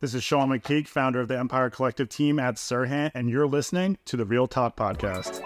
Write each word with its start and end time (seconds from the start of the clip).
This 0.00 0.14
is 0.14 0.22
Sean 0.22 0.50
McPeak, 0.50 0.86
founder 0.86 1.20
of 1.20 1.26
the 1.26 1.36
Empire 1.36 1.70
Collective 1.70 2.08
team 2.08 2.38
at 2.38 2.54
Serhant, 2.54 3.10
and 3.16 3.28
you're 3.28 3.48
listening 3.48 3.98
to 4.04 4.16
the 4.16 4.24
Real 4.24 4.46
Talk 4.46 4.76
Podcast. 4.76 5.40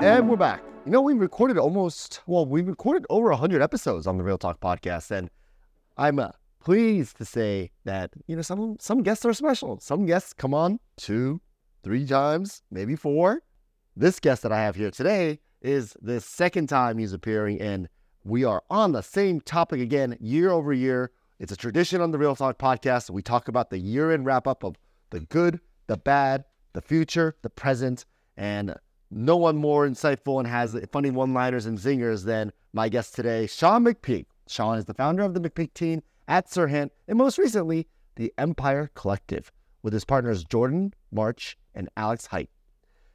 And 0.00 0.28
we're 0.28 0.36
back. 0.36 0.62
You 0.86 0.92
know, 0.92 1.00
we 1.00 1.14
recorded 1.14 1.58
almost, 1.58 2.20
well, 2.28 2.46
we 2.46 2.62
recorded 2.62 3.04
over 3.10 3.30
100 3.30 3.60
episodes 3.60 4.06
on 4.06 4.16
the 4.16 4.22
Real 4.22 4.38
Talk 4.38 4.60
podcast. 4.60 5.10
And 5.10 5.28
I'm 5.96 6.20
uh, 6.20 6.30
pleased 6.60 7.16
to 7.16 7.24
say 7.24 7.72
that, 7.84 8.12
you 8.28 8.36
know, 8.36 8.42
some, 8.42 8.76
some 8.78 9.02
guests 9.02 9.24
are 9.24 9.32
special. 9.32 9.80
Some 9.80 10.06
guests 10.06 10.32
come 10.32 10.54
on 10.54 10.78
two, 10.96 11.40
three 11.82 12.06
times, 12.06 12.62
maybe 12.70 12.94
four. 12.94 13.42
This 13.96 14.20
guest 14.20 14.44
that 14.44 14.52
I 14.52 14.60
have 14.60 14.76
here 14.76 14.92
today 14.92 15.40
is 15.60 15.96
the 16.00 16.20
second 16.20 16.68
time 16.68 16.98
he's 16.98 17.12
appearing, 17.12 17.60
and 17.60 17.88
we 18.24 18.44
are 18.44 18.62
on 18.70 18.92
the 18.92 19.02
same 19.02 19.40
topic 19.40 19.80
again, 19.80 20.16
year 20.20 20.50
over 20.50 20.72
year. 20.72 21.10
It's 21.38 21.52
a 21.52 21.56
tradition 21.56 22.00
on 22.00 22.12
the 22.12 22.18
Real 22.18 22.36
Talk 22.36 22.58
podcast. 22.58 23.10
We 23.10 23.22
talk 23.22 23.48
about 23.48 23.70
the 23.70 23.78
year 23.78 24.12
end 24.12 24.26
wrap 24.26 24.46
up 24.46 24.62
of 24.62 24.76
the 25.10 25.20
good, 25.20 25.60
the 25.88 25.96
bad, 25.96 26.44
the 26.72 26.80
future, 26.80 27.34
the 27.42 27.50
present, 27.50 28.06
and 28.36 28.76
no 29.10 29.36
one 29.36 29.56
more 29.56 29.86
insightful 29.86 30.38
and 30.38 30.46
has 30.46 30.78
funny 30.92 31.10
one 31.10 31.34
liners 31.34 31.66
and 31.66 31.78
zingers 31.78 32.24
than 32.24 32.52
my 32.72 32.88
guest 32.88 33.14
today, 33.14 33.46
Sean 33.46 33.84
McPeak. 33.84 34.26
Sean 34.46 34.78
is 34.78 34.84
the 34.84 34.94
founder 34.94 35.22
of 35.22 35.34
the 35.34 35.40
McPeak 35.40 35.74
team 35.74 36.02
at 36.28 36.48
Serhant, 36.48 36.90
and 37.08 37.18
most 37.18 37.38
recently, 37.38 37.88
the 38.14 38.32
Empire 38.38 38.90
Collective, 38.94 39.50
with 39.82 39.92
his 39.92 40.04
partners 40.04 40.44
Jordan 40.44 40.94
March 41.10 41.56
and 41.74 41.88
Alex 41.96 42.28
Heydt. 42.28 42.48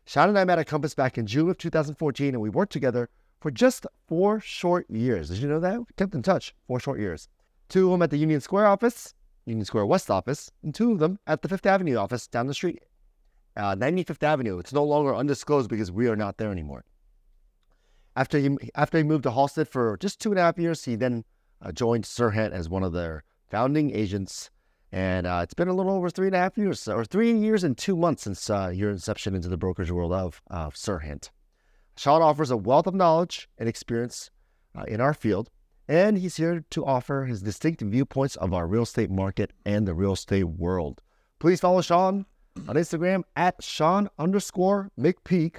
Sean 0.06 0.30
and 0.30 0.38
I 0.38 0.44
met 0.44 0.60
at 0.60 0.68
Compass 0.68 0.94
back 0.94 1.18
in 1.18 1.26
June 1.26 1.50
of 1.50 1.58
2014, 1.58 2.34
and 2.34 2.42
we 2.42 2.50
worked 2.50 2.74
together 2.74 3.10
for 3.40 3.52
just 3.52 3.86
four 4.08 4.40
short 4.40 4.90
years. 4.90 5.30
Did 5.30 5.40
you 5.40 5.48
know 5.48 5.59
that? 5.59 5.80
We 5.80 5.86
kept 5.95 6.16
in 6.16 6.22
touch 6.22 6.54
four 6.68 6.80
short 6.80 7.00
years. 7.00 7.28
Two 7.70 7.86
of 7.86 7.91
them 7.91 8.02
at 8.02 8.12
the 8.12 8.18
Union 8.18 8.41
Square 8.41 8.68
office, 8.68 9.14
Union 9.45 9.66
Square 9.66 9.86
West 9.88 10.09
office, 10.09 10.52
and 10.64 10.73
two 10.73 10.92
of 10.92 11.00
them 11.00 11.20
at 11.28 11.42
the 11.42 11.50
Fifth 11.50 11.66
Avenue 11.66 11.97
office 11.97 12.28
down 12.28 12.47
the 12.47 12.53
street 12.53 12.81
uh, 13.58 13.75
95th 13.75 14.23
Avenue. 14.23 14.59
It's 14.59 14.72
no 14.72 14.84
longer 14.84 15.16
undisclosed 15.16 15.70
because 15.70 15.92
we 15.92 16.08
are 16.08 16.16
not 16.16 16.38
there 16.38 16.52
anymore. 16.52 16.86
After 18.16 18.38
he, 18.38 18.58
after 18.75 18.97
he 18.97 19.03
moved 19.03 19.23
to 19.23 19.31
Halstead 19.31 19.67
for 19.67 19.97
just 19.97 20.19
two 20.19 20.31
and 20.31 20.40
a 20.40 20.44
half 20.44 20.58
years, 20.58 20.86
he 20.86 20.95
then 20.95 21.23
uh, 21.62 21.72
joined 21.72 22.06
Serhant 22.06 22.52
as 22.52 22.69
one 22.69 22.84
of 22.84 22.94
their 22.94 23.23
founding 23.50 23.92
agents. 23.92 24.50
And 24.92 25.28
uh, 25.28 25.42
it's 25.44 25.53
been 25.53 25.67
a 25.67 25.73
little 25.73 25.92
over 25.92 26.09
three 26.09 26.28
and 26.28 26.36
a 26.36 26.40
half 26.40 26.58
years, 26.58 26.88
or 26.88 27.03
three 27.03 27.34
years 27.34 27.64
and 27.64 27.78
two 27.78 27.95
months 27.95 28.23
since 28.23 28.50
uh, 28.50 28.72
your 28.73 28.90
inception 28.90 29.36
into 29.36 29.50
the 29.50 29.58
brokerage 29.58 29.92
world 29.92 30.14
of 30.14 30.42
Serhant. 30.75 31.30
Sean 31.98 32.22
offers 32.22 32.52
a 32.52 32.58
wealth 32.58 32.86
of 32.86 32.94
knowledge 32.94 33.50
and 33.58 33.67
experience 33.67 34.30
uh, 34.78 34.84
in 34.84 35.02
our 35.02 35.16
field, 35.16 35.50
and 35.88 36.17
he's 36.17 36.38
here 36.38 36.64
to 36.70 36.86
offer 36.86 37.26
his 37.26 37.42
distinct 37.42 37.81
viewpoints 37.81 38.36
of 38.36 38.53
our 38.53 38.67
real 38.67 38.84
estate 38.84 39.09
market 39.09 39.52
and 39.66 39.88
the 39.88 39.95
real 39.95 40.14
estate 40.14 40.44
world. 40.44 41.02
Please 41.40 41.59
follow 41.59 41.81
Sean 41.81 42.25
on 42.68 42.75
Instagram 42.75 43.23
at 43.36 43.64
Sean 43.64 44.09
underscore 44.20 44.92
McPeak 45.00 45.58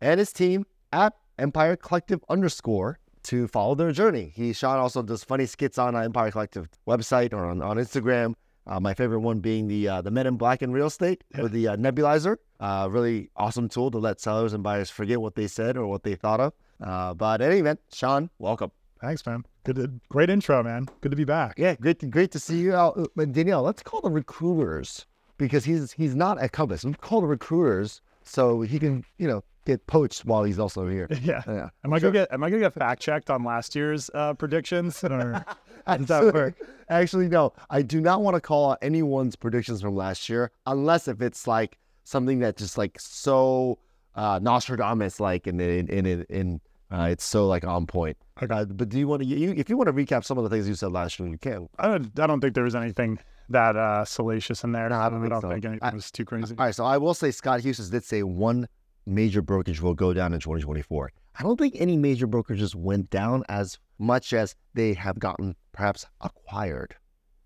and 0.00 0.18
his 0.18 0.32
team 0.32 0.66
at 0.92 1.14
Empire 1.38 1.76
Collective 1.76 2.24
underscore 2.28 2.98
to 3.22 3.46
follow 3.46 3.74
their 3.76 3.92
journey. 3.92 4.32
He 4.34 4.52
Sean 4.52 4.78
also 4.78 5.02
does 5.02 5.22
funny 5.22 5.46
skits 5.46 5.78
on 5.78 5.96
Empire 5.96 6.32
Collective 6.32 6.68
website 6.86 7.32
or 7.32 7.44
on, 7.44 7.62
on 7.62 7.76
Instagram. 7.76 8.34
Uh, 8.66 8.80
my 8.80 8.94
favorite 8.94 9.20
one 9.20 9.38
being 9.38 9.68
the 9.68 9.88
uh, 9.88 10.02
the 10.02 10.10
Men 10.10 10.26
in 10.26 10.36
Black 10.36 10.62
in 10.62 10.72
Real 10.72 10.86
Estate 10.86 11.22
with 11.38 11.52
the 11.52 11.68
uh, 11.68 11.76
nebulizer. 11.76 12.36
Uh, 12.60 12.86
really 12.90 13.30
awesome 13.36 13.68
tool 13.68 13.90
to 13.90 13.98
let 13.98 14.20
sellers 14.20 14.52
and 14.52 14.62
buyers 14.62 14.90
forget 14.90 15.20
what 15.20 15.34
they 15.34 15.46
said 15.46 15.76
or 15.76 15.86
what 15.86 16.02
they 16.02 16.14
thought 16.14 16.40
of. 16.40 16.52
Uh, 16.80 17.14
but 17.14 17.40
any 17.40 17.58
event, 17.58 17.80
Sean, 17.92 18.30
welcome. 18.38 18.70
Thanks, 19.00 19.24
man. 19.24 19.44
Good, 19.64 19.76
to, 19.76 19.90
great 20.10 20.28
intro, 20.28 20.62
man. 20.62 20.86
Good 21.00 21.10
to 21.10 21.16
be 21.16 21.24
back. 21.24 21.54
Yeah, 21.58 21.74
great, 21.74 21.98
to, 22.00 22.06
great 22.06 22.30
to 22.32 22.38
see 22.38 22.58
you. 22.58 22.74
Uh, 22.74 23.06
Danielle, 23.16 23.62
let's 23.62 23.82
call 23.82 24.02
the 24.02 24.10
recruiters 24.10 25.06
because 25.38 25.64
he's 25.64 25.92
he's 25.92 26.14
not 26.14 26.38
at 26.38 26.52
Compass. 26.52 26.84
We 26.84 26.92
call 26.92 27.22
the 27.22 27.26
recruiters 27.26 28.02
so 28.22 28.60
he 28.60 28.78
can 28.78 29.04
you 29.16 29.26
know 29.26 29.42
get 29.64 29.86
poached 29.86 30.24
while 30.24 30.44
he's 30.44 30.58
also 30.58 30.86
here. 30.86 31.08
Yeah. 31.22 31.42
yeah. 31.46 31.68
Am 31.84 31.92
I 31.92 31.98
sure. 31.98 32.10
gonna 32.10 32.24
get 32.24 32.32
Am 32.32 32.44
I 32.44 32.50
gonna 32.50 32.62
get 32.62 32.74
fact 32.74 33.00
checked 33.00 33.30
on 33.30 33.42
last 33.42 33.74
year's 33.74 34.10
uh, 34.14 34.34
predictions? 34.34 35.02
Or 35.02 35.44
does 35.86 36.06
that 36.06 36.34
work? 36.34 36.54
Actually, 36.88 37.28
no. 37.28 37.52
I 37.70 37.82
do 37.82 38.00
not 38.00 38.22
want 38.22 38.34
to 38.36 38.40
call 38.40 38.72
out 38.72 38.78
anyone's 38.82 39.36
predictions 39.36 39.80
from 39.80 39.96
last 39.96 40.28
year 40.28 40.50
unless 40.66 41.08
if 41.08 41.22
it's 41.22 41.46
like 41.46 41.78
something 42.10 42.40
that 42.40 42.56
just 42.56 42.76
like 42.76 42.98
so 43.00 43.78
uh, 44.14 44.38
Nostradamus 44.42 45.20
like 45.20 45.46
and 45.46 45.60
in 45.60 45.88
in 45.88 46.06
in. 46.06 46.26
in 46.28 46.60
uh, 46.92 47.04
it's 47.04 47.22
so 47.22 47.46
like 47.46 47.64
on 47.64 47.86
point. 47.86 48.16
Okay. 48.42 48.64
but 48.68 48.88
do 48.88 48.98
you 48.98 49.06
want 49.06 49.22
to? 49.22 49.28
You, 49.28 49.54
if 49.56 49.68
you 49.70 49.76
want 49.76 49.86
to 49.86 49.92
recap 49.92 50.24
some 50.24 50.38
of 50.38 50.42
the 50.42 50.50
things 50.50 50.68
you 50.68 50.74
said 50.74 50.90
last 50.90 51.20
year, 51.20 51.28
you 51.28 51.38
can. 51.38 51.68
I 51.78 51.86
don't. 51.86 52.18
I 52.18 52.26
don't 52.26 52.40
think 52.40 52.54
there 52.54 52.64
was 52.64 52.74
anything 52.74 53.16
that 53.48 53.76
uh, 53.76 54.04
salacious 54.04 54.64
in 54.64 54.72
there. 54.72 54.88
No, 54.88 54.96
I 54.96 55.08
don't, 55.08 55.24
I 55.24 55.28
don't 55.28 55.40
think, 55.40 55.62
so. 55.62 55.68
anything 55.68 55.88
I, 55.88 55.94
was 55.94 56.10
too 56.10 56.24
crazy. 56.24 56.54
All 56.58 56.64
right, 56.64 56.74
so 56.74 56.84
I 56.84 56.98
will 56.98 57.14
say 57.14 57.30
Scott 57.30 57.60
Hughes 57.60 57.90
did 57.90 58.04
say 58.04 58.22
one 58.22 58.66
major 59.06 59.42
brokerage 59.42 59.80
will 59.80 59.94
go 59.94 60.12
down 60.12 60.32
in 60.32 60.40
2024. 60.40 61.12
I 61.38 61.42
don't 61.42 61.58
think 61.58 61.76
any 61.78 61.96
major 61.96 62.26
brokerages 62.26 62.74
went 62.74 63.10
down 63.10 63.44
as 63.48 63.78
much 63.98 64.32
as 64.32 64.54
they 64.74 64.94
have 64.94 65.18
gotten 65.18 65.54
perhaps 65.72 66.06
acquired. 66.20 66.96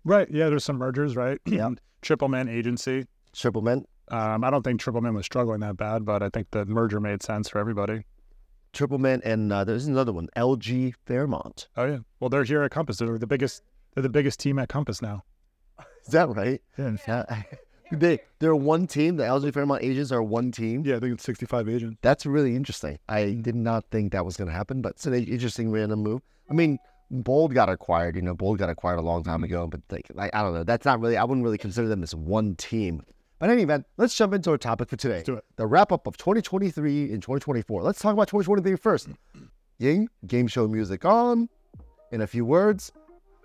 Right. 0.03 0.27
Yeah, 0.31 0.49
there's 0.49 0.63
some 0.63 0.77
mergers, 0.77 1.15
right? 1.15 1.39
Yeah. 1.45 1.69
Triplemint 2.01 2.49
Agency. 2.49 3.05
Triplemint. 3.33 3.85
Um, 4.09 4.43
I 4.43 4.49
don't 4.49 4.63
think 4.63 4.81
Triplemint 4.81 5.15
was 5.15 5.25
struggling 5.25 5.61
that 5.61 5.77
bad, 5.77 6.05
but 6.05 6.21
I 6.21 6.29
think 6.29 6.51
the 6.51 6.65
merger 6.65 6.99
made 6.99 7.23
sense 7.23 7.49
for 7.49 7.59
everybody. 7.59 8.05
Triplemint 8.73 9.21
and 9.23 9.51
uh, 9.51 9.63
there's 9.63 9.87
another 9.87 10.11
one, 10.11 10.27
LG 10.35 10.93
Fairmont. 11.05 11.69
Oh 11.77 11.85
yeah. 11.85 11.99
Well, 12.19 12.29
they're 12.29 12.43
here 12.43 12.63
at 12.63 12.71
Compass. 12.71 12.97
They're 12.97 13.17
the 13.17 13.27
biggest. 13.27 13.63
They're 13.93 14.03
the 14.03 14.09
biggest 14.09 14.39
team 14.39 14.59
at 14.59 14.67
Compass 14.67 15.01
now. 15.01 15.23
Is 16.05 16.11
that 16.11 16.29
right? 16.29 16.61
Yeah. 16.77 17.43
they 17.91 18.19
they're 18.39 18.55
one 18.55 18.87
team. 18.87 19.15
The 19.15 19.23
LG 19.23 19.53
Fairmont 19.53 19.83
agents 19.83 20.11
are 20.11 20.21
one 20.21 20.51
team. 20.51 20.83
Yeah, 20.85 20.97
I 20.97 20.99
think 20.99 21.13
it's 21.13 21.23
65 21.23 21.69
agents. 21.69 21.97
That's 22.01 22.25
really 22.25 22.55
interesting. 22.55 22.99
I 23.07 23.37
did 23.41 23.55
not 23.55 23.85
think 23.91 24.11
that 24.11 24.25
was 24.25 24.37
going 24.37 24.49
to 24.49 24.53
happen, 24.53 24.81
but 24.81 24.93
it's 24.93 25.05
an 25.05 25.13
interesting 25.13 25.71
random 25.71 26.03
move. 26.03 26.21
I 26.49 26.53
mean, 26.53 26.77
Bold 27.09 27.53
got 27.53 27.69
acquired. 27.69 28.15
You 28.15 28.21
know, 28.21 28.33
Bold 28.33 28.57
got 28.57 28.69
acquired 28.69 28.99
a 28.99 29.03
long 29.03 29.23
time 29.23 29.43
ago, 29.43 29.67
but 29.67 29.81
like, 29.89 30.07
like 30.13 30.35
I 30.35 30.41
don't 30.41 30.53
know. 30.53 30.63
That's 30.63 30.85
not 30.85 30.99
really. 30.99 31.17
I 31.17 31.23
wouldn't 31.23 31.43
really 31.43 31.57
consider 31.57 31.87
them 31.87 32.03
as 32.03 32.13
one 32.13 32.55
team. 32.55 33.03
But 33.39 33.49
in 33.49 33.53
any 33.53 33.63
event, 33.63 33.85
let's 33.97 34.15
jump 34.15 34.33
into 34.33 34.51
our 34.51 34.57
topic 34.57 34.89
for 34.89 34.95
today. 34.95 35.15
Let's 35.15 35.25
do 35.25 35.35
it. 35.35 35.45
The 35.57 35.67
wrap 35.67 35.91
up 35.91 36.07
of 36.07 36.17
2023 36.17 37.11
and 37.11 37.21
2024. 37.21 37.83
Let's 37.83 37.99
talk 37.99 38.13
about 38.13 38.27
2023 38.27 38.75
first. 38.77 39.09
Ying, 39.77 40.07
game 40.25 40.47
show 40.47 40.67
music 40.67 41.03
on. 41.03 41.49
In 42.11 42.21
a 42.21 42.27
few 42.27 42.45
words, 42.45 42.91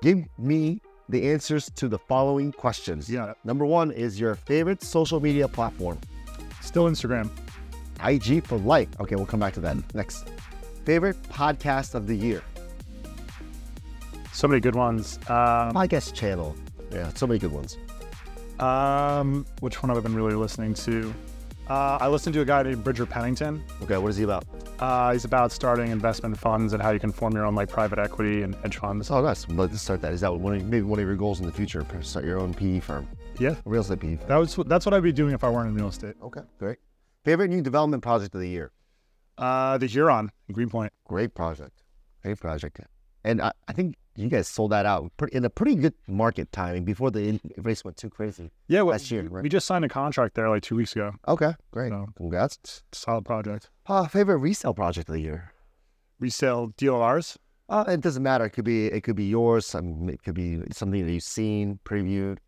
give 0.01 0.25
me 0.39 0.81
the 1.09 1.29
answers 1.29 1.71
to 1.75 1.89
the 1.89 1.99
following 1.99 2.53
questions. 2.53 3.11
Yeah. 3.11 3.35
Number 3.45 3.67
one 3.67 3.91
is 3.91 4.21
your 4.21 4.37
favorite 4.37 4.83
social 4.83 5.19
media 5.19 5.49
platform. 5.49 5.99
Still 6.61 6.85
Instagram. 6.85 7.29
IG 8.05 8.47
for 8.47 8.59
life. 8.59 8.89
Okay, 9.01 9.17
we'll 9.17 9.27
come 9.27 9.41
back 9.41 9.55
to 9.55 9.61
that 9.61 9.77
next. 9.95 10.29
Favorite 10.85 11.21
podcast 11.25 11.95
of 11.95 12.07
the 12.07 12.15
year. 12.15 12.43
So 14.33 14.47
many 14.47 14.61
good 14.61 14.77
ones. 14.77 15.19
Um, 15.29 15.75
podcast 15.75 16.15
channel. 16.15 16.55
Yeah, 16.93 17.13
so 17.15 17.27
many 17.27 17.41
good 17.41 17.53
ones. 17.53 17.77
Um, 18.61 19.47
which 19.61 19.83
one 19.83 19.89
have 19.89 19.99
I 19.99 20.01
been 20.01 20.15
really 20.15 20.35
listening 20.35 20.75
to? 20.75 21.15
Uh, 21.69 21.99
I 22.01 22.09
listened 22.09 22.35
to 22.35 22.41
a 22.41 22.45
guy 22.45 22.65
named 22.65 22.83
Bridger 22.83 23.07
Pennington. 23.07 23.63
Okay, 23.83 23.97
what 23.97 24.09
is 24.09 24.17
he 24.17 24.25
about? 24.25 24.45
Uh, 24.81 25.13
he's 25.13 25.25
about 25.25 25.53
starting 25.53 25.91
investment 25.93 26.37
funds 26.37 26.73
and 26.73 26.83
how 26.83 26.91
you 26.91 26.99
can 26.99 27.13
form 27.13 27.33
your 27.33 27.47
own 27.47 27.55
like 27.55 27.69
private 27.69 27.99
equity 27.99 28.43
and 28.43 28.57
hedge 28.57 28.79
funds. 28.79 29.09
Oh, 29.11 29.23
nice. 29.23 29.49
Let's 29.49 29.81
start 29.81 30.03
that. 30.03 30.13
Is 30.13 30.21
that 30.23 30.35
one 30.35 30.57
of, 30.57 30.65
maybe 30.65 30.83
one 30.83 30.99
of 30.99 31.07
your 31.07 31.15
goals 31.15 31.39
in 31.39 31.47
the 31.47 31.53
future? 31.53 31.87
Start 32.03 32.25
your 32.25 32.41
own 32.41 32.53
PE 32.53 32.81
firm. 32.81 33.09
Yeah, 33.39 33.51
a 33.51 33.57
real 33.65 33.83
estate 33.83 34.01
PE. 34.01 34.17
Firm. 34.17 34.29
That 34.29 34.37
was 34.37 34.57
that's 34.67 34.85
what 34.85 34.95
I'd 34.95 35.03
be 35.03 35.13
doing 35.13 35.33
if 35.33 35.45
I 35.45 35.49
weren't 35.49 35.69
in 35.69 35.75
real 35.77 35.89
estate. 35.89 36.17
Okay, 36.23 36.43
great. 36.59 36.79
Favorite 37.25 37.49
new 37.49 37.63
development 37.63 38.03
project 38.03 38.35
of 38.35 38.41
the 38.41 38.49
year? 38.49 38.73
Uh, 39.39 39.79
the 39.79 39.87
Huron 39.87 40.31
Greenpoint. 40.51 40.93
Great 41.05 41.35
project. 41.35 41.83
Great 42.23 42.41
project. 42.41 42.81
And 43.23 43.41
I, 43.41 43.53
I 43.69 43.73
think 43.73 43.95
you 44.21 44.29
guys 44.29 44.49
sold 44.49 44.73
that 44.73 44.87
out 44.87 45.11
in 45.33 45.45
a 45.45 45.51
pretty 45.51 45.75
good 45.75 45.95
market 46.07 46.53
timing 46.53 46.85
before 46.85 47.11
the 47.11 47.41
race 47.59 47.85
went 47.85 47.97
too 47.97 48.11
crazy. 48.11 48.51
Yeah, 48.69 48.83
well, 48.83 48.93
last 48.93 49.11
year. 49.11 49.23
Right? 49.23 49.43
We 49.43 49.49
just 49.49 49.67
signed 49.67 49.85
a 49.85 49.89
contract 49.89 50.35
there 50.35 50.49
like 50.49 50.63
two 50.63 50.77
weeks 50.77 50.93
ago. 50.93 51.13
Okay, 51.27 51.55
great. 51.71 51.91
So, 51.91 52.07
Congrats. 52.17 52.83
Solid 52.93 53.25
project. 53.25 53.71
Uh, 53.87 54.07
favorite 54.07 54.39
resale 54.39 54.75
project 54.75 55.09
of 55.09 55.15
the 55.15 55.21
year? 55.21 55.53
Resale 56.19 56.73
of? 56.79 57.39
Uh, 57.69 57.85
it 57.87 58.01
doesn't 58.01 58.23
matter. 58.23 58.45
It 58.45 58.51
could 58.51 58.65
be 58.65 58.87
it 58.87 59.03
could 59.03 59.17
be 59.17 59.27
yours. 59.27 59.75
I 59.75 59.81
mean, 59.81 60.11
it 60.11 60.23
could 60.23 60.35
be 60.35 60.61
something 60.73 61.07
that 61.07 61.13
you've 61.13 61.23
seen, 61.23 61.79
previewed. 61.85 62.39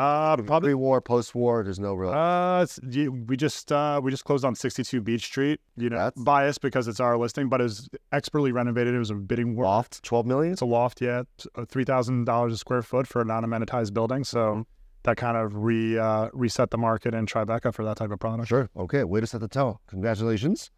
Uh, 0.00 0.36
probably 0.38 0.70
pre-war, 0.70 1.00
post-war. 1.02 1.62
There's 1.62 1.78
no 1.78 1.92
real. 1.92 2.10
Uh, 2.10 2.66
we 3.26 3.36
just 3.36 3.70
uh, 3.70 4.00
we 4.02 4.10
just 4.10 4.24
closed 4.24 4.46
on 4.46 4.54
62 4.54 5.00
Beach 5.02 5.24
Street. 5.24 5.60
You 5.76 5.90
know, 5.90 5.98
That's... 5.98 6.22
biased 6.22 6.62
because 6.62 6.88
it's 6.88 7.00
our 7.00 7.18
listing, 7.18 7.50
but 7.50 7.60
it's 7.60 7.86
expertly 8.10 8.50
renovated. 8.50 8.94
It 8.94 8.98
was 8.98 9.10
a 9.10 9.14
bidding 9.14 9.56
war. 9.56 9.66
loft, 9.66 10.02
12 10.02 10.24
million. 10.24 10.52
It's 10.54 10.62
a 10.62 10.66
loft, 10.66 11.02
yeah, 11.02 11.24
three 11.68 11.84
thousand 11.84 12.24
dollars 12.24 12.54
a 12.54 12.56
square 12.56 12.82
foot 12.82 13.06
for 13.06 13.20
a 13.20 13.24
non-amenitized 13.24 13.94
building. 13.94 14.24
So. 14.24 14.38
Mm-hmm 14.38 14.60
that 15.02 15.16
kind 15.16 15.34
of 15.34 15.56
re 15.56 15.98
uh, 15.98 16.28
reset 16.34 16.70
the 16.70 16.76
market 16.76 17.14
in 17.14 17.24
Tribeca 17.24 17.72
for 17.72 17.86
that 17.86 17.96
type 17.96 18.10
of 18.10 18.18
product. 18.18 18.48
Sure. 18.48 18.68
Okay. 18.76 19.02
Way 19.02 19.20
to 19.20 19.26
set 19.26 19.40
the 19.40 19.48
tone. 19.48 19.76
Congratulations. 19.86 20.70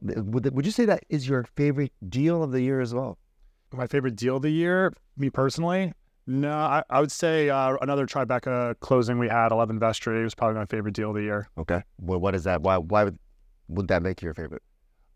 Would, 0.00 0.54
would 0.54 0.64
you 0.64 0.72
say 0.72 0.86
that 0.86 1.04
is 1.10 1.28
your 1.28 1.44
favorite 1.56 1.92
deal 2.08 2.42
of 2.42 2.52
the 2.52 2.62
year 2.62 2.80
as 2.80 2.94
well? 2.94 3.18
My 3.72 3.86
favorite 3.86 4.16
deal 4.16 4.36
of 4.36 4.42
the 4.42 4.50
year, 4.50 4.92
me 5.18 5.28
personally, 5.28 5.92
no, 6.26 6.52
I, 6.52 6.82
I 6.90 7.00
would 7.00 7.12
say 7.12 7.48
uh, 7.50 7.76
another 7.80 8.06
Tribeca 8.06 8.78
closing 8.80 9.18
we 9.18 9.28
had, 9.28 9.52
11 9.52 9.78
Vestry, 9.78 10.22
was 10.24 10.34
probably 10.34 10.56
my 10.56 10.66
favorite 10.66 10.94
deal 10.94 11.10
of 11.10 11.16
the 11.16 11.22
year. 11.22 11.48
Okay. 11.58 11.82
Well, 11.98 12.18
what 12.18 12.34
is 12.34 12.44
that? 12.44 12.62
Why 12.62 12.78
why 12.78 13.04
would 13.04 13.18
would 13.68 13.88
that 13.88 14.02
make 14.02 14.22
you 14.22 14.26
your 14.26 14.34
favorite? 14.34 14.62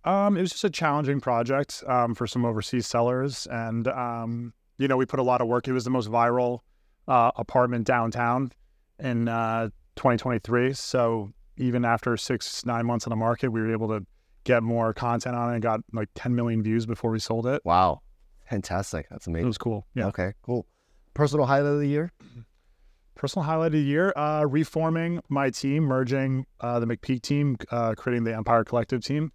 Um, 0.05 0.37
it 0.37 0.41
was 0.41 0.51
just 0.51 0.65
a 0.65 0.71
challenging 0.71 1.21
project 1.21 1.85
um, 1.87 2.15
for 2.15 2.27
some 2.27 2.45
overseas 2.45 2.87
sellers, 2.87 3.47
and 3.51 3.87
um, 3.89 4.55
you 4.79 4.89
know 4.89 4.97
we 4.97 5.07
put 5.07 5.21
a 5.21 5.23
lot 5.23 5.41
of 5.41 5.49
work. 5.49 5.69
It 5.69 5.73
was 5.73 5.85
the 5.85 5.91
most 5.91 6.09
viral 6.11 6.61
uh, 7.07 7.33
apartment 7.37 7.87
downtown 7.87 8.53
in 8.99 9.29
uh, 9.29 9.71
2023. 9.97 10.73
So 10.75 11.31
even 11.57 11.85
after 11.85 12.17
six 12.17 12.65
nine 12.65 12.87
months 12.87 13.07
on 13.07 13.11
the 13.11 13.17
market, 13.17 13.51
we 13.51 13.61
were 13.61 13.73
able 13.73 13.89
to 13.89 14.07
get 14.45 14.63
more 14.63 14.95
content 14.95 15.37
on 15.37 15.51
it. 15.51 15.55
and 15.55 15.63
Got 15.63 15.81
like 15.93 16.09
10 16.15 16.35
million 16.35 16.63
views 16.63 16.87
before 16.87 17.11
we 17.11 17.19
sold 17.19 17.47
it. 17.47 17.61
Wow. 17.65 18.01
Fantastic. 18.49 19.07
That's 19.11 19.27
amazing. 19.27 19.45
It 19.45 19.49
was 19.49 19.59
cool. 19.59 19.87
Yeah. 19.95 20.07
Okay, 20.07 20.33
cool. 20.43 20.67
Personal 21.15 21.47
highlight 21.47 21.73
of 21.75 21.81
the 21.81 21.87
year? 21.89 22.13
Personal 23.15 23.45
highlight 23.45 23.67
of 23.69 23.73
the 23.73 23.81
year: 23.83 24.13
uh, 24.17 24.45
reforming 24.49 25.21
my 25.29 25.51
team, 25.51 25.85
merging 25.85 26.47
uh, 26.61 26.81
the 26.81 26.87
McPeak 26.87 27.23
team, 27.23 27.57
uh, 27.71 27.95
creating 27.95 28.25
the 28.25 28.35
Empire 28.35 28.65
Collective 28.65 29.05
team 29.05 29.33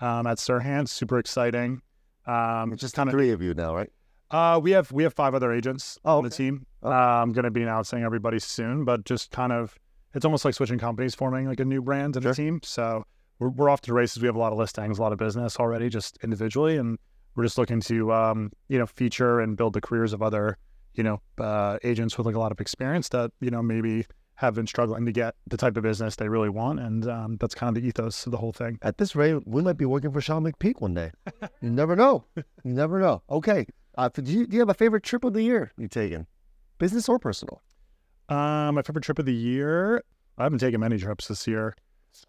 um, 0.00 0.26
at 0.26 0.38
Serhant. 0.38 0.88
Super 0.88 1.18
exciting. 1.18 1.82
Um, 2.26 2.72
It's 2.72 2.80
just 2.80 2.94
kind 2.94 3.08
of 3.08 3.12
three 3.12 3.30
of 3.30 3.40
you 3.40 3.54
now, 3.54 3.74
right? 3.76 3.90
Uh, 4.30 4.58
we 4.62 4.72
have 4.72 4.90
we 4.92 5.02
have 5.04 5.14
five 5.14 5.34
other 5.34 5.52
agents 5.52 5.98
Oh, 6.04 6.18
on 6.18 6.24
the 6.24 6.28
okay. 6.28 6.36
team. 6.36 6.66
Oh. 6.82 6.90
Uh, 6.90 6.94
I'm 6.94 7.32
going 7.32 7.44
to 7.44 7.50
be 7.50 7.62
announcing 7.62 8.02
everybody 8.02 8.38
soon, 8.38 8.84
but 8.84 9.04
just 9.04 9.30
kind 9.30 9.52
of 9.52 9.78
it's 10.14 10.24
almost 10.24 10.44
like 10.44 10.54
switching 10.54 10.78
companies, 10.78 11.14
forming 11.14 11.46
like 11.46 11.60
a 11.60 11.64
new 11.64 11.82
brand 11.82 12.16
and 12.16 12.22
Sure. 12.24 12.32
a 12.32 12.34
team. 12.34 12.60
So 12.64 13.04
we're 13.38 13.50
we're 13.50 13.68
off 13.70 13.80
to 13.82 13.88
the 13.90 13.94
races. 13.94 14.20
We 14.22 14.26
have 14.26 14.36
a 14.36 14.40
lot 14.40 14.52
of 14.52 14.58
listings, 14.58 14.98
a 14.98 15.02
lot 15.02 15.12
of 15.12 15.18
business 15.18 15.56
already, 15.58 15.88
just 15.88 16.18
individually, 16.24 16.76
and 16.78 16.98
we're 17.36 17.44
just 17.44 17.58
looking 17.58 17.80
to 17.82 18.12
um, 18.12 18.50
you 18.68 18.78
know 18.78 18.86
feature 18.86 19.38
and 19.40 19.56
build 19.56 19.72
the 19.74 19.80
careers 19.80 20.12
of 20.12 20.20
other 20.22 20.58
you 20.94 21.02
know 21.02 21.20
uh, 21.38 21.78
agents 21.84 22.16
with 22.18 22.26
like 22.26 22.34
a 22.34 22.38
lot 22.38 22.52
of 22.52 22.60
experience 22.60 23.08
that 23.10 23.30
you 23.40 23.50
know 23.50 23.62
maybe 23.62 24.06
have 24.34 24.54
been 24.54 24.66
struggling 24.66 25.04
to 25.04 25.12
get 25.12 25.34
the 25.48 25.56
type 25.58 25.76
of 25.76 25.82
business 25.82 26.16
they 26.16 26.28
really 26.28 26.48
want, 26.48 26.80
and 26.80 27.06
um, 27.08 27.36
that's 27.38 27.54
kind 27.54 27.76
of 27.76 27.82
the 27.82 27.86
ethos 27.88 28.24
of 28.26 28.32
the 28.32 28.38
whole 28.38 28.52
thing. 28.52 28.78
At 28.82 28.96
this 28.96 29.14
rate, 29.14 29.46
we 29.46 29.60
might 29.62 29.76
be 29.76 29.84
working 29.84 30.10
for 30.12 30.20
Sean 30.22 30.44
McPeak 30.44 30.80
one 30.80 30.94
day. 30.94 31.10
you 31.60 31.68
never 31.70 31.94
know. 31.94 32.24
You 32.36 32.44
never 32.64 33.00
know. 33.00 33.22
Okay. 33.28 33.66
Uh, 33.98 34.08
do, 34.08 34.22
you, 34.32 34.46
do 34.46 34.54
you 34.56 34.60
have 34.60 34.70
a 34.70 34.74
favorite 34.74 35.02
trip 35.02 35.24
of 35.24 35.34
the 35.34 35.42
year 35.42 35.72
you've 35.76 35.90
taken? 35.90 36.26
Business 36.78 37.06
or 37.06 37.18
personal? 37.18 37.60
Um, 38.30 38.76
my 38.76 38.82
favorite 38.82 39.02
trip 39.04 39.18
of 39.18 39.26
the 39.26 39.34
year. 39.34 40.02
I 40.38 40.44
haven't 40.44 40.60
taken 40.60 40.80
many 40.80 40.96
trips 40.96 41.28
this 41.28 41.46
year. 41.46 41.74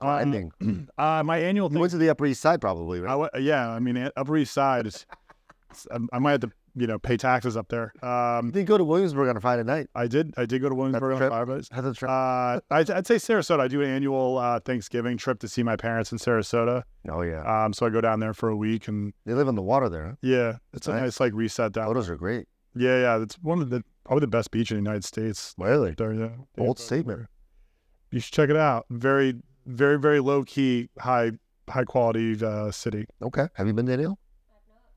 Uh, 0.02 0.16
Ending. 0.18 0.52
Uh, 0.98 1.24
my 1.24 1.38
annual 1.38 1.72
You 1.72 1.80
went 1.80 1.92
to 1.92 1.98
the 1.98 2.10
Upper 2.10 2.26
East 2.26 2.42
Side 2.42 2.60
probably, 2.60 3.00
right? 3.00 3.10
I 3.12 3.30
w- 3.30 3.48
yeah, 3.48 3.70
I 3.70 3.80
mean, 3.80 4.10
Upper 4.18 4.36
East 4.38 4.54
Side 4.54 4.86
is. 4.88 5.06
I- 5.92 6.00
I 6.12 6.20
might 6.20 6.32
have 6.32 6.42
to, 6.42 6.52
you 6.76 6.88
know, 6.88 6.98
pay 7.00 7.18
taxes 7.18 7.56
up 7.58 7.68
there. 7.70 7.94
Um, 8.04 8.52
Did 8.52 8.60
you 8.62 8.66
go 8.66 8.78
to 8.78 8.84
Williamsburg 8.84 9.30
on 9.30 9.38
a 9.38 9.42
Friday 9.42 9.64
night? 9.64 9.88
I 9.96 10.08
did. 10.08 10.34
I 10.38 10.46
did 10.46 10.62
go 10.62 10.70
to 10.70 10.76
Williamsburg 10.76 11.14
on 11.14 11.18
trip? 11.18 11.32
five 11.32 11.48
days. 11.48 11.68
How's 11.72 11.84
the 11.84 11.94
trip? 11.94 12.10
Uh, 12.10 12.60
I'd, 12.72 12.90
I'd 12.90 13.08
say 13.08 13.16
Sarasota. 13.16 13.60
I 13.60 13.68
do 13.68 13.82
an 13.82 13.90
annual 13.90 14.38
uh, 14.38 14.60
Thanksgiving 14.60 15.18
trip 15.18 15.40
to 15.40 15.48
see 15.48 15.64
my 15.64 15.76
parents 15.76 16.12
in 16.12 16.18
Sarasota. 16.18 16.84
oh, 17.10 17.22
yeah. 17.22 17.44
Um, 17.66 17.74
so 17.74 17.86
I 17.86 17.90
go 17.90 18.02
down 18.02 18.20
there 18.20 18.34
for 18.34 18.50
a 18.50 18.56
week, 18.56 18.88
and 18.88 19.14
they 19.26 19.34
live 19.34 19.48
on 19.48 19.56
the 19.56 19.62
water 19.62 19.90
there. 19.90 20.06
Huh? 20.08 20.16
yeah, 20.22 20.58
it's 20.74 20.88
a 20.88 20.92
Nice. 20.92 21.02
nice 21.02 21.20
like 21.20 21.34
reset 21.34 21.74
down. 21.74 21.88
Photos 21.88 22.10
are 22.10 22.16
great. 22.16 22.48
Yeah, 22.76 23.02
yeah, 23.02 23.22
it's 23.22 23.36
one 23.42 23.62
of 23.62 23.70
the 23.70 23.84
probably 24.06 24.22
the 24.22 24.28
best 24.28 24.52
beach 24.52 24.72
in 24.72 24.78
the 24.78 24.82
United 24.84 25.04
States. 25.04 25.54
Really? 25.58 25.94
There, 25.98 26.14
yeah. 26.14 26.30
Bold 26.56 26.80
Yeah, 26.80 26.86
statement. 26.86 27.28
You 28.12 28.20
should 28.20 28.34
check 28.34 28.50
it 28.50 28.56
out. 28.58 28.86
Very, 28.90 29.36
very, 29.66 30.00
very 30.00 30.20
low 30.22 30.44
key, 30.44 30.90
high, 31.00 31.32
high 31.70 31.84
quality 31.84 32.38
uh, 32.44 32.72
city. 32.72 33.06
Okay. 33.22 33.48
Have 33.56 33.68
you 33.68 33.74
been 33.74 33.86
to 33.88 33.92
Daniel? 33.92 34.20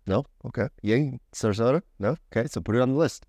No? 0.06 0.24
Okay. 0.46 0.68
Ying, 0.82 1.20
Sarasota? 1.34 1.82
No? 1.98 2.16
Okay. 2.32 2.46
So 2.48 2.60
put 2.60 2.76
it 2.76 2.80
on 2.80 2.90
the 2.92 2.98
list. 2.98 3.26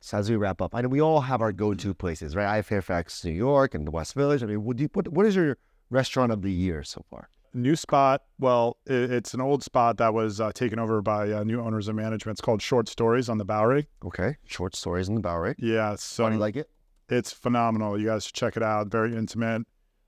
So 0.00 0.18
as 0.18 0.28
we 0.28 0.36
wrap 0.36 0.60
up, 0.60 0.74
I 0.74 0.82
know 0.82 0.88
we 0.88 1.00
all 1.00 1.22
have 1.22 1.40
our 1.40 1.52
go-to 1.52 1.94
places, 1.94 2.36
right? 2.36 2.46
I 2.46 2.56
have 2.56 2.66
Fairfax, 2.66 3.24
New 3.24 3.32
York, 3.32 3.74
and 3.74 3.86
the 3.86 3.90
West 3.90 4.14
Village. 4.14 4.42
I 4.42 4.46
mean, 4.46 4.62
what, 4.64 4.76
do 4.76 4.82
you, 4.82 4.90
what, 4.92 5.08
what 5.08 5.24
is 5.24 5.34
your 5.34 5.56
restaurant 5.88 6.30
of 6.30 6.42
the 6.42 6.52
year 6.52 6.82
so 6.82 7.02
far? 7.08 7.28
New 7.54 7.74
spot. 7.76 8.22
Well, 8.38 8.76
it, 8.84 9.10
it's 9.12 9.32
an 9.32 9.40
old 9.40 9.62
spot 9.62 9.96
that 9.98 10.12
was 10.12 10.40
uh, 10.40 10.52
taken 10.52 10.78
over 10.78 11.00
by 11.00 11.30
uh, 11.32 11.44
new 11.44 11.60
owners 11.60 11.88
and 11.88 11.96
management. 11.96 12.34
It's 12.36 12.44
called 12.44 12.60
Short 12.60 12.88
Stories 12.88 13.28
on 13.30 13.38
the 13.38 13.44
Bowery. 13.46 13.88
Okay. 14.04 14.36
Short 14.46 14.76
stories 14.76 15.08
on 15.08 15.14
the 15.14 15.20
Bowery. 15.22 15.54
Yeah, 15.58 15.94
so 15.96 16.24
How 16.24 16.30
do 16.30 16.34
you 16.34 16.40
like 16.40 16.56
it? 16.56 16.68
it's 17.08 17.32
phenomenal. 17.32 17.98
You 17.98 18.06
guys 18.08 18.24
should 18.24 18.34
check 18.34 18.56
it 18.56 18.62
out. 18.62 18.88
Very 18.88 19.16
intimate, 19.16 19.62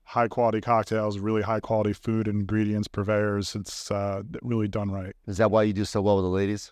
high 0.07 0.27
quality 0.27 0.61
cocktails, 0.61 1.19
really 1.19 1.41
high 1.41 1.59
quality 1.59 1.93
food, 1.93 2.27
ingredients, 2.27 2.87
purveyors. 2.87 3.55
It's 3.55 3.91
uh, 3.91 4.23
really 4.41 4.67
done 4.67 4.89
right. 4.89 5.13
Is 5.27 5.37
that 5.37 5.51
why 5.51 5.63
you 5.63 5.73
do 5.73 5.85
so 5.85 6.01
well 6.01 6.15
with 6.15 6.23
the 6.25 6.29
ladies? 6.29 6.71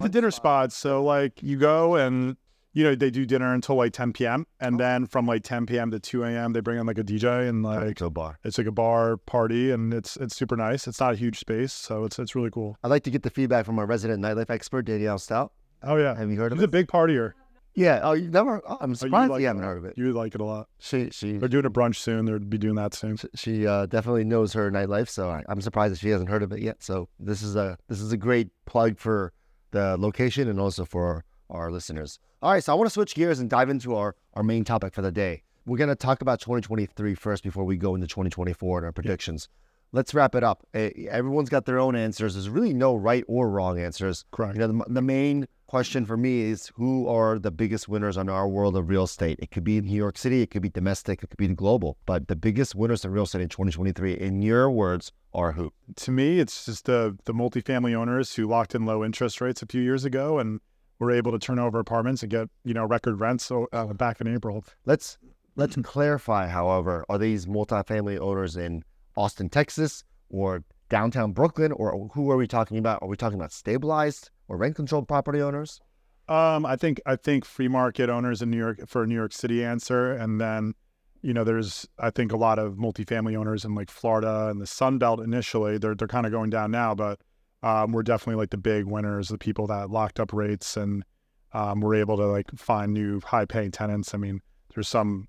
The 0.00 0.08
dinner 0.08 0.30
spot. 0.30 0.72
So 0.72 1.02
like 1.02 1.42
you 1.42 1.56
go 1.56 1.94
and 1.96 2.36
you 2.72 2.84
know 2.84 2.94
they 2.94 3.10
do 3.10 3.24
dinner 3.26 3.54
until 3.54 3.76
like 3.76 3.92
10 3.92 4.12
p.m. 4.12 4.46
and 4.60 4.78
then 4.78 5.06
from 5.06 5.26
like 5.26 5.42
10 5.42 5.66
p.m. 5.66 5.90
to 5.90 5.98
2 5.98 6.24
a.m. 6.24 6.52
they 6.52 6.60
bring 6.60 6.78
in 6.78 6.86
like 6.86 6.98
a 6.98 7.04
DJ 7.04 7.48
and 7.48 7.62
like 7.62 7.96
to 7.96 8.06
a 8.06 8.10
bar. 8.10 8.38
it's 8.44 8.58
like 8.58 8.66
a 8.66 8.72
bar 8.72 9.16
party 9.16 9.70
and 9.70 9.94
it's 9.94 10.16
it's 10.16 10.36
super 10.36 10.56
nice. 10.56 10.86
It's 10.86 11.00
not 11.00 11.14
a 11.14 11.16
huge 11.16 11.38
space, 11.38 11.72
so 11.72 12.04
it's 12.04 12.18
it's 12.18 12.34
really 12.34 12.50
cool. 12.50 12.76
I'd 12.84 12.88
like 12.88 13.04
to 13.04 13.10
get 13.10 13.22
the 13.22 13.30
feedback 13.30 13.66
from 13.66 13.78
our 13.78 13.86
resident 13.86 14.22
nightlife 14.22 14.50
expert, 14.50 14.82
Danielle 14.82 15.18
Stout. 15.18 15.52
Oh 15.82 15.96
yeah, 15.96 16.16
Have 16.16 16.30
you 16.30 16.36
heard 16.36 16.52
of 16.52 16.58
him? 16.58 16.58
he's 16.58 16.64
a 16.64 16.68
big 16.68 16.86
partier. 16.88 17.32
Yeah. 17.78 18.00
Oh, 18.02 18.12
you 18.12 18.28
never? 18.30 18.60
Oh, 18.66 18.78
I'm 18.80 18.90
Oh, 18.90 18.92
you 18.92 18.94
surprised 18.96 19.30
like 19.30 19.40
you 19.40 19.46
haven't 19.46 19.62
heard 19.62 19.78
of 19.78 19.84
it. 19.84 19.94
You 19.96 20.12
like 20.12 20.34
it 20.34 20.40
a 20.40 20.44
lot. 20.44 20.68
She 20.78 21.10
she 21.10 21.38
They're 21.38 21.48
doing 21.48 21.64
a 21.64 21.70
brunch 21.70 21.96
soon. 21.96 22.24
They'll 22.24 22.38
be 22.38 22.58
doing 22.58 22.74
that 22.74 22.92
soon. 22.94 23.16
she 23.34 23.66
uh, 23.66 23.86
definitely 23.86 24.24
knows 24.24 24.52
her 24.54 24.70
nightlife, 24.70 25.08
so 25.08 25.28
I, 25.30 25.44
I'm 25.48 25.60
surprised 25.60 25.92
that 25.92 25.98
she 26.00 26.08
hasn't 26.10 26.28
heard 26.30 26.42
of 26.42 26.50
it 26.52 26.60
yet. 26.60 26.82
So 26.82 27.08
this 27.20 27.42
is 27.42 27.54
a 27.56 27.78
this 27.88 28.00
is 28.00 28.10
a 28.12 28.16
great 28.16 28.48
plug 28.66 28.98
for 28.98 29.32
the 29.70 29.96
location 29.98 30.48
and 30.48 30.58
also 30.58 30.84
for 30.84 31.24
our 31.50 31.70
listeners. 31.70 32.18
All 32.42 32.52
right, 32.52 32.62
so 32.62 32.72
I 32.72 32.76
want 32.76 32.86
to 32.88 32.92
switch 32.92 33.14
gears 33.14 33.38
and 33.40 33.48
dive 33.48 33.68
into 33.70 33.94
our 33.94 34.16
our 34.34 34.42
main 34.42 34.64
topic 34.64 34.92
for 34.94 35.02
the 35.02 35.12
day. 35.12 35.42
We're 35.66 35.76
gonna 35.78 35.94
talk 35.96 36.20
about 36.22 36.40
2023 36.40 37.14
first 37.14 37.42
before 37.44 37.64
we 37.64 37.76
go 37.76 37.94
into 37.94 38.06
2024 38.06 38.78
and 38.78 38.86
our 38.86 38.92
predictions. 38.92 39.48
Let's 39.92 40.12
wrap 40.12 40.34
it 40.34 40.44
up. 40.44 40.66
Eh, 40.74 40.90
Everyone's 41.10 41.48
got 41.48 41.64
their 41.64 41.78
own 41.78 41.96
answers. 41.96 42.34
There's 42.34 42.50
really 42.50 42.74
no 42.74 42.94
right 42.94 43.24
or 43.26 43.48
wrong 43.48 43.80
answers. 43.80 44.24
Correct. 44.32 44.54
You 44.54 44.60
know, 44.60 44.84
the, 44.84 44.84
the 44.92 45.02
main 45.02 45.46
question 45.66 46.04
for 46.04 46.16
me 46.16 46.42
is 46.42 46.70
who 46.74 47.06
are 47.08 47.38
the 47.38 47.50
biggest 47.50 47.88
winners 47.88 48.16
on 48.16 48.28
our 48.28 48.48
world 48.48 48.76
of 48.76 48.88
real 48.88 49.04
estate? 49.04 49.38
It 49.40 49.50
could 49.50 49.64
be 49.64 49.78
in 49.78 49.86
New 49.86 49.96
York 49.96 50.18
City, 50.18 50.42
it 50.42 50.50
could 50.50 50.62
be 50.62 50.68
domestic, 50.68 51.22
it 51.22 51.28
could 51.30 51.36
be 51.36 51.48
global. 51.48 51.96
But 52.06 52.28
the 52.28 52.36
biggest 52.36 52.74
winners 52.74 53.04
in 53.04 53.12
real 53.12 53.24
estate 53.24 53.42
in 53.42 53.48
2023, 53.48 54.14
in 54.14 54.42
your 54.42 54.70
words, 54.70 55.12
are 55.34 55.52
who? 55.52 55.72
to 55.96 56.10
me, 56.10 56.38
it's 56.40 56.64
just 56.64 56.86
the 56.86 57.16
the 57.24 57.34
multifamily 57.34 57.94
owners 57.94 58.34
who 58.34 58.46
locked 58.46 58.74
in 58.74 58.86
low 58.86 59.04
interest 59.04 59.40
rates 59.40 59.62
a 59.62 59.66
few 59.66 59.82
years 59.82 60.04
ago 60.06 60.38
and 60.38 60.60
were 60.98 61.10
able 61.10 61.32
to 61.32 61.38
turn 61.38 61.58
over 61.58 61.78
apartments 61.78 62.22
and 62.22 62.30
get 62.30 62.48
you 62.64 62.72
know 62.74 62.84
record 62.84 63.20
rents 63.20 63.50
uh, 63.50 63.86
back 63.94 64.20
in 64.20 64.26
April. 64.26 64.64
Let's 64.86 65.18
let's 65.54 65.76
clarify, 65.76 66.48
however, 66.48 67.04
are 67.10 67.18
these 67.18 67.44
multifamily 67.46 68.18
owners 68.18 68.56
in 68.56 68.82
Austin, 69.18 69.48
Texas, 69.48 70.04
or 70.30 70.62
downtown 70.88 71.32
Brooklyn, 71.32 71.72
or 71.72 72.08
who 72.14 72.30
are 72.30 72.36
we 72.36 72.46
talking 72.46 72.78
about? 72.78 73.02
Are 73.02 73.08
we 73.08 73.16
talking 73.16 73.38
about 73.38 73.52
stabilized 73.52 74.30
or 74.46 74.56
rent 74.56 74.76
controlled 74.76 75.08
property 75.08 75.42
owners? 75.42 75.80
Um, 76.28 76.64
I 76.64 76.76
think 76.76 77.00
I 77.04 77.16
think 77.16 77.44
free 77.44 77.68
market 77.68 78.08
owners 78.08 78.42
in 78.42 78.50
New 78.50 78.58
York 78.58 78.86
for 78.86 79.02
a 79.02 79.06
New 79.06 79.14
York 79.14 79.32
City 79.32 79.64
answer, 79.64 80.12
and 80.12 80.40
then 80.40 80.74
you 81.20 81.34
know 81.34 81.42
there's 81.42 81.86
I 81.98 82.10
think 82.10 82.32
a 82.32 82.36
lot 82.36 82.58
of 82.58 82.74
multifamily 82.74 83.36
owners 83.36 83.64
in 83.64 83.74
like 83.74 83.90
Florida 83.90 84.48
and 84.48 84.60
the 84.60 84.66
Sun 84.66 84.98
Belt 84.98 85.20
initially. 85.20 85.78
They're 85.78 85.94
they're 85.94 86.06
kind 86.06 86.26
of 86.26 86.32
going 86.32 86.50
down 86.50 86.70
now, 86.70 86.94
but 86.94 87.18
um, 87.62 87.92
we're 87.92 88.02
definitely 88.04 88.40
like 88.40 88.50
the 88.50 88.58
big 88.58 88.84
winners, 88.84 89.28
the 89.28 89.38
people 89.38 89.66
that 89.66 89.90
locked 89.90 90.20
up 90.20 90.32
rates 90.32 90.76
and 90.76 91.02
um, 91.52 91.80
were 91.80 91.94
able 91.94 92.16
to 92.18 92.26
like 92.26 92.50
find 92.56 92.92
new 92.92 93.20
high 93.24 93.46
paying 93.46 93.72
tenants. 93.72 94.14
I 94.14 94.18
mean, 94.18 94.40
there's 94.74 94.88
some 94.88 95.28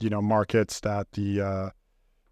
you 0.00 0.10
know 0.10 0.22
markets 0.22 0.80
that 0.80 1.12
the 1.12 1.40
uh, 1.40 1.70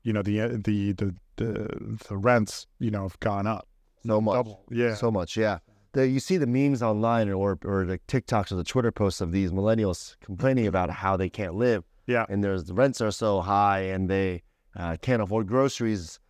you 0.07 0.13
know 0.15 0.23
the 0.23 0.37
the 0.69 0.93
the 1.01 1.09
the, 1.37 1.99
the 2.09 2.17
rents 2.17 2.67
you 2.79 2.91
know 2.95 3.03
have 3.03 3.19
gone 3.21 3.47
up 3.47 3.65
So 4.07 4.21
much. 4.21 4.35
double. 4.39 4.57
Yeah, 4.71 4.95
So 4.95 5.11
much, 5.11 5.37
yeah. 5.37 5.59
The, 5.93 6.07
you 6.15 6.21
see 6.21 6.37
the 6.45 6.47
memes 6.47 6.83
online 6.91 7.29
or 7.31 7.59
or 7.65 7.85
the 7.85 7.99
TikToks 8.13 8.53
or 8.53 8.57
the 8.57 8.65
Twitter 8.73 8.93
posts 8.93 9.21
of 9.21 9.33
these 9.33 9.51
millennials 9.59 10.17
complaining 10.29 10.67
about 10.67 10.89
how 11.03 11.17
they 11.17 11.29
can't 11.39 11.55
live. 11.55 11.83
Yeah. 12.07 12.25
And 12.31 12.39
there's 12.45 12.65
the 12.65 12.75
rents 12.83 13.01
are 13.01 13.11
so 13.11 13.41
high 13.41 13.81
and 13.95 14.09
they 14.09 14.43
uh, 14.81 14.97
can't 15.07 15.23
afford 15.23 15.47
groceries. 15.49 16.21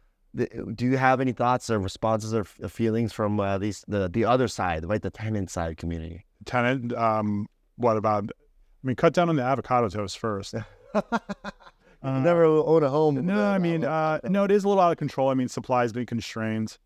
Do 0.78 0.84
you 0.90 0.96
have 0.98 1.20
any 1.20 1.32
thoughts 1.32 1.70
or 1.70 1.78
responses 1.78 2.32
or 2.34 2.42
f- 2.42 2.70
feelings 2.72 3.12
from 3.12 3.40
uh, 3.40 3.58
these 3.58 3.84
the 3.88 4.08
the 4.08 4.24
other 4.24 4.48
side, 4.48 4.84
right, 4.90 5.02
the 5.02 5.10
tenant 5.10 5.50
side 5.50 5.76
community? 5.82 6.24
tenant. 6.44 6.92
Um, 6.94 7.46
what 7.76 7.96
about? 7.96 8.24
I 8.30 8.86
mean, 8.86 8.96
cut 8.96 9.12
down 9.14 9.28
on 9.28 9.36
the 9.36 9.42
avocado 9.42 9.88
toast 9.88 10.18
first. 10.18 10.54
You 12.06 12.20
never 12.20 12.44
own 12.44 12.82
a 12.82 12.88
home. 12.88 13.18
Uh, 13.18 13.22
No, 13.22 13.46
I 13.46 13.58
mean, 13.58 13.84
uh, 13.84 14.20
no, 14.24 14.44
it 14.44 14.50
is 14.50 14.64
a 14.64 14.68
little 14.68 14.82
out 14.82 14.92
of 14.92 14.98
control. 14.98 15.28
I 15.28 15.34
mean, 15.34 15.48
supplies 15.48 15.92
being 15.92 16.06
constrained. 16.06 16.78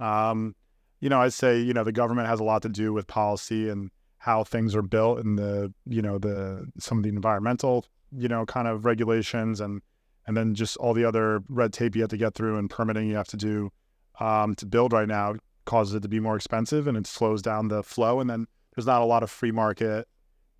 Um, 0.00 0.54
you 1.00 1.08
know, 1.08 1.20
I'd 1.20 1.32
say 1.32 1.60
you 1.60 1.72
know 1.72 1.84
the 1.84 1.92
government 1.92 2.28
has 2.28 2.40
a 2.40 2.44
lot 2.44 2.62
to 2.62 2.68
do 2.68 2.92
with 2.92 3.06
policy 3.06 3.68
and 3.68 3.90
how 4.18 4.44
things 4.44 4.74
are 4.74 4.82
built 4.82 5.18
and 5.24 5.38
the 5.38 5.72
you 5.86 6.02
know 6.02 6.18
the 6.18 6.66
some 6.78 6.98
of 6.98 7.04
the 7.04 7.08
environmental 7.08 7.84
you 8.16 8.26
know 8.26 8.44
kind 8.44 8.66
of 8.66 8.84
regulations 8.84 9.60
and 9.60 9.80
and 10.26 10.36
then 10.36 10.54
just 10.54 10.76
all 10.78 10.92
the 10.92 11.04
other 11.04 11.40
red 11.48 11.72
tape 11.72 11.94
you 11.94 12.02
have 12.02 12.10
to 12.10 12.16
get 12.16 12.34
through 12.34 12.58
and 12.58 12.68
permitting 12.68 13.06
you 13.08 13.14
have 13.14 13.28
to 13.28 13.36
do 13.36 13.70
um, 14.20 14.54
to 14.56 14.66
build 14.66 14.92
right 14.92 15.08
now 15.08 15.34
causes 15.68 15.94
it 15.94 16.02
to 16.02 16.08
be 16.08 16.18
more 16.18 16.34
expensive 16.34 16.86
and 16.86 16.96
it 16.96 17.06
slows 17.06 17.42
down 17.42 17.68
the 17.68 17.82
flow. 17.82 18.20
And 18.20 18.28
then 18.28 18.46
there's 18.74 18.86
not 18.86 19.02
a 19.02 19.04
lot 19.04 19.22
of 19.22 19.30
free 19.30 19.52
market, 19.52 20.08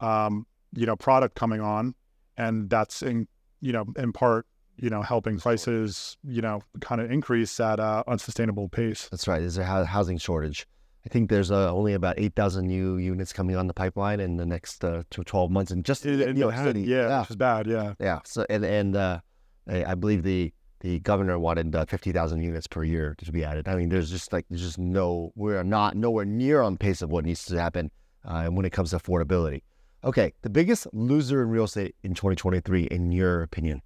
um, 0.00 0.46
you 0.74 0.86
know, 0.86 0.96
product 0.96 1.34
coming 1.34 1.60
on, 1.60 1.94
and 2.36 2.68
that's 2.68 3.02
in 3.02 3.26
you 3.60 3.72
know 3.72 3.84
in 3.96 4.12
part 4.12 4.46
you 4.76 4.90
know 4.90 5.02
helping 5.02 5.38
prices 5.38 6.16
you 6.24 6.40
know 6.40 6.60
kind 6.80 7.00
of 7.00 7.10
increase 7.10 7.58
at 7.60 7.80
unsustainable 7.80 8.68
pace. 8.68 9.08
That's 9.10 9.26
right. 9.28 9.40
There's 9.40 9.58
a 9.58 9.84
housing 9.84 10.18
shortage. 10.18 10.66
I 11.06 11.10
think 11.10 11.30
there's 11.30 11.50
uh, 11.50 11.72
only 11.72 11.94
about 11.94 12.18
8,000 12.18 12.66
new 12.66 12.96
units 12.96 13.32
coming 13.32 13.56
on 13.56 13.66
the 13.66 13.72
pipeline 13.72 14.20
in 14.20 14.36
the 14.36 14.44
next 14.44 14.84
uh, 14.84 15.04
to 15.10 15.24
12 15.24 15.50
months, 15.50 15.70
and 15.70 15.84
just 15.84 16.04
New 16.04 16.16
York 16.18 16.34
Manhattan, 16.36 16.66
City. 16.66 16.82
yeah, 16.82 17.08
yeah, 17.08 17.20
which 17.20 17.30
is 17.30 17.36
bad. 17.36 17.66
Yeah, 17.66 17.94
yeah. 17.98 18.18
So 18.24 18.44
and 18.50 18.64
and 18.64 18.96
uh, 18.96 19.20
I, 19.68 19.84
I 19.84 19.94
believe 19.94 20.22
the 20.22 20.52
the 20.80 21.00
governor 21.00 21.38
wanted 21.38 21.74
uh, 21.74 21.84
50,000 21.86 22.40
units 22.40 22.66
per 22.66 22.84
year 22.84 23.16
to 23.18 23.32
be 23.32 23.44
added. 23.44 23.66
I 23.66 23.74
mean, 23.74 23.88
there's 23.88 24.10
just 24.10 24.32
like 24.32 24.46
there's 24.50 24.62
just 24.62 24.78
no 24.78 25.32
we're 25.34 25.62
not 25.64 25.96
nowhere 25.96 26.24
near 26.24 26.62
on 26.62 26.76
pace 26.76 27.02
of 27.02 27.10
what 27.10 27.24
needs 27.24 27.44
to 27.46 27.60
happen 27.60 27.90
uh, 28.24 28.46
when 28.46 28.64
it 28.64 28.70
comes 28.70 28.90
to 28.90 28.98
affordability. 28.98 29.62
Okay, 30.04 30.32
the 30.42 30.50
biggest 30.50 30.86
loser 30.92 31.42
in 31.42 31.48
real 31.48 31.64
estate 31.64 31.96
in 32.02 32.14
2023, 32.14 32.84
in 32.84 33.10
your 33.10 33.42
opinion? 33.42 33.82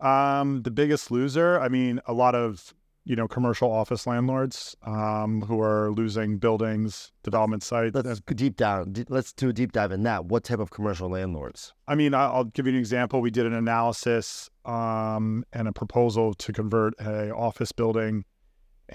Um, 0.00 0.62
the 0.62 0.72
biggest 0.72 1.10
loser, 1.10 1.60
I 1.60 1.68
mean, 1.68 2.00
a 2.06 2.12
lot 2.12 2.34
of 2.34 2.74
you 3.04 3.16
know 3.16 3.26
commercial 3.26 3.70
office 3.70 4.06
landlords 4.06 4.76
um, 4.82 5.42
who 5.42 5.60
are 5.60 5.90
losing 5.92 6.38
buildings, 6.38 7.12
development 7.22 7.62
sites. 7.62 7.94
Let's 7.94 8.20
deep 8.20 8.56
down. 8.56 8.94
Let's 9.08 9.32
do 9.32 9.48
a 9.48 9.52
deep 9.52 9.72
dive 9.72 9.92
in 9.92 10.02
that. 10.04 10.26
What 10.26 10.44
type 10.44 10.58
of 10.58 10.70
commercial 10.70 11.08
landlords? 11.08 11.72
I 11.88 11.94
mean, 11.94 12.14
I'll 12.14 12.44
give 12.44 12.66
you 12.66 12.72
an 12.72 12.78
example. 12.78 13.20
We 13.20 13.30
did 13.30 13.46
an 13.46 13.54
analysis 13.54 14.50
um, 14.64 15.44
and 15.52 15.68
a 15.68 15.72
proposal 15.72 16.34
to 16.34 16.52
convert 16.52 16.94
a 17.00 17.30
office 17.32 17.72
building 17.72 18.24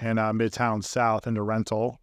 in 0.00 0.18
uh, 0.18 0.32
Midtown 0.32 0.84
South 0.84 1.26
into 1.26 1.42
rental, 1.42 1.98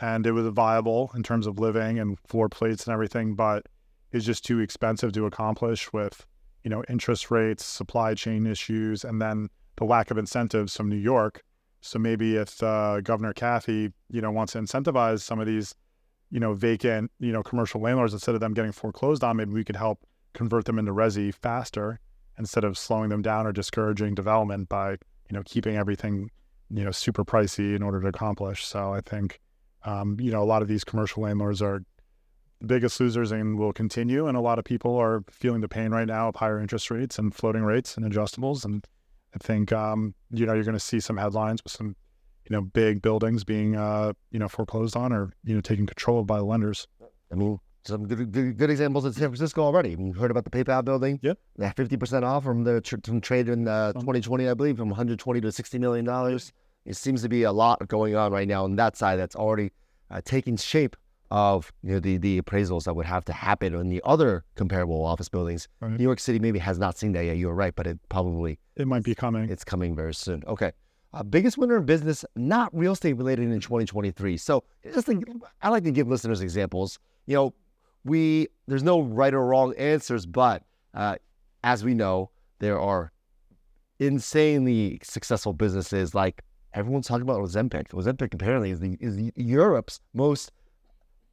and 0.00 0.26
it 0.26 0.32
was 0.32 0.46
viable 0.48 1.10
in 1.14 1.22
terms 1.22 1.46
of 1.46 1.58
living 1.58 1.98
and 1.98 2.18
floor 2.20 2.48
plates 2.48 2.86
and 2.86 2.92
everything, 2.92 3.34
but 3.34 3.66
it's 4.12 4.24
just 4.24 4.44
too 4.44 4.60
expensive 4.60 5.12
to 5.12 5.26
accomplish 5.26 5.92
with 5.92 6.26
you 6.64 6.70
know 6.70 6.82
interest 6.88 7.30
rates, 7.30 7.64
supply 7.64 8.14
chain 8.14 8.46
issues, 8.46 9.04
and 9.04 9.20
then 9.20 9.48
the 9.76 9.84
lack 9.84 10.10
of 10.10 10.18
incentives 10.18 10.76
from 10.76 10.88
New 10.88 10.96
York. 10.96 11.42
So 11.80 11.98
maybe 11.98 12.36
if 12.36 12.62
uh, 12.62 13.00
Governor 13.00 13.32
Kathy, 13.32 13.92
you 14.10 14.20
know, 14.20 14.30
wants 14.30 14.54
to 14.54 14.58
incentivize 14.58 15.20
some 15.20 15.38
of 15.38 15.46
these, 15.46 15.74
you 16.30 16.40
know, 16.40 16.52
vacant, 16.52 17.12
you 17.20 17.32
know, 17.32 17.42
commercial 17.42 17.80
landlords 17.80 18.12
instead 18.12 18.34
of 18.34 18.40
them 18.40 18.52
getting 18.52 18.72
foreclosed 18.72 19.22
on, 19.22 19.36
maybe 19.36 19.52
we 19.52 19.64
could 19.64 19.76
help 19.76 20.04
convert 20.34 20.64
them 20.64 20.78
into 20.78 20.92
resi 20.92 21.32
faster 21.32 22.00
instead 22.38 22.64
of 22.64 22.76
slowing 22.76 23.08
them 23.10 23.22
down 23.22 23.46
or 23.46 23.52
discouraging 23.52 24.14
development 24.14 24.68
by, 24.68 24.90
you 24.90 25.32
know, 25.32 25.42
keeping 25.44 25.76
everything, 25.76 26.30
you 26.70 26.84
know, 26.84 26.90
super 26.90 27.24
pricey 27.24 27.76
in 27.76 27.82
order 27.82 28.00
to 28.00 28.08
accomplish. 28.08 28.64
So 28.64 28.92
I 28.92 29.00
think, 29.00 29.40
um, 29.84 30.16
you 30.20 30.30
know, 30.30 30.42
a 30.42 30.44
lot 30.44 30.62
of 30.62 30.68
these 30.68 30.84
commercial 30.84 31.22
landlords 31.22 31.62
are 31.62 31.82
the 32.60 32.66
biggest 32.66 32.98
losers 33.00 33.30
and 33.30 33.58
will 33.58 33.72
continue. 33.72 34.26
And 34.26 34.36
a 34.36 34.40
lot 34.40 34.58
of 34.58 34.64
people 34.64 34.96
are 34.96 35.22
feeling 35.30 35.60
the 35.60 35.68
pain 35.68 35.90
right 35.90 36.06
now 36.06 36.28
of 36.28 36.36
higher 36.36 36.58
interest 36.60 36.90
rates 36.90 37.18
and 37.18 37.34
floating 37.34 37.62
rates 37.62 37.96
and 37.96 38.04
adjustables. 38.10 38.64
And 38.64 38.84
I 39.34 39.38
think, 39.38 39.72
um, 39.72 40.14
you 40.30 40.46
know, 40.46 40.54
you're 40.54 40.64
going 40.64 40.72
to 40.74 40.80
see 40.80 41.00
some 41.00 41.16
headlines 41.16 41.62
with 41.62 41.72
some, 41.72 41.94
you 42.48 42.56
know, 42.56 42.62
big 42.62 43.02
buildings 43.02 43.44
being, 43.44 43.76
uh, 43.76 44.12
you 44.30 44.38
know, 44.38 44.48
foreclosed 44.48 44.96
on 44.96 45.12
or, 45.12 45.32
you 45.44 45.54
know, 45.54 45.60
taken 45.60 45.86
control 45.86 46.20
of 46.20 46.26
by 46.26 46.38
lenders. 46.40 46.88
I 47.30 47.34
mean, 47.36 47.60
some 47.84 48.06
good, 48.06 48.32
good, 48.32 48.56
good 48.56 48.70
examples 48.70 49.04
in 49.04 49.12
San 49.12 49.28
Francisco 49.28 49.62
already. 49.62 49.90
You 49.90 50.12
heard 50.14 50.30
about 50.30 50.44
the 50.44 50.50
PayPal 50.50 50.84
building? 50.84 51.20
Yep. 51.22 51.38
Yeah, 51.58 51.72
fifty 51.72 51.96
percent 51.96 52.24
off 52.24 52.44
from 52.44 52.64
the 52.64 52.80
tr- 52.80 52.96
from 53.04 53.20
trade 53.20 53.48
in 53.48 53.68
uh, 53.68 53.92
Um, 53.94 54.02
2020, 54.02 54.48
I 54.48 54.54
believe, 54.54 54.76
from 54.76 54.88
120 54.88 55.40
to 55.40 55.52
60 55.52 55.78
million 55.78 56.04
dollars. 56.04 56.52
It 56.88 56.96
seems 56.96 57.20
to 57.22 57.28
be 57.28 57.42
a 57.42 57.52
lot 57.52 57.86
going 57.86 58.16
on 58.16 58.32
right 58.32 58.48
now 58.48 58.64
on 58.64 58.76
that 58.76 58.96
side. 58.96 59.16
That's 59.16 59.36
already 59.36 59.72
uh, 60.10 60.22
taking 60.24 60.56
shape 60.56 60.96
of 61.30 61.70
you 61.82 61.92
know 61.92 62.00
the 62.00 62.16
the 62.16 62.40
appraisals 62.40 62.84
that 62.84 62.94
would 62.94 63.04
have 63.04 63.22
to 63.26 63.34
happen 63.34 63.74
in 63.74 63.90
the 63.90 64.00
other 64.04 64.42
comparable 64.54 65.04
office 65.04 65.28
buildings. 65.28 65.68
Right. 65.80 65.92
New 65.92 66.02
York 66.02 66.18
City 66.18 66.38
maybe 66.38 66.58
has 66.58 66.78
not 66.78 66.96
seen 66.96 67.12
that 67.12 67.26
yet. 67.26 67.36
You're 67.36 67.52
right, 67.54 67.74
but 67.76 67.86
it 67.86 67.98
probably 68.08 68.58
It 68.76 68.86
might 68.88 69.02
be 69.04 69.14
coming. 69.14 69.50
it's 69.50 69.64
coming 69.64 69.94
very 69.94 70.14
soon. 70.14 70.42
Okay. 70.46 70.72
Uh, 71.12 71.22
biggest 71.22 71.58
winner 71.58 71.76
in 71.78 71.84
business, 71.84 72.24
not 72.36 72.74
real 72.74 72.92
estate 72.92 73.14
related 73.14 73.50
in 73.50 73.60
2023. 73.60 74.36
So 74.36 74.64
just 74.92 75.06
think, 75.06 75.24
I 75.62 75.70
like 75.70 75.84
to 75.84 75.90
give 75.90 76.06
listeners 76.06 76.42
examples. 76.42 76.98
You 77.26 77.34
know, 77.34 77.54
we 78.04 78.48
there's 78.66 78.82
no 78.82 79.00
right 79.02 79.34
or 79.34 79.44
wrong 79.44 79.74
answers, 79.76 80.24
but 80.24 80.62
uh, 80.94 81.16
as 81.64 81.84
we 81.84 81.92
know, 81.94 82.30
there 82.58 82.78
are 82.80 83.12
insanely 83.98 85.00
successful 85.02 85.52
businesses 85.52 86.14
like 86.14 86.42
everyone's 86.74 87.06
talking 87.06 87.22
about 87.22 87.40
Ozempic. 87.40 87.88
Ozempic 87.88 88.34
apparently 88.34 88.70
is 88.70 88.80
the 88.80 88.96
is 89.00 89.30
Europe's 89.36 90.00
most 90.14 90.52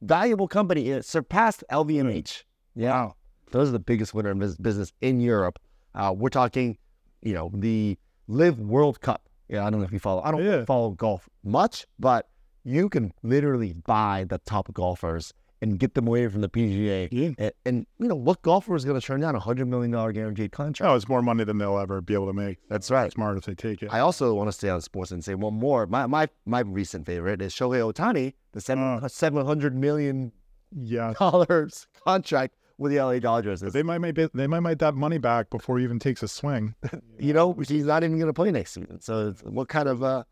valuable 0.02 0.48
company. 0.48 0.90
It 0.90 1.04
surpassed 1.04 1.64
LVMH. 1.70 2.42
Yeah. 2.74 2.90
Wow. 2.90 3.14
Those 3.52 3.68
are 3.68 3.72
the 3.72 3.78
biggest 3.78 4.12
winner 4.14 4.30
in 4.30 4.38
business 4.38 4.92
in 5.00 5.20
Europe. 5.20 5.58
Uh, 5.94 6.12
we're 6.16 6.28
talking, 6.28 6.76
you 7.22 7.32
know, 7.32 7.50
the 7.54 7.96
Live 8.28 8.58
World 8.58 9.00
Cup. 9.00 9.22
Yeah, 9.48 9.64
I 9.64 9.70
don't 9.70 9.78
know 9.80 9.86
if 9.86 9.92
you 9.92 9.98
follow. 10.00 10.22
I 10.22 10.30
don't 10.32 10.44
Yeah. 10.44 10.64
follow 10.64 10.90
golf 10.90 11.28
much, 11.44 11.86
but 11.98 12.28
you 12.64 12.88
can 12.88 13.12
literally 13.22 13.72
buy 13.72 14.24
the 14.28 14.38
top 14.38 14.72
golfers 14.74 15.32
and 15.62 15.78
get 15.78 15.94
them 15.94 16.06
away 16.06 16.28
from 16.28 16.40
the 16.42 16.48
PGA. 16.48 17.08
Yeah. 17.10 17.30
And, 17.38 17.52
and 17.64 17.86
you 17.98 18.08
know, 18.08 18.14
what 18.14 18.42
golfer 18.42 18.74
is 18.74 18.84
going 18.84 19.00
to 19.00 19.06
turn 19.06 19.20
down 19.20 19.34
a 19.34 19.40
hundred 19.40 19.66
million 19.68 19.90
dollar 19.90 20.12
guaranteed 20.12 20.52
contract? 20.52 20.90
Oh, 20.90 20.94
it's 20.94 21.08
more 21.08 21.22
money 21.22 21.44
than 21.44 21.58
they'll 21.58 21.78
ever 21.78 22.00
be 22.00 22.14
able 22.14 22.26
to 22.26 22.32
make. 22.32 22.58
That's 22.68 22.90
right. 22.90 23.06
It's 23.06 23.14
Smart 23.14 23.38
if 23.38 23.44
they 23.44 23.54
take 23.54 23.82
it. 23.82 23.92
I 23.92 24.00
also 24.00 24.34
want 24.34 24.48
to 24.48 24.52
stay 24.52 24.68
on 24.68 24.80
sports 24.80 25.10
and 25.10 25.24
say 25.24 25.34
one 25.34 25.54
more. 25.54 25.86
My 25.86 26.06
my 26.06 26.28
my 26.44 26.60
recent 26.60 27.06
favorite 27.06 27.40
is 27.40 27.54
Shohei 27.54 27.92
Ohtani, 27.92 28.34
the 28.52 28.60
seven 28.60 29.00
Oh. 29.02 29.06
seven 29.08 29.44
hundred 29.46 29.74
million 29.74 30.32
yeah. 30.74 31.14
dollars 31.18 31.86
contract 32.04 32.54
with 32.78 32.92
the 32.92 32.98
LA 32.98 33.18
Dodgers. 33.18 33.60
They 33.60 33.82
might 33.82 33.98
make 33.98 34.16
they 34.34 34.46
might 34.46 34.60
make 34.60 34.78
that 34.78 34.94
money 34.94 35.18
back 35.18 35.48
before 35.48 35.78
he 35.78 35.84
even 35.84 35.98
takes 35.98 36.22
a 36.22 36.28
swing. 36.28 36.74
you 37.18 37.32
know, 37.32 37.54
he's 37.54 37.84
not 37.86 38.04
even 38.04 38.18
going 38.18 38.26
to 38.28 38.34
play 38.34 38.50
next 38.50 38.72
season. 38.74 39.00
So 39.00 39.32
what 39.44 39.68
kind 39.68 39.88
of, 39.88 40.02
uh, 40.02 40.24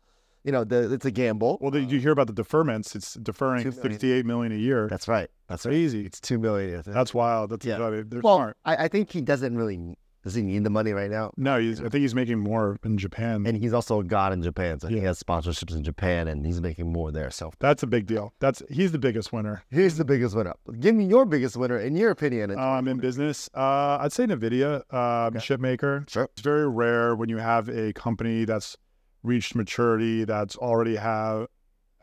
you 0.45 0.51
know, 0.51 0.63
the, 0.63 0.93
it's 0.93 1.05
a 1.05 1.11
gamble. 1.11 1.57
Well, 1.59 1.71
did 1.71 1.91
you 1.91 1.99
hear 1.99 2.11
about 2.11 2.27
the 2.27 2.33
deferments? 2.33 2.95
It's 2.95 3.15
deferring 3.15 3.69
sixty-eight 3.71 4.25
million 4.25 4.51
a 4.51 4.57
year. 4.57 4.87
That's 4.87 5.07
right. 5.07 5.29
That's 5.49 5.65
right. 5.65 5.71
crazy. 5.71 6.05
It's 6.05 6.21
two 6.21 6.37
million. 6.37 6.83
That's 6.85 7.13
wild. 7.13 7.49
That's 7.49 7.65
Yeah. 7.65 7.77
They're 7.79 8.21
well, 8.21 8.37
smart. 8.37 8.57
I, 8.63 8.85
I 8.85 8.87
think 8.87 9.11
he 9.11 9.21
doesn't 9.21 9.57
really. 9.57 9.97
Does 10.23 10.33
he 10.33 10.41
need 10.41 10.63
the 10.63 10.71
money 10.71 10.91
right 10.91 11.11
now? 11.11 11.31
No, 11.37 11.59
he's, 11.59 11.79
I 11.79 11.83
think 11.83 12.01
he's 12.01 12.15
making 12.15 12.39
more 12.39 12.79
in 12.83 12.97
Japan. 12.97 13.45
And 13.45 13.55
he's 13.55 13.73
also 13.73 13.99
a 13.99 14.03
god 14.03 14.33
in 14.33 14.41
Japan, 14.41 14.79
so 14.79 14.87
he 14.87 14.97
has 15.01 15.21
sponsorships 15.21 15.75
in 15.75 15.83
Japan, 15.83 16.27
and 16.27 16.43
he's 16.43 16.59
making 16.59 16.91
more 16.91 17.11
there. 17.11 17.29
So 17.29 17.51
That's 17.59 17.83
a 17.83 17.87
big 17.87 18.07
deal. 18.07 18.33
That's 18.39 18.63
he's 18.71 18.91
the 18.91 18.97
biggest 18.97 19.31
winner. 19.31 19.63
He's 19.69 19.97
the 19.97 20.05
biggest 20.05 20.35
winner. 20.35 20.55
Give 20.79 20.95
me 20.95 21.05
your 21.05 21.25
biggest 21.25 21.57
winner 21.57 21.77
in 21.77 21.95
your 21.95 22.09
opinion. 22.09 22.57
Um, 22.57 22.87
in 22.87 22.97
business, 22.97 23.51
uh, 23.53 23.99
I'd 24.01 24.13
say 24.13 24.25
Nvidia, 24.25 24.91
um, 24.91 25.39
chip 25.39 25.59
maker. 25.59 26.05
Sure. 26.07 26.27
It's 26.33 26.41
very 26.41 26.67
rare 26.67 27.15
when 27.15 27.29
you 27.29 27.37
have 27.37 27.69
a 27.69 27.93
company 27.93 28.45
that's 28.45 28.77
reached 29.25 29.55
maturity, 29.55 30.23
that's 30.23 30.55
already 30.55 30.95
have, 30.95 31.47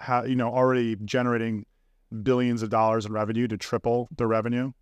ha, 0.00 0.22
you 0.22 0.36
know, 0.36 0.48
already 0.48 0.96
generating 1.04 1.64
billions 2.22 2.62
of 2.62 2.68
dollars 2.70 3.06
in 3.06 3.12
revenue 3.12 3.48
to 3.48 3.56
triple 3.56 4.08
the 4.16 4.26
revenue 4.26 4.72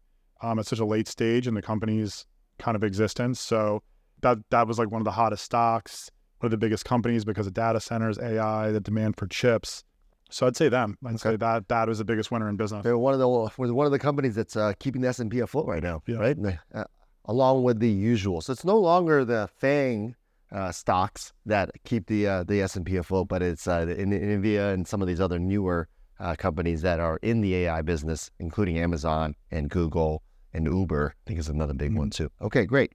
um, 0.42 0.58
at 0.58 0.66
such 0.66 0.78
a 0.80 0.84
late 0.84 1.06
stage 1.06 1.46
in 1.46 1.54
the 1.54 1.62
company's 1.62 2.26
kind 2.58 2.74
of 2.76 2.82
existence. 2.82 3.40
So 3.40 3.82
that 4.22 4.38
that 4.50 4.66
was 4.66 4.78
like 4.78 4.90
one 4.90 5.00
of 5.00 5.04
the 5.04 5.12
hottest 5.12 5.44
stocks, 5.44 6.10
one 6.38 6.46
of 6.46 6.50
the 6.50 6.56
biggest 6.58 6.84
companies 6.84 7.24
because 7.24 7.46
of 7.46 7.54
data 7.54 7.80
centers, 7.80 8.18
AI, 8.18 8.70
the 8.72 8.80
demand 8.80 9.16
for 9.16 9.26
chips. 9.26 9.84
So 10.32 10.46
I'd 10.46 10.56
say 10.56 10.68
them. 10.68 10.96
I'd 11.04 11.14
Okay. 11.14 11.18
say 11.30 11.36
that 11.36 11.68
that 11.68 11.88
was 11.88 11.98
the 11.98 12.04
biggest 12.04 12.30
winner 12.30 12.48
in 12.48 12.56
business. 12.56 12.84
They're 12.84 12.96
one 12.98 13.14
of 13.14 13.20
the 13.20 13.28
one 13.28 13.86
of 13.86 13.92
the 13.92 13.98
companies 13.98 14.34
that's 14.36 14.56
uh, 14.56 14.72
keeping 14.78 15.02
the 15.02 15.08
S 15.08 15.18
and 15.18 15.30
P 15.30 15.40
afloat 15.40 15.66
right 15.66 15.82
now, 15.82 16.02
Yeah. 16.06 16.16
right? 16.16 16.36
Uh, 16.74 16.84
along 17.26 17.62
with 17.64 17.80
the 17.80 17.88
usual, 17.90 18.40
so 18.40 18.52
it's 18.52 18.64
no 18.64 18.78
longer 18.78 19.24
the 19.24 19.48
FAANG 19.60 20.14
uh, 20.52 20.72
stocks 20.72 21.32
that 21.46 21.70
keep 21.84 22.06
the 22.06 22.26
uh, 22.26 22.44
the 22.44 22.60
S 22.62 22.76
and 22.76 22.84
P 22.86 22.96
afloat, 22.96 23.28
but 23.28 23.42
it's 23.42 23.66
uh, 23.66 23.84
the 23.84 24.00
in, 24.00 24.10
Nvidia 24.10 24.72
and 24.74 24.86
some 24.86 25.00
of 25.02 25.08
these 25.08 25.20
other 25.20 25.38
newer 25.38 25.88
uh, 26.18 26.34
companies 26.36 26.82
that 26.82 27.00
are 27.00 27.18
in 27.22 27.40
the 27.40 27.54
AI 27.56 27.82
business, 27.82 28.30
including 28.40 28.78
Amazon 28.78 29.34
and 29.50 29.70
Google 29.70 30.22
and 30.52 30.66
Uber. 30.66 31.14
I 31.16 31.22
think 31.28 31.38
is 31.38 31.48
another 31.48 31.74
big 31.74 31.96
one 31.96 32.10
too. 32.10 32.30
Okay, 32.42 32.64
great. 32.66 32.92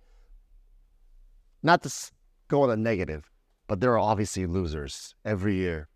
Not 1.64 1.82
to 1.84 1.88
s- 1.88 2.12
go 2.48 2.64
on 2.64 2.70
a 2.70 2.76
negative, 2.76 3.30
but 3.68 3.80
there 3.80 3.92
are 3.94 4.00
obviously 4.00 4.46
losers 4.46 5.16
every 5.26 5.56
year 5.56 5.88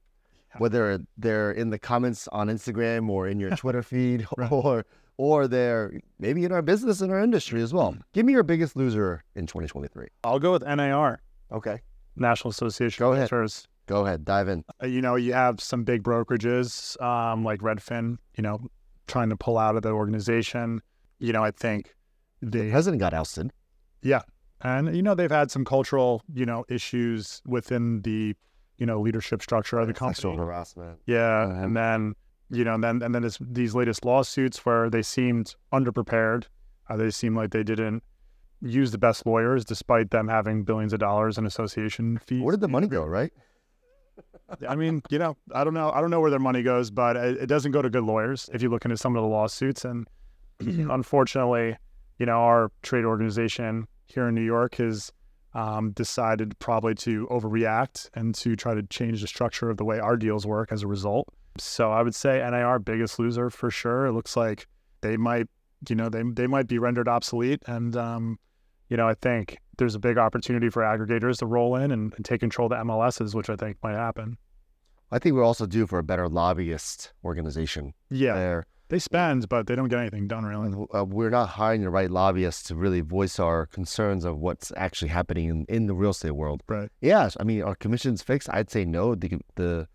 whether 0.57 0.99
they're 1.15 1.51
in 1.51 1.69
the 1.69 1.77
comments 1.77 2.27
on 2.31 2.47
Instagram 2.47 3.07
or 3.07 3.27
in 3.27 3.39
your 3.39 3.51
Twitter 3.55 3.83
feed 3.83 4.25
Right. 4.37 4.51
or 4.51 4.83
or 5.17 5.47
they're 5.47 5.99
maybe 6.17 6.43
in 6.45 6.51
our 6.51 6.61
business 6.63 7.01
and 7.01 7.11
our 7.11 7.19
industry 7.21 7.61
as 7.61 7.71
well. 7.73 7.95
Give 8.13 8.25
me 8.25 8.31
your 8.33 8.41
biggest 8.41 8.75
loser 8.75 9.23
in 9.35 9.45
2023. 9.45 10.07
I'll 10.23 10.39
go 10.39 10.53
with 10.53 10.63
NAR, 10.63 11.21
Okay. 11.51 11.79
National 12.15 12.51
Association 12.51 13.01
Go 13.03 13.11
of 13.11 13.17
ahead. 13.17 13.29
Realtors. 13.29 13.65
Go 13.87 14.05
ahead, 14.05 14.23
dive 14.23 14.47
in. 14.49 14.63
Uh, 14.81 14.85
you 14.87 15.01
know, 15.01 15.15
you 15.15 15.33
have 15.33 15.59
some 15.59 15.83
big 15.83 16.03
brokerages 16.03 17.01
um, 17.01 17.43
like 17.43 17.59
Redfin, 17.61 18.17
you 18.37 18.43
know, 18.43 18.59
trying 19.07 19.29
to 19.29 19.35
pull 19.35 19.57
out 19.57 19.75
of 19.75 19.81
the 19.81 19.89
organization. 19.89 20.81
You 21.17 21.33
know, 21.33 21.43
I 21.43 21.51
think 21.51 21.95
The 22.41 22.59
they, 22.59 22.71
president 22.71 22.99
got 22.99 23.13
ousted. 23.13 23.51
Yeah. 24.03 24.21
And 24.61 24.95
you 24.95 25.01
know, 25.01 25.15
they've 25.15 25.31
had 25.31 25.49
some 25.49 25.65
cultural, 25.65 26.21
you 26.33 26.45
know, 26.45 26.65
issues 26.69 27.41
within 27.47 28.01
the, 28.01 28.35
you 28.77 28.85
know 28.85 29.01
leadership 29.01 29.41
structure 29.41 29.77
of 29.77 29.87
the 29.87 29.93
company. 29.93 30.15
Sexual 30.15 30.37
harassment. 30.37 30.99
Yeah, 31.05 31.49
and 31.63 31.75
then 31.75 32.13
you 32.49 32.63
know, 32.63 32.75
and 32.75 32.83
then 32.83 33.01
and 33.01 33.13
then 33.13 33.25
it's 33.25 33.37
these 33.41 33.75
latest 33.75 34.05
lawsuits 34.05 34.65
where 34.65 34.89
they 34.89 35.01
seemed 35.01 35.53
underprepared. 35.73 36.45
Uh, 36.89 36.95
they 36.95 37.09
seemed 37.09 37.35
like 37.35 37.51
they 37.51 37.63
didn't 37.63 38.03
use 38.61 38.91
the 38.91 38.97
best 38.97 39.25
lawyers, 39.25 39.65
despite 39.65 40.11
them 40.11 40.27
having 40.27 40.63
billions 40.63 40.93
of 40.93 40.99
dollars 40.99 41.37
in 41.37 41.45
association 41.45 42.17
fees. 42.17 42.41
Where 42.41 42.51
did 42.51 42.61
the 42.61 42.67
money 42.67 42.87
go, 42.87 43.05
right? 43.05 43.31
I 44.67 44.75
mean, 44.75 45.01
you 45.09 45.19
know, 45.19 45.37
I 45.53 45.63
don't 45.63 45.73
know. 45.73 45.91
I 45.91 46.01
don't 46.01 46.09
know 46.09 46.19
where 46.19 46.31
their 46.31 46.39
money 46.39 46.63
goes, 46.63 46.89
but 46.89 47.15
it, 47.15 47.37
it 47.43 47.45
doesn't 47.47 47.71
go 47.71 47.81
to 47.81 47.89
good 47.89 48.03
lawyers 48.03 48.49
if 48.53 48.61
you 48.61 48.69
look 48.69 48.85
into 48.85 48.97
some 48.97 49.15
of 49.15 49.21
the 49.21 49.27
lawsuits. 49.27 49.85
And 49.85 50.07
unfortunately, 50.59 51.77
you 52.17 52.25
know, 52.25 52.39
our 52.39 52.71
trade 52.81 53.05
organization 53.05 53.87
here 54.07 54.27
in 54.27 54.35
New 54.35 54.43
York 54.43 54.75
has 54.75 55.11
um, 55.53 55.91
decided 55.91 56.57
probably 56.59 56.95
to 56.95 57.27
overreact 57.27 58.09
and 58.13 58.35
to 58.35 58.55
try 58.55 58.73
to 58.73 58.83
change 58.83 59.21
the 59.21 59.27
structure 59.27 59.69
of 59.69 59.77
the 59.77 59.85
way 59.85 59.99
our 59.99 60.17
deals 60.17 60.45
work 60.45 60.71
as 60.71 60.83
a 60.83 60.87
result. 60.87 61.27
So 61.57 61.91
I 61.91 62.01
would 62.01 62.15
say 62.15 62.39
NAR 62.39 62.79
biggest 62.79 63.19
loser 63.19 63.49
for 63.49 63.71
sure. 63.71 64.05
It 64.05 64.13
looks 64.13 64.35
like 64.37 64.67
they 65.01 65.17
might, 65.17 65.47
you 65.87 65.95
know, 65.95 66.09
they 66.09 66.23
they 66.23 66.47
might 66.47 66.67
be 66.67 66.77
rendered 66.77 67.07
obsolete, 67.07 67.61
and 67.65 67.95
um, 67.95 68.39
you 68.89 68.97
know, 68.97 69.07
I 69.07 69.13
think 69.13 69.57
there's 69.77 69.95
a 69.95 69.99
big 69.99 70.17
opportunity 70.17 70.69
for 70.69 70.81
aggregators 70.81 71.37
to 71.39 71.45
roll 71.45 71.75
in 71.75 71.91
and, 71.91 72.13
and 72.15 72.25
take 72.25 72.41
control 72.41 72.65
of 72.65 72.71
the 72.71 72.83
MLSs, 72.83 73.33
which 73.33 73.49
I 73.49 73.55
think 73.55 73.77
might 73.81 73.95
happen. 73.95 74.37
I 75.11 75.19
think 75.19 75.35
we're 75.35 75.43
also 75.43 75.65
due 75.65 75.87
for 75.87 75.97
a 75.99 76.03
better 76.03 76.27
lobbyist 76.27 77.13
organization 77.23 77.93
Yeah, 78.11 78.35
there. 78.35 78.67
they 78.89 78.99
spend, 78.99 79.49
but 79.49 79.65
they 79.67 79.75
don't 79.75 79.87
get 79.87 79.99
anything 79.99 80.27
done 80.27 80.43
really. 80.45 80.71
Uh, 80.93 81.05
we're 81.05 81.29
not 81.31 81.49
hiring 81.49 81.81
the 81.81 81.89
right 81.89 82.11
lobbyists 82.11 82.63
to 82.63 82.75
really 82.75 83.01
voice 83.01 83.39
our 83.39 83.65
concerns 83.67 84.23
of 84.25 84.37
what's 84.37 84.71
actually 84.75 85.07
happening 85.09 85.49
in, 85.49 85.65
in 85.69 85.85
the 85.87 85.95
real 85.95 86.11
estate 86.11 86.31
world. 86.31 86.61
Right. 86.67 86.89
Yes, 87.01 87.35
I 87.39 87.43
mean, 87.43 87.63
are 87.63 87.75
commissions 87.75 88.21
fixed? 88.21 88.49
I'd 88.51 88.69
say 88.69 88.85
no. 88.85 89.15
The, 89.15 89.39
the 89.55 89.87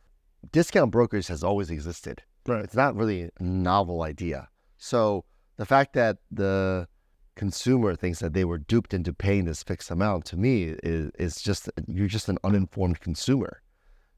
discount 0.50 0.90
brokers 0.90 1.28
has 1.28 1.44
always 1.44 1.70
existed. 1.70 2.22
Right. 2.46 2.64
It's 2.64 2.74
not 2.74 2.96
really 2.96 3.30
a 3.38 3.42
novel 3.42 4.02
idea. 4.02 4.48
So 4.78 5.24
the 5.56 5.64
fact 5.66 5.92
that 5.94 6.18
the 6.32 6.88
consumer 7.36 7.94
thinks 7.96 8.20
that 8.20 8.32
they 8.32 8.44
were 8.44 8.58
duped 8.58 8.94
into 8.94 9.12
paying 9.12 9.44
this 9.44 9.62
fixed 9.62 9.90
amount 9.90 10.24
to 10.26 10.36
me 10.36 10.74
is, 10.82 11.10
is 11.18 11.42
just 11.42 11.68
you're 11.86 12.06
just 12.08 12.28
an 12.28 12.38
uninformed 12.44 13.00
consumer. 13.00 13.60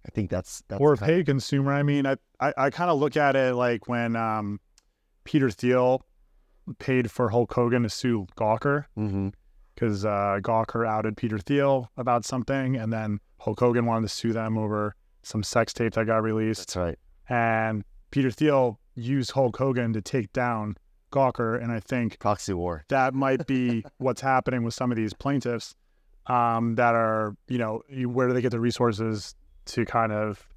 I 0.07 0.11
think 0.11 0.31
that's 0.31 0.63
that's 0.69 0.81
or 0.81 0.93
a 0.93 0.97
paid 0.97 1.27
consumer. 1.27 1.73
I 1.73 1.83
mean, 1.83 2.07
I 2.07 2.17
I, 2.41 2.53
I 2.57 2.71
kind 2.71 2.91
of 2.91 2.99
look 2.99 3.17
at 3.17 3.35
it 3.37 3.55
like 3.55 3.89
when 3.89 4.15
um, 4.17 4.61
Peter 5.25 5.51
Thiel 5.51 6.05
paid 6.79 7.11
for 7.11 7.31
Hulk 7.31 7.53
Hogan 7.53 7.83
to 7.85 7.89
sue 7.91 8.27
Gawker 8.37 8.85
because 9.75 10.05
uh, 10.05 10.39
Gawker 10.43 10.87
outed 10.87 11.17
Peter 11.17 11.39
Thiel 11.39 11.91
about 11.97 12.25
something, 12.25 12.77
and 12.77 12.93
then 12.93 13.21
Hulk 13.41 13.61
Hogan 13.61 13.85
wanted 13.87 14.09
to 14.09 14.15
sue 14.15 14.33
them 14.33 14.57
over 14.57 14.95
some 15.23 15.43
sex 15.43 15.73
tape 15.73 15.95
that 15.95 16.07
got 16.07 16.23
released, 16.23 16.69
That's 16.69 16.77
right. 16.77 16.99
and 17.29 17.85
Peter 18.11 18.31
Thiel 18.31 18.79
used 18.95 19.33
Hulk 19.33 19.57
Hogan 19.57 19.93
to 19.93 20.01
take 20.01 20.33
down 20.33 20.77
Gawker, 21.17 21.61
and 21.63 21.73
I 21.73 21.81
think 21.81 22.19
Proxy 22.19 22.53
war. 22.53 22.85
that 22.89 23.15
might 23.15 23.47
be 23.47 23.85
what's 23.99 24.21
happening 24.21 24.63
with 24.65 24.75
some 24.75 24.91
of 24.93 24.97
these 24.97 25.15
plaintiffs 25.15 25.75
um, 26.27 26.75
that 26.75 26.95
are, 26.95 27.37
you 27.49 27.59
know, 27.59 27.83
you- 27.89 28.09
where 28.09 28.29
do 28.29 28.35
they 28.35 28.41
get 28.43 28.51
the 28.51 28.61
resources 28.61 29.35
to 29.67 29.85
kind 29.85 30.13
of 30.13 30.49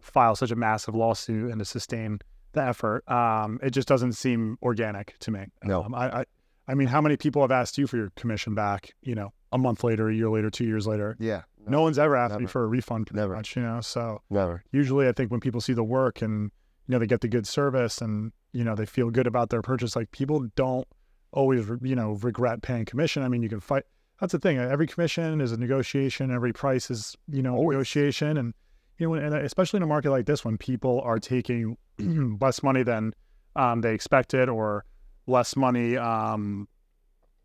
file 0.00 0.34
such 0.36 0.50
a 0.50 0.56
massive 0.56 0.94
lawsuit 0.94 1.50
and 1.50 1.58
to 1.58 1.64
sustain 1.64 2.20
the 2.52 2.62
effort? 2.62 3.08
Um, 3.10 3.58
it 3.62 3.70
just 3.70 3.88
doesn't 3.88 4.12
seem 4.12 4.56
organic 4.62 5.16
to 5.20 5.30
me. 5.30 5.46
No. 5.64 5.82
Um, 5.84 5.94
I, 5.94 6.20
I, 6.20 6.24
I 6.68 6.74
mean, 6.74 6.88
how 6.88 7.00
many 7.00 7.16
people 7.16 7.42
have 7.42 7.50
asked 7.50 7.78
you 7.78 7.86
for 7.86 7.96
your 7.96 8.10
commission 8.16 8.54
back? 8.54 8.94
You 9.02 9.14
know, 9.14 9.32
a 9.52 9.58
month 9.58 9.82
later, 9.84 10.08
a 10.08 10.14
year 10.14 10.28
later, 10.30 10.50
two 10.50 10.64
years 10.66 10.86
later. 10.86 11.16
Yeah. 11.18 11.42
No 11.66 11.82
one's 11.82 11.98
ever 11.98 12.16
asked 12.16 12.38
me 12.40 12.46
for 12.46 12.64
a 12.64 12.66
refund, 12.66 13.10
Never. 13.12 13.34
much. 13.36 13.54
You 13.56 13.60
know, 13.62 13.80
so 13.82 14.22
Never. 14.30 14.62
usually 14.72 15.06
I 15.06 15.12
think 15.12 15.30
when 15.30 15.40
people 15.40 15.60
see 15.60 15.74
the 15.74 15.84
work 15.84 16.22
and 16.22 16.50
you 16.86 16.92
know 16.92 16.98
they 16.98 17.06
get 17.06 17.20
the 17.20 17.28
good 17.28 17.46
service 17.46 18.00
and 18.00 18.32
you 18.52 18.64
know 18.64 18.74
they 18.74 18.86
feel 18.86 19.10
good 19.10 19.26
about 19.26 19.50
their 19.50 19.62
purchase, 19.62 19.96
like 19.96 20.10
people 20.10 20.46
don't 20.56 20.86
always 21.32 21.66
you 21.82 21.94
know 21.94 22.12
regret 22.22 22.62
paying 22.62 22.84
commission. 22.84 23.22
I 23.22 23.28
mean, 23.28 23.42
you 23.42 23.48
can 23.48 23.60
fight. 23.60 23.84
That's 24.20 24.32
the 24.32 24.38
thing. 24.38 24.58
Every 24.58 24.86
commission 24.86 25.40
is 25.40 25.52
a 25.52 25.56
negotiation. 25.56 26.30
Every 26.30 26.52
price 26.52 26.90
is 26.90 27.16
you 27.30 27.42
know 27.42 27.56
a 27.56 27.64
negotiation, 27.64 28.36
and 28.36 28.54
you 28.98 29.08
know, 29.08 29.14
and 29.14 29.34
especially 29.34 29.78
in 29.78 29.82
a 29.82 29.86
market 29.86 30.10
like 30.10 30.26
this 30.26 30.44
when 30.44 30.58
people 30.58 31.00
are 31.02 31.18
taking 31.18 31.76
less 32.40 32.62
money 32.62 32.82
than 32.82 33.12
um, 33.56 33.80
they 33.80 33.94
expected 33.94 34.48
or 34.48 34.84
less 35.26 35.56
money 35.56 35.96
um, 35.96 36.68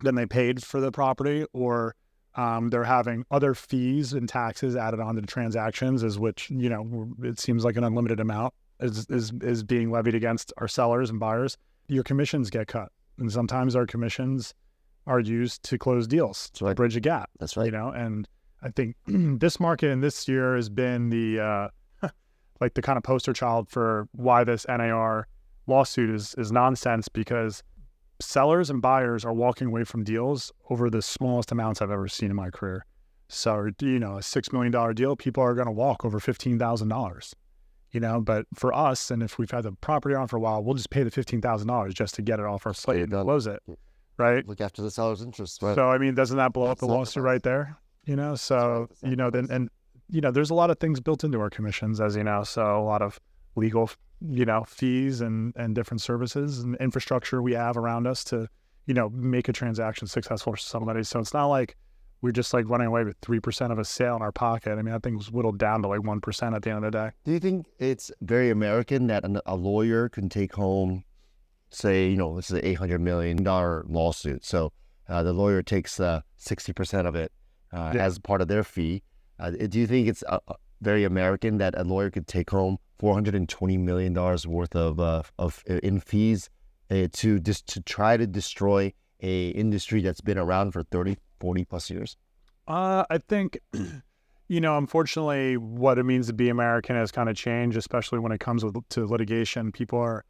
than 0.01 0.15
they 0.15 0.25
paid 0.25 0.63
for 0.63 0.79
the 0.79 0.91
property, 0.91 1.45
or 1.53 1.95
um, 2.35 2.69
they're 2.69 2.83
having 2.83 3.25
other 3.29 3.53
fees 3.53 4.13
and 4.13 4.27
taxes 4.27 4.75
added 4.75 4.99
onto 4.99 5.21
the 5.21 5.27
transactions, 5.27 6.03
as 6.03 6.17
which 6.17 6.49
you 6.49 6.69
know 6.69 7.13
it 7.21 7.39
seems 7.39 7.65
like 7.65 7.75
an 7.75 7.83
unlimited 7.83 8.19
amount 8.19 8.53
is 8.83 9.07
is 9.09 9.31
is 9.41 9.63
being 9.63 9.91
levied 9.91 10.15
against 10.15 10.53
our 10.57 10.67
sellers 10.67 11.09
and 11.09 11.19
buyers. 11.19 11.57
Your 11.87 12.03
commissions 12.03 12.49
get 12.49 12.67
cut, 12.67 12.91
and 13.17 13.31
sometimes 13.31 13.75
our 13.75 13.85
commissions 13.85 14.53
are 15.07 15.19
used 15.19 15.63
to 15.63 15.77
close 15.77 16.07
deals 16.07 16.49
to 16.51 16.65
right. 16.65 16.75
bridge 16.75 16.95
a 16.95 16.99
gap. 16.99 17.29
That's 17.39 17.57
right. 17.57 17.65
You 17.65 17.71
know, 17.71 17.89
and 17.89 18.27
I 18.61 18.69
think 18.69 18.95
this 19.07 19.59
market 19.59 19.91
and 19.91 20.03
this 20.03 20.27
year 20.27 20.55
has 20.55 20.69
been 20.69 21.09
the 21.09 21.39
uh, 21.39 22.09
like 22.61 22.73
the 22.73 22.81
kind 22.81 22.97
of 22.97 23.03
poster 23.03 23.33
child 23.33 23.69
for 23.69 24.07
why 24.13 24.43
this 24.43 24.65
NAR 24.67 25.27
lawsuit 25.67 26.09
is 26.09 26.35
is 26.37 26.51
nonsense 26.51 27.07
because 27.07 27.63
sellers 28.19 28.69
and 28.69 28.81
buyers 28.81 29.25
are 29.25 29.33
walking 29.33 29.67
away 29.67 29.83
from 29.83 30.03
deals 30.03 30.51
over 30.69 30.89
the 30.89 31.01
smallest 31.01 31.51
amounts 31.51 31.81
I've 31.81 31.91
ever 31.91 32.07
seen 32.07 32.29
in 32.29 32.35
my 32.35 32.49
career. 32.49 32.85
So, 33.27 33.69
you 33.81 33.99
know, 33.99 34.17
a 34.17 34.23
six 34.23 34.51
million 34.53 34.71
dollar 34.71 34.93
deal, 34.93 35.15
people 35.15 35.43
are 35.43 35.55
going 35.55 35.65
to 35.65 35.71
walk 35.71 36.05
over 36.05 36.19
fifteen 36.19 36.59
thousand 36.59 36.89
dollars. 36.89 37.35
You 37.93 37.99
know, 37.99 38.19
but 38.19 38.47
for 38.55 38.73
us, 38.73 39.11
and 39.11 39.21
if 39.21 39.37
we've 39.37 39.51
had 39.51 39.63
the 39.63 39.71
property 39.73 40.15
on 40.15 40.27
for 40.27 40.37
a 40.37 40.39
while, 40.39 40.63
we'll 40.63 40.73
just 40.73 40.89
pay 40.89 41.03
the 41.03 41.11
fifteen 41.11 41.41
thousand 41.41 41.67
dollars 41.67 41.93
just 41.93 42.15
to 42.15 42.21
get 42.23 42.39
it 42.39 42.45
off 42.45 42.65
our 42.65 42.73
plate 42.73 43.03
and 43.03 43.11
close 43.11 43.45
it, 43.47 43.61
right? 44.17 44.45
Look 44.47 44.61
after 44.61 44.81
the 44.81 44.89
seller's 44.89 45.21
interest. 45.21 45.61
Right. 45.61 45.75
So, 45.75 45.89
I 45.89 45.99
mean, 45.99 46.15
doesn't 46.15 46.37
that 46.37 46.53
blow 46.53 46.65
up 46.65 46.79
the 46.79 46.87
That's 46.87 46.89
not 46.89 46.93
the 46.93 46.97
lawsuit 46.97 47.21
best. 47.21 47.25
right 47.25 47.43
there? 47.43 47.77
You 48.05 48.15
know, 48.15 48.33
so 48.35 48.89
you 49.03 49.15
know, 49.15 49.29
then 49.29 49.47
and 49.51 49.69
you 50.09 50.21
know, 50.21 50.31
there's 50.31 50.49
a 50.49 50.55
lot 50.55 50.71
of 50.71 50.79
things 50.79 50.99
built 50.99 51.23
into 51.23 51.39
our 51.39 51.49
commissions, 51.51 52.01
as 52.01 52.15
you 52.15 52.23
know. 52.23 52.43
So 52.43 52.79
a 52.79 52.83
lot 52.83 53.03
of 53.03 53.19
legal, 53.55 53.91
you 54.21 54.45
know, 54.45 54.63
fees 54.67 55.21
and 55.21 55.53
and 55.55 55.75
different 55.75 56.01
services 56.01 56.59
and 56.59 56.75
infrastructure 56.77 57.43
we 57.43 57.53
have 57.53 57.77
around 57.77 58.07
us 58.07 58.23
to, 58.25 58.47
you 58.87 58.95
know, 58.95 59.09
make 59.09 59.49
a 59.49 59.53
transaction 59.53 60.07
successful 60.07 60.53
for 60.53 60.57
somebody. 60.57 61.03
So 61.03 61.19
it's 61.19 61.33
not 61.33 61.45
like 61.45 61.77
we're 62.23 62.31
just 62.31 62.53
like 62.53 62.67
running 62.69 62.87
away 62.87 63.03
with 63.03 63.17
three 63.21 63.39
percent 63.41 63.71
of 63.73 63.77
a 63.77 63.85
sale 63.85 64.15
in 64.15 64.21
our 64.21 64.31
pocket. 64.31 64.71
I 64.71 64.75
mean, 64.77 64.87
i 64.87 64.91
that 64.93 65.03
thing's 65.03 65.29
whittled 65.29 65.59
down 65.59 65.81
to 65.83 65.89
like 65.89 66.03
one 66.03 66.21
percent 66.21 66.55
at 66.55 66.63
the 66.63 66.69
end 66.71 66.85
of 66.85 66.91
the 66.91 66.97
day. 66.97 67.11
Do 67.25 67.33
you 67.33 67.39
think 67.39 67.67
it's 67.77 68.11
very 68.21 68.49
American 68.49 69.07
that 69.07 69.25
an, 69.25 69.39
a 69.45 69.55
lawyer 69.55 70.07
can 70.09 70.29
take 70.29 70.53
home, 70.55 71.03
say, 71.69 72.07
you 72.09 72.15
know, 72.17 72.35
this 72.37 72.49
is 72.49 72.57
an 72.59 72.65
eight 72.65 72.79
hundred 72.79 73.01
million 73.01 73.43
dollar 73.43 73.83
lawsuit, 73.87 74.45
so 74.45 74.71
uh, 75.09 75.21
the 75.21 75.33
lawyer 75.33 75.61
takes 75.61 75.99
uh, 75.99 76.21
sixty 76.37 76.71
percent 76.71 77.07
of 77.07 77.15
it 77.15 77.31
uh, 77.73 77.91
Yeah. 77.93 78.05
as 78.05 78.17
part 78.19 78.41
of 78.41 78.47
their 78.47 78.63
fee. 78.63 79.03
Uh, 79.37 79.51
do 79.51 79.77
you 79.79 79.85
think 79.85 80.07
it's 80.07 80.23
uh, 80.29 80.39
uh, 80.47 80.53
very 80.81 81.03
American 81.03 81.57
that 81.57 81.73
a 81.77 81.83
lawyer 81.83 82.09
could 82.09 82.27
take 82.27 82.49
home 82.49 82.77
four 82.99 83.13
hundred 83.13 83.35
and 83.35 83.49
twenty 83.49 83.77
million 83.77 84.13
dollars 84.13 84.47
worth 84.47 84.75
of 84.77 84.97
uh, 85.01 85.23
of 85.37 85.61
in 85.67 85.99
fees 85.99 86.49
uh, 86.89 87.07
to 87.11 87.41
just 87.41 87.67
to 87.67 87.81
try 87.81 88.15
to 88.15 88.25
destroy 88.25 88.93
a 89.21 89.49
industry 89.49 90.01
that's 90.01 90.19
been 90.19 90.37
around 90.37 90.71
for 90.71 90.83
30, 90.83 91.17
40 91.39 91.65
plus 91.65 91.89
years? 91.89 92.17
Uh, 92.67 93.03
I 93.09 93.17
think, 93.17 93.59
you 94.47 94.61
know, 94.61 94.77
unfortunately, 94.77 95.57
what 95.57 95.97
it 95.97 96.03
means 96.03 96.27
to 96.27 96.33
be 96.33 96.49
American 96.49 96.95
has 96.95 97.11
kind 97.11 97.29
of 97.29 97.35
changed, 97.35 97.77
especially 97.77 98.19
when 98.19 98.31
it 98.31 98.39
comes 98.39 98.63
with, 98.63 98.75
to 98.89 99.05
litigation. 99.05 99.71
People 99.71 99.99
are 99.99 100.23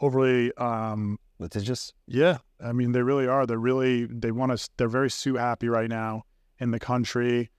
overly, 0.00 0.54
um, 0.56 1.18
Litigious. 1.38 1.92
yeah, 2.06 2.38
I 2.64 2.72
mean, 2.72 2.92
they 2.92 3.02
really 3.02 3.26
are. 3.26 3.44
They're 3.44 3.58
really, 3.58 4.06
they 4.06 4.30
want 4.30 4.56
to, 4.56 4.68
they're 4.76 4.88
very 4.88 5.10
sue 5.10 5.34
happy 5.34 5.68
right 5.68 5.90
now 5.90 6.22
in 6.58 6.70
the 6.70 6.78
country. 6.78 7.50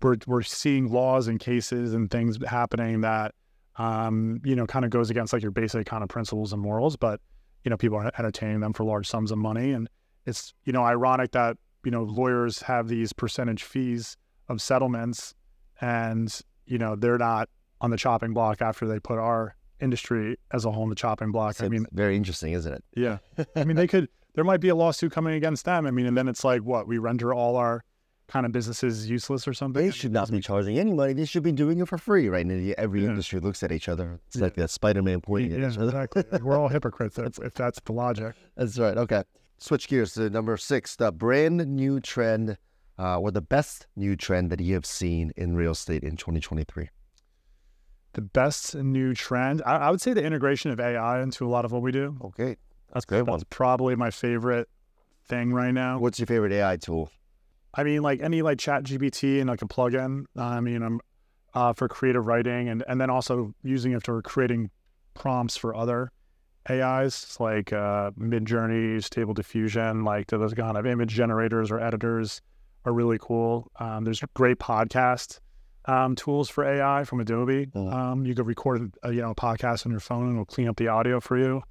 We're, 0.00 0.16
we're 0.26 0.42
seeing 0.42 0.90
laws 0.92 1.28
and 1.28 1.40
cases 1.40 1.94
and 1.94 2.10
things 2.10 2.38
happening 2.46 3.00
that, 3.00 3.34
um, 3.76 4.40
you 4.44 4.54
know, 4.54 4.66
kind 4.66 4.84
of 4.84 4.90
goes 4.90 5.10
against 5.10 5.32
like 5.32 5.42
your 5.42 5.50
basic 5.50 5.86
kind 5.86 6.02
of 6.02 6.08
principles 6.08 6.52
and 6.52 6.62
morals, 6.62 6.96
but, 6.96 7.20
you 7.64 7.70
know, 7.70 7.76
people 7.76 7.98
are 7.98 8.10
entertaining 8.18 8.60
them 8.60 8.72
for 8.72 8.84
large 8.84 9.08
sums 9.08 9.32
of 9.32 9.38
money. 9.38 9.72
And 9.72 9.88
it's, 10.26 10.54
you 10.64 10.72
know, 10.72 10.84
ironic 10.84 11.32
that, 11.32 11.56
you 11.84 11.90
know, 11.90 12.02
lawyers 12.02 12.62
have 12.62 12.88
these 12.88 13.12
percentage 13.12 13.62
fees 13.62 14.16
of 14.48 14.60
settlements 14.60 15.34
and, 15.80 16.40
you 16.66 16.78
know, 16.78 16.96
they're 16.96 17.18
not 17.18 17.48
on 17.80 17.90
the 17.90 17.96
chopping 17.96 18.32
block 18.32 18.62
after 18.62 18.86
they 18.86 18.98
put 18.98 19.18
our 19.18 19.56
industry 19.80 20.36
as 20.52 20.64
a 20.64 20.70
whole 20.70 20.84
in 20.84 20.88
the 20.88 20.94
chopping 20.94 21.30
block. 21.32 21.60
I 21.60 21.64
It's 21.66 21.70
mean, 21.70 21.86
very 21.92 22.16
interesting, 22.16 22.52
isn't 22.52 22.72
it? 22.72 22.84
yeah. 22.96 23.18
I 23.56 23.64
mean, 23.64 23.76
they 23.76 23.86
could, 23.86 24.08
there 24.34 24.44
might 24.44 24.60
be 24.60 24.68
a 24.68 24.74
lawsuit 24.74 25.12
coming 25.12 25.34
against 25.34 25.64
them. 25.64 25.86
I 25.86 25.90
mean, 25.90 26.06
and 26.06 26.16
then 26.16 26.28
it's 26.28 26.44
like, 26.44 26.62
what, 26.62 26.86
we 26.88 26.98
render 26.98 27.34
all 27.34 27.56
our 27.56 27.84
kind 28.26 28.46
of 28.46 28.52
businesses 28.52 29.10
useless 29.10 29.46
or 29.46 29.52
something? 29.52 29.84
They 29.84 29.90
should 29.90 30.12
not 30.12 30.30
be 30.30 30.40
charging 30.40 30.78
any 30.78 30.94
money. 30.94 31.12
They 31.12 31.26
should 31.26 31.42
be 31.42 31.52
doing 31.52 31.80
it 31.80 31.88
for 31.88 31.98
free, 31.98 32.28
right? 32.30 32.44
And 32.46 32.74
every 32.78 33.02
Yeah. 33.02 33.10
industry 33.10 33.38
looks 33.40 33.62
at 33.62 33.70
each 33.70 33.88
other. 33.88 34.18
It's 34.28 34.36
Yeah. 34.36 34.42
like 34.44 34.54
that 34.54 34.70
Spider-Man 34.70 35.16
make- 35.16 35.22
pointing 35.24 35.50
Yeah, 35.60 35.66
at 35.66 35.72
each 35.72 35.78
other. 35.78 35.88
exactly. 36.04 36.38
We're 36.40 36.56
all 36.58 36.68
hypocrites 36.76 37.18
if, 37.18 37.38
if 37.40 37.52
that's 37.54 37.78
the 37.84 37.92
logic. 37.92 38.34
That's 38.56 38.78
right. 38.78 38.96
Okay. 38.96 39.24
Switch 39.58 39.88
gears 39.88 40.14
to 40.14 40.28
number 40.30 40.56
six, 40.56 40.96
the 40.96 41.10
brand 41.12 41.66
new 41.68 42.00
trend, 42.00 42.58
uh, 42.98 43.18
or 43.18 43.30
the 43.30 43.40
best 43.40 43.86
new 43.96 44.14
trend 44.16 44.50
that 44.50 44.60
you 44.60 44.74
have 44.74 44.86
seen 44.86 45.32
in 45.36 45.54
real 45.56 45.72
estate 45.72 46.02
in 46.02 46.16
2023. 46.16 46.90
the 48.12 48.20
best 48.20 48.74
new 48.76 49.12
trend. 49.14 49.62
I, 49.66 49.76
I 49.76 49.90
would 49.90 50.00
say 50.00 50.12
the 50.12 50.22
integration 50.22 50.70
of 50.70 50.78
AI 50.78 51.20
into 51.22 51.46
a 51.46 51.50
lot 51.50 51.64
of 51.64 51.72
what 51.72 51.82
we 51.82 51.90
do. 51.92 52.16
Okay, 52.22 52.56
That's 52.92 53.04
great 53.04 53.20
That's 53.26 53.28
one. 53.30 53.42
probably 53.50 53.96
my 53.96 54.10
favorite 54.10 54.68
thing 55.26 55.52
right 55.52 55.72
now. 55.72 55.98
what's 55.98 56.18
your 56.20 56.26
favorite 56.26 56.52
AI 56.52 56.76
tool? 56.76 57.10
I 57.74 57.82
mean, 57.82 58.02
like 58.02 58.20
any 58.20 58.42
like 58.42 58.58
Chat 58.58 58.84
GPT 58.84 59.40
and 59.40 59.48
like 59.48 59.62
a 59.62 59.66
plugin. 59.66 60.26
Uh, 60.36 60.42
I 60.44 60.60
mean, 60.60 60.80
I'm 60.82 61.00
uh, 61.54 61.72
for 61.72 61.88
creative 61.88 62.26
writing 62.26 62.68
and 62.68 62.84
and 62.86 63.00
then 63.00 63.10
also 63.10 63.52
using 63.64 63.92
it 63.92 64.04
for 64.04 64.20
creating 64.22 64.70
prompts 65.14 65.56
for 65.56 65.74
other 65.74 66.10
AIs 66.70 67.36
like 67.40 67.72
uh, 67.72 68.10
Mid 68.16 68.46
Journey, 68.46 69.00
Stable 69.00 69.34
Diffusion, 69.34 70.04
like 70.04 70.28
those 70.28 70.54
kind 70.54 70.76
of 70.76 70.86
image 70.86 71.10
generators 71.10 71.70
or 71.70 71.80
editors 71.80 72.40
are 72.84 72.92
really 72.92 73.18
cool. 73.20 73.70
Um, 73.78 74.04
there's 74.04 74.22
great 74.34 74.58
podcast 74.58 75.40
um, 75.86 76.14
tools 76.14 76.48
for 76.48 76.64
AI 76.64 77.04
from 77.04 77.20
Adobe. 77.20 77.66
Mhm. 77.66 77.92
Um, 77.92 78.26
you 78.26 78.34
could 78.34 78.46
record 78.46 78.92
a, 79.02 79.12
you 79.12 79.20
know 79.20 79.30
a 79.30 79.34
podcast 79.34 79.84
on 79.86 79.92
your 79.92 80.00
phone 80.00 80.24
and 80.24 80.32
it'll 80.32 80.44
clean 80.46 80.68
up 80.68 80.76
the 80.76 80.88
audio 80.88 81.20
for 81.20 81.38
you 81.38 81.62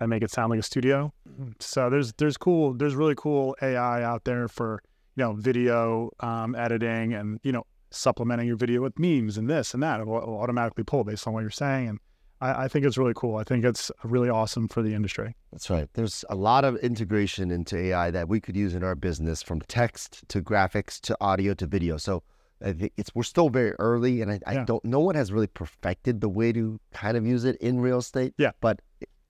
and 0.00 0.10
make 0.10 0.22
it 0.22 0.30
sound 0.30 0.50
like 0.50 0.58
a 0.60 0.62
studio. 0.62 1.12
So 1.60 1.88
there's 1.88 2.12
there's 2.14 2.36
cool 2.36 2.74
there's 2.74 2.94
really 2.94 3.14
cool 3.16 3.56
AI 3.62 4.02
out 4.02 4.24
there 4.24 4.48
for 4.48 4.82
you 5.16 5.24
know 5.24 5.32
video 5.34 6.10
um, 6.20 6.54
editing 6.54 7.14
and 7.14 7.40
you 7.42 7.52
know 7.52 7.64
supplementing 7.90 8.46
your 8.46 8.56
video 8.56 8.82
with 8.82 8.98
memes 8.98 9.38
and 9.38 9.48
this 9.48 9.74
and 9.74 9.82
that. 9.82 10.00
It 10.00 10.06
will, 10.06 10.18
it 10.22 10.26
will 10.26 10.40
automatically 10.40 10.84
pull 10.84 11.04
based 11.04 11.26
on 11.26 11.32
what 11.32 11.40
you're 11.40 11.50
saying, 11.50 11.88
and 11.88 11.98
I, 12.42 12.64
I 12.64 12.68
think 12.68 12.84
it's 12.84 12.98
really 12.98 13.12
cool. 13.14 13.36
I 13.36 13.44
think 13.44 13.64
it's 13.64 13.90
really 14.02 14.28
awesome 14.28 14.66
for 14.68 14.82
the 14.82 14.94
industry. 14.94 15.34
That's 15.52 15.70
right. 15.70 15.88
There's 15.94 16.24
a 16.28 16.34
lot 16.34 16.64
of 16.64 16.76
integration 16.76 17.50
into 17.50 17.76
AI 17.78 18.10
that 18.10 18.28
we 18.28 18.40
could 18.40 18.56
use 18.56 18.74
in 18.74 18.82
our 18.82 18.94
business, 18.94 19.42
from 19.42 19.60
text 19.62 20.28
to 20.28 20.42
graphics 20.42 21.00
to 21.02 21.16
audio 21.20 21.54
to 21.54 21.66
video. 21.66 21.96
So 21.96 22.22
I 22.64 22.72
think 22.72 22.92
it's 22.96 23.14
we're 23.14 23.22
still 23.22 23.48
very 23.48 23.72
early, 23.78 24.22
and 24.22 24.30
I, 24.30 24.40
I 24.46 24.52
Yeah. 24.54 24.64
don't. 24.64 24.84
No 24.84 25.00
one 25.00 25.14
has 25.14 25.32
really 25.32 25.46
perfected 25.48 26.20
the 26.20 26.28
way 26.28 26.52
to 26.52 26.78
kind 26.92 27.16
of 27.16 27.26
use 27.26 27.44
it 27.44 27.56
in 27.56 27.80
real 27.80 27.98
estate. 27.98 28.34
Yeah. 28.38 28.52
but 28.60 28.80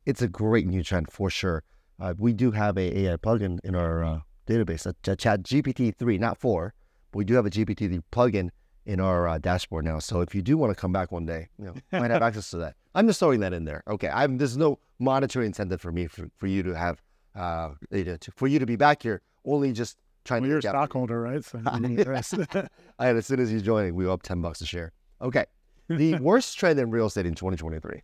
it's 0.05 0.21
a 0.23 0.29
great 0.29 0.67
new 0.67 0.83
trend 0.83 1.13
for 1.13 1.31
sure. 1.31 1.63
Uh, 2.01 2.13
we 2.19 2.33
do 2.33 2.51
have 2.51 2.77
a 2.77 2.99
AI 3.07 3.17
plugin 3.17 3.59
in 3.63 3.75
our 3.77 4.03
uh, 4.03 4.21
database, 4.49 4.85
a, 4.87 4.95
a 5.11 5.15
Chat 5.17 5.43
GPT 5.45 5.95
three, 5.97 6.19
not 6.19 6.37
four, 6.39 6.75
but 7.13 7.19
we 7.19 7.25
do 7.25 7.35
have 7.35 7.47
a 7.47 7.51
GPT 7.51 7.89
three 7.89 8.01
plugin 8.11 8.51
in 8.87 9.01
our 9.01 9.29
uh, 9.29 9.39
dashboard 9.39 9.85
now. 9.85 9.99
So 9.99 10.21
if 10.23 10.35
you 10.35 10.43
do 10.43 10.57
want 10.59 10.71
to 10.75 10.81
come 10.81 10.93
back 10.93 11.13
one 11.13 11.25
day, 11.27 11.49
you 11.59 11.67
know, 11.67 11.75
might 11.93 12.11
have 12.11 12.23
access 12.31 12.51
to 12.51 12.57
that. 12.59 12.75
I'm 12.95 13.07
just 13.07 13.19
throwing 13.21 13.41
that 13.41 13.53
in 13.53 13.65
there. 13.65 13.83
Okay, 13.89 14.09
I'm 14.09 14.39
there's 14.39 14.57
no 14.57 14.79
monetary 14.99 15.47
incentive 15.47 15.81
for 15.81 15.93
me 15.93 16.07
for, 16.07 16.29
for 16.39 16.47
you 16.47 16.63
to 16.65 16.73
have 16.77 17.01
uh 17.35 17.71
to, 17.93 18.19
for 18.37 18.47
you 18.49 18.59
to 18.59 18.67
be 18.67 18.77
back 18.77 19.03
here. 19.03 19.23
Only 19.45 19.73
just 19.73 19.99
trying 20.25 20.43
Well, 20.43 20.49
to 20.49 20.51
you're 20.51 20.59
a 20.59 20.63
stockholder, 20.63 21.21
right? 21.23 21.45
So 21.45 21.59
you 21.75 21.81
need 21.89 21.99
the 22.05 22.11
rest. 22.11 22.35
And 22.99 23.19
as 23.19 23.27
soon 23.27 23.41
as 23.41 23.53
you 23.53 23.61
join, 23.61 23.95
we 23.95 24.05
go 24.05 24.13
up 24.13 24.23
ten 24.23 24.41
bucks 24.43 24.61
a 24.61 24.67
share. 24.67 24.93
Okay, 25.21 25.47
the 25.89 26.17
worst 26.19 26.59
trend 26.59 26.79
in 26.79 26.91
real 26.91 27.07
estate 27.07 27.27
in 27.27 27.35
2023. 27.35 28.03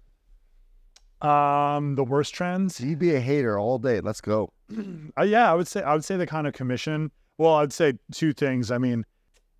um, 1.20 1.94
the 1.96 2.04
worst 2.04 2.32
trends. 2.34 2.80
You'd 2.80 2.98
be 2.98 3.14
a 3.14 3.20
hater 3.20 3.58
all 3.58 3.78
day. 3.78 4.00
Let's 4.00 4.20
go. 4.20 4.52
Uh, 5.18 5.22
yeah, 5.22 5.50
I 5.50 5.54
would 5.54 5.66
say 5.66 5.82
I 5.82 5.94
would 5.94 6.04
say 6.04 6.16
the 6.16 6.26
kind 6.26 6.46
of 6.46 6.52
commission. 6.54 7.10
Well, 7.38 7.54
I'd 7.54 7.72
say 7.72 7.94
two 8.12 8.32
things. 8.32 8.70
I 8.70 8.78
mean, 8.78 9.04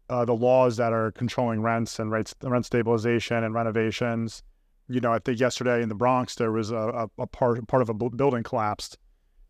uh, 0.08 0.24
the 0.24 0.34
laws 0.34 0.76
that 0.76 0.92
are 0.92 1.12
controlling 1.12 1.62
rents 1.62 1.98
and 1.98 2.10
rent 2.10 2.34
rent 2.42 2.66
stabilization 2.66 3.44
and 3.44 3.54
renovations. 3.54 4.42
You 4.88 5.00
know, 5.00 5.12
I 5.12 5.18
think 5.18 5.38
yesterday 5.38 5.82
in 5.82 5.88
the 5.88 5.94
Bronx 5.94 6.36
there 6.36 6.50
was 6.50 6.70
a, 6.70 7.08
a, 7.18 7.26
part 7.26 7.66
part 7.68 7.82
of 7.82 7.90
a 7.90 7.94
building 7.94 8.42
collapsed, 8.42 8.98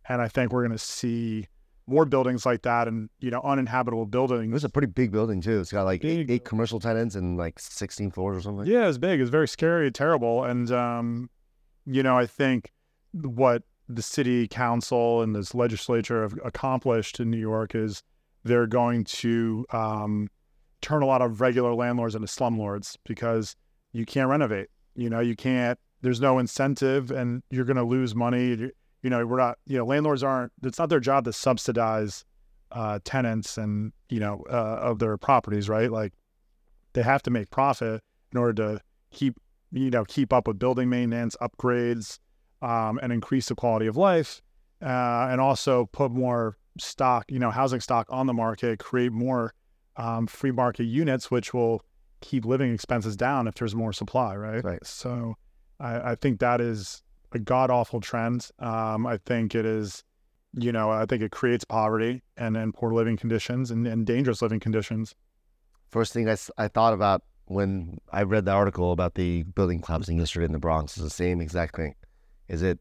and 0.09 0.21
I 0.21 0.29
think 0.29 0.53
we're 0.53 0.63
going 0.63 0.77
to 0.77 0.85
see 0.85 1.47
more 1.87 2.05
buildings 2.05 2.45
like 2.45 2.63
that 2.63 2.87
and 2.87 3.09
you 3.21 3.31
know 3.31 3.41
uninhabitable 3.43 4.07
buildings. 4.07 4.51
It 4.51 4.53
was 4.53 4.65
a 4.65 4.69
pretty 4.69 4.89
big 4.89 5.13
building 5.13 5.41
too. 5.41 5.61
It's 5.61 5.73
got 5.73 5.85
like 5.85 6.05
eight, 6.05 6.31
eight 6.31 6.45
commercial 6.45 6.81
tenants 6.81 7.15
and 7.15 7.39
like 7.39 7.59
16 7.59 8.11
floors 8.11 8.37
or 8.37 8.41
something. 8.41 8.67
Yeah, 8.67 8.89
it's 8.89 8.99
big. 8.99 9.21
It's 9.21 9.31
very 9.31 9.49
scary, 9.49 9.91
terrible, 9.91 10.45
and 10.45 10.71
um, 10.73 11.31
you 11.87 12.03
know, 12.03 12.19
I 12.19 12.27
think 12.27 12.73
what 13.13 13.63
the 13.89 14.03
city 14.03 14.47
council 14.47 15.23
and 15.23 15.35
this 15.35 15.55
legislature 15.55 16.23
have 16.23 16.35
accomplished 16.45 17.21
in 17.21 17.31
New 17.31 17.39
York 17.39 17.75
is 17.75 18.03
they're 18.45 18.67
going 18.67 19.05
to 19.05 19.65
um, 19.73 20.29
turn 20.81 21.03
a 21.03 21.07
lot 21.07 21.23
of 21.23 21.41
regular 21.41 21.75
landlords 21.75 22.15
into 22.15 22.29
slumlords 22.29 22.97
because 23.05 23.57
you 23.93 24.05
can't 24.05 24.29
renovate. 24.29 24.69
You 24.95 25.11
know, 25.11 25.21
you 25.21 25.37
can't. 25.37 25.79
There's 26.01 26.21
no 26.21 26.39
incentive, 26.39 27.11
and 27.11 27.43
you're 27.51 27.65
going 27.65 27.77
to 27.77 27.85
lose 27.85 28.15
money. 28.15 28.71
You, 29.03 29.11
know, 29.11 29.27
we're 29.27 29.39
not. 29.39 29.59
You 29.67 29.79
know, 29.79 29.85
landlords 29.85 30.23
aren't. 30.23 30.53
It's 30.63 30.79
not 30.79 30.89
their 30.89 31.01
job 31.01 31.25
to 31.25 31.33
subsidize 31.33 32.25
uh, 32.73 32.99
tenants 33.05 33.59
and 33.59 33.93
you 34.09 34.21
know 34.21 34.45
uh, 34.51 34.79
of 34.81 34.99
their 34.99 35.17
properties, 35.17 35.69
right? 35.69 35.91
Like 35.91 36.13
they 36.93 37.03
have 37.03 37.23
to 37.23 37.31
make 37.31 37.51
profit 37.51 38.03
in 38.33 38.39
order 38.39 38.53
to 38.53 38.81
keep 39.11 39.37
you 39.73 39.91
know 39.91 40.05
keep 40.05 40.33
up 40.33 40.49
with 40.49 40.59
building 40.59 40.89
maintenance 40.89 41.37
upgrades 41.41 42.19
um, 42.63 42.99
and 43.03 43.13
increase 43.13 43.49
the 43.49 43.55
quality 43.55 43.87
of 43.87 43.97
life 43.97 44.43
uh, 44.83 45.29
and 45.31 45.41
also 45.41 45.87
put 45.93 46.11
more 46.11 46.57
stock 46.79 47.25
you 47.29 47.39
know 47.39 47.51
housing 47.51 47.81
stock 47.81 48.07
on 48.09 48.27
the 48.27 48.33
market 48.33 48.79
create 48.79 49.13
more 49.13 49.53
um, 49.99 50.27
free 50.27 50.51
market 50.53 50.85
units 50.85 51.31
which 51.31 51.53
will 51.53 51.83
keep 52.21 52.45
living 52.47 52.73
expenses 52.73 53.17
down 53.17 53.47
if 53.47 53.55
there's 53.57 53.75
more 53.75 53.93
supply 53.93 54.35
right, 54.35 54.65
Right. 54.65 54.85
so 54.87 55.37
I, 55.79 56.13
I 56.13 56.15
think 56.15 56.41
that 56.41 56.61
is 56.61 57.03
a 57.33 57.39
god 57.39 57.71
awful 57.71 58.01
trend 58.01 58.49
um, 58.59 59.07
i 59.07 59.19
think 59.19 59.55
it 59.55 59.67
is 59.67 60.03
you 60.55 60.73
know 60.73 60.91
i 60.91 61.05
think 61.05 61.21
it 61.23 61.31
creates 61.31 61.65
poverty 61.65 62.23
and, 62.37 62.57
and 62.57 62.73
poor 62.73 62.93
living 62.95 63.17
conditions 63.19 63.71
and, 63.71 63.87
and 63.87 64.07
dangerous 64.07 64.41
living 64.43 64.61
conditions 64.61 65.15
First 65.91 66.13
thing 66.13 66.29
I 66.29 66.69
thought 66.69 66.93
about 66.93 67.23
when 67.47 67.97
I 68.13 68.23
read 68.23 68.45
the 68.45 68.51
article 68.51 68.93
about 68.93 69.15
the 69.15 69.45
building 69.45 69.81
collapsing 69.81 70.19
yesterday 70.19 70.45
in 70.45 70.53
the 70.53 70.59
Bronx 70.59 70.99
is 70.99 71.03
the 71.03 71.09
same 71.09 71.41
exact 71.41 71.77
thing. 71.77 71.95
Is 72.47 72.61
it 72.63 72.79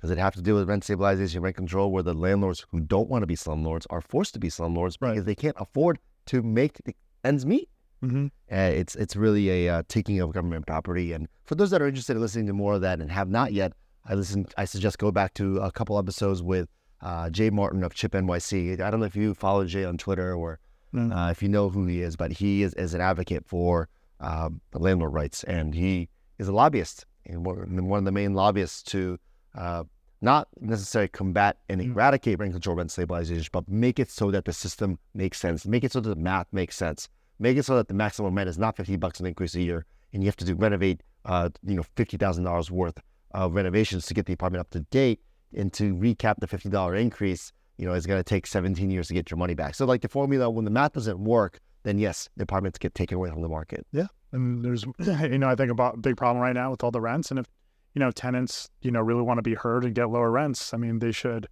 does 0.00 0.10
it 0.10 0.18
have 0.18 0.34
to 0.34 0.42
do 0.42 0.54
with 0.56 0.68
rent 0.68 0.82
stabilization, 0.82 1.42
rent 1.42 1.54
control, 1.54 1.92
where 1.92 2.02
the 2.02 2.12
landlords 2.12 2.66
who 2.72 2.80
don't 2.80 3.08
want 3.08 3.22
to 3.22 3.28
be 3.28 3.36
slumlords 3.36 3.86
are 3.88 4.00
forced 4.00 4.34
to 4.34 4.40
be 4.40 4.48
slumlords 4.48 4.96
Right. 5.00 5.10
because 5.12 5.26
they 5.26 5.36
can't 5.36 5.54
afford 5.60 6.00
to 6.30 6.42
make 6.42 6.78
the 6.84 6.94
ends 7.24 7.44
meet? 7.44 7.68
mm-hmm. 8.02 8.26
Uh, 8.50 8.72
it's 8.80 8.94
it's 8.96 9.14
really 9.14 9.44
a 9.50 9.74
uh, 9.74 9.82
taking 9.88 10.20
of 10.20 10.32
government 10.32 10.66
property. 10.66 11.12
And 11.12 11.28
for 11.44 11.54
those 11.54 11.70
that 11.70 11.82
are 11.82 11.88
interested 11.88 12.16
in 12.16 12.22
listening 12.22 12.46
to 12.46 12.52
more 12.52 12.74
of 12.74 12.80
that 12.80 13.00
and 13.00 13.10
have 13.10 13.28
not 13.28 13.52
yet, 13.52 13.72
I 14.06 14.14
listen. 14.14 14.46
I 14.56 14.64
suggest 14.64 14.98
go 14.98 15.10
back 15.10 15.34
to 15.34 15.58
a 15.58 15.70
couple 15.70 15.98
episodes 15.98 16.42
with 16.42 16.68
uh, 17.02 17.30
Jay 17.30 17.50
Martin 17.50 17.84
of 17.84 17.94
Chip 17.94 18.12
NYC. 18.12 18.80
I 18.80 18.90
don't 18.90 19.00
know 19.00 19.06
if 19.06 19.16
you 19.16 19.34
follow 19.34 19.64
Jay 19.64 19.84
on 19.84 19.98
Twitter 19.98 20.34
or 20.34 20.58
Mm. 20.92 21.14
uh, 21.14 21.30
if 21.30 21.40
you 21.40 21.48
know 21.48 21.68
who 21.68 21.86
he 21.86 22.02
is, 22.02 22.16
but 22.16 22.32
he 22.32 22.62
is, 22.62 22.74
is 22.74 22.94
an 22.94 23.00
advocate 23.00 23.44
for 23.46 23.88
um, 24.18 24.60
landlord 24.74 25.12
rights, 25.12 25.44
and 25.44 25.72
he 25.72 26.08
is 26.38 26.48
a 26.48 26.52
lobbyist 26.52 27.06
and 27.26 27.46
one 27.46 27.58
and 27.58 27.88
one 27.88 27.98
of 27.98 28.04
the 28.04 28.12
main 28.12 28.34
lobbyists 28.34 28.82
to 28.82 29.16
uh, 29.54 29.84
not 30.20 30.48
necessarily 30.60 31.08
combat 31.08 31.58
and 31.68 31.80
Mm. 31.80 31.92
eradicate 31.92 32.38
rent 32.38 32.52
control, 32.52 32.76
rent 32.76 32.90
stabilization, 32.90 33.48
but 33.52 33.68
make 33.68 33.98
it 33.98 34.10
so 34.10 34.30
that 34.30 34.44
the 34.44 34.52
system 34.52 34.98
makes 35.14 35.38
sense, 35.38 35.66
make 35.66 35.84
it 35.84 35.92
so 35.92 36.00
that 36.00 36.10
the 36.10 36.20
math 36.20 36.46
makes 36.52 36.76
sense, 36.76 37.08
make 37.38 37.56
it 37.56 37.64
so 37.64 37.76
that 37.76 37.88
the 37.88 37.94
maximum 37.94 38.34
rent 38.34 38.48
is 38.48 38.58
not 38.58 38.76
fifty 38.76 38.96
bucks 38.96 39.20
an 39.20 39.26
increase 39.26 39.54
a 39.54 39.62
year, 39.62 39.86
and 40.12 40.22
you 40.22 40.28
have 40.28 40.36
to 40.36 40.44
do 40.44 40.54
renovate, 40.54 41.02
uh, 41.24 41.48
you 41.64 41.74
know, 41.74 41.84
fifty 41.96 42.16
thousand 42.16 42.44
dollars 42.44 42.70
worth 42.70 42.98
of 43.32 43.54
renovations 43.54 44.06
to 44.06 44.14
get 44.14 44.26
the 44.26 44.32
apartment 44.32 44.60
up 44.60 44.70
to 44.70 44.80
date, 44.90 45.20
and 45.54 45.72
to 45.72 45.94
recap 45.94 46.36
the 46.38 46.46
fifty 46.46 46.68
dollar 46.68 46.94
increase 46.94 47.52
you 47.78 47.86
know, 47.86 47.94
it's 47.94 48.04
going 48.04 48.20
to 48.20 48.22
take 48.22 48.46
17 48.46 48.90
years 48.90 49.08
to 49.08 49.14
get 49.14 49.30
your 49.30 49.38
money 49.38 49.54
back. 49.54 49.74
So, 49.74 49.86
like 49.86 50.02
the 50.02 50.08
formula, 50.08 50.50
when 50.50 50.66
the 50.66 50.70
math 50.70 50.92
doesn't 50.92 51.18
work, 51.18 51.60
then 51.82 51.96
yes, 51.96 52.28
the 52.36 52.42
apartments 52.42 52.78
get 52.78 52.94
taken 52.94 53.16
away 53.16 53.30
from 53.30 53.40
the 53.40 53.48
market. 53.48 53.86
Yeah, 53.90 54.08
and 54.32 54.62
there's 54.62 54.84
you 54.98 55.38
know 55.38 55.48
i 55.48 55.54
think 55.54 55.70
about 55.70 56.00
big 56.02 56.16
problem 56.16 56.42
right 56.42 56.54
now 56.54 56.70
with 56.70 56.84
all 56.84 56.90
the 56.90 57.00
rents 57.00 57.30
and 57.30 57.38
if 57.40 57.46
you 57.94 58.00
know 58.00 58.10
tenants 58.10 58.68
you 58.82 58.90
know 58.90 59.00
really 59.00 59.22
want 59.22 59.38
to 59.38 59.42
be 59.42 59.54
heard 59.54 59.84
and 59.84 59.94
get 59.94 60.10
lower 60.10 60.30
rents 60.30 60.72
i 60.74 60.76
mean 60.76 60.98
they 60.98 61.12
should 61.12 61.46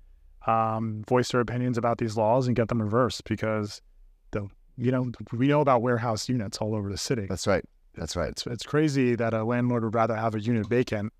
um, 0.47 1.03
voice 1.07 1.31
their 1.33 1.43
opinions 1.43 1.77
about 1.77 1.99
these 1.99 2.17
laws 2.17 2.47
and 2.47 2.57
get 2.57 2.69
them 2.69 2.81
reversed 2.81 3.25
because 3.25 3.83
the 4.31 4.49
you 4.77 4.91
know 4.91 5.11
we 5.33 5.49
know 5.49 5.61
about 5.61 5.83
warehouse 5.83 6.29
units 6.29 6.59
all 6.59 6.75
over 6.75 6.91
the 6.91 6.97
city 6.97 7.27
That's 7.29 7.47
right. 7.47 7.65
That's 7.95 8.17
right. 8.17 8.31
it's 8.31 8.47
it's 8.47 8.65
crazy 8.65 9.15
that 9.17 9.35
a 9.35 9.45
landlord 9.45 9.85
would 9.85 9.95
rather 9.95 10.15
have 10.15 10.35
a 10.35 10.41
unit 10.41 10.67
vacant 10.67 11.13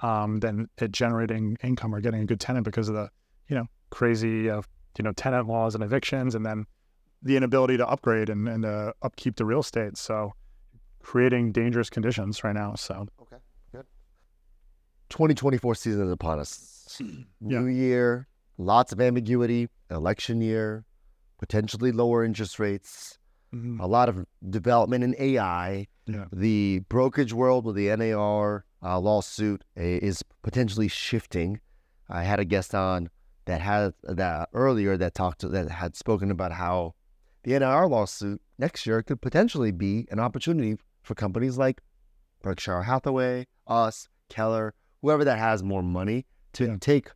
um, 0.00 0.40
than 0.40 0.68
it 0.76 0.92
generating 0.92 1.56
income 1.62 1.94
or 1.94 2.00
getting 2.00 2.20
a 2.20 2.26
good 2.26 2.40
tenant 2.40 2.64
because 2.64 2.88
of 2.88 2.96
the 2.96 3.08
you 3.48 3.56
know 3.56 3.66
crazy 3.90 4.50
uh, 4.50 4.60
you 4.98 5.04
know 5.04 5.12
tenant 5.12 5.46
laws 5.46 5.74
and 5.74 5.84
evictions 5.84 6.34
and 6.34 6.44
then 6.44 6.66
the 7.22 7.36
inability 7.36 7.76
to 7.76 7.86
upgrade 7.86 8.28
and, 8.30 8.48
and 8.48 8.64
uh, 8.64 8.92
upkeep 9.02 9.36
the 9.36 9.44
real 9.44 9.60
estate. 9.60 9.96
So 9.96 10.32
creating 11.02 11.52
dangerous 11.52 11.90
conditions 11.90 12.42
right 12.44 12.54
now. 12.54 12.74
So 12.74 13.06
2024 15.08 15.74
season 15.74 16.06
is 16.06 16.12
upon 16.12 16.38
us. 16.38 16.72
Yeah. 17.40 17.58
New 17.60 17.66
year, 17.66 18.26
lots 18.56 18.92
of 18.92 19.00
ambiguity, 19.00 19.68
election 19.90 20.40
year, 20.40 20.86
potentially 21.38 21.92
lower 21.92 22.24
interest 22.24 22.58
rates, 22.58 23.18
mhm, 23.54 23.78
a 23.80 23.86
lot 23.86 24.08
of 24.08 24.24
development 24.48 25.04
in 25.04 25.14
AI. 25.18 25.88
Yeah. 26.06 26.24
The 26.32 26.78
brokerage 26.88 27.34
world 27.34 27.66
with 27.66 27.76
the 27.76 27.94
NAR 27.94 28.64
uh, 28.82 28.98
lawsuit 28.98 29.62
uh, 29.76 29.82
is 29.82 30.22
potentially 30.42 30.88
shifting. 30.88 31.60
I 32.08 32.22
had 32.22 32.40
a 32.40 32.44
guest 32.44 32.74
on 32.74 33.10
that 33.44 33.60
had 33.60 33.92
that 34.04 34.48
earlier 34.54 34.96
that 34.96 35.14
talked 35.14 35.42
that 35.42 35.70
had 35.70 35.96
spoken 35.96 36.30
about 36.30 36.52
how 36.52 36.94
the 37.42 37.58
NAR 37.58 37.86
lawsuit 37.88 38.40
next 38.58 38.86
year 38.86 39.02
could 39.02 39.20
potentially 39.20 39.72
be 39.72 40.06
an 40.10 40.18
opportunity 40.18 40.78
for 41.02 41.14
companies 41.14 41.58
like 41.58 41.80
Berkshire 42.42 42.82
Hathaway, 42.82 43.46
us, 43.66 44.08
Keller, 44.28 44.74
whoever 45.06 45.24
that 45.24 45.38
has 45.38 45.62
more 45.62 45.82
money 45.84 46.26
to 46.52 46.64
Yeah. 46.66 46.76
take 46.80 47.10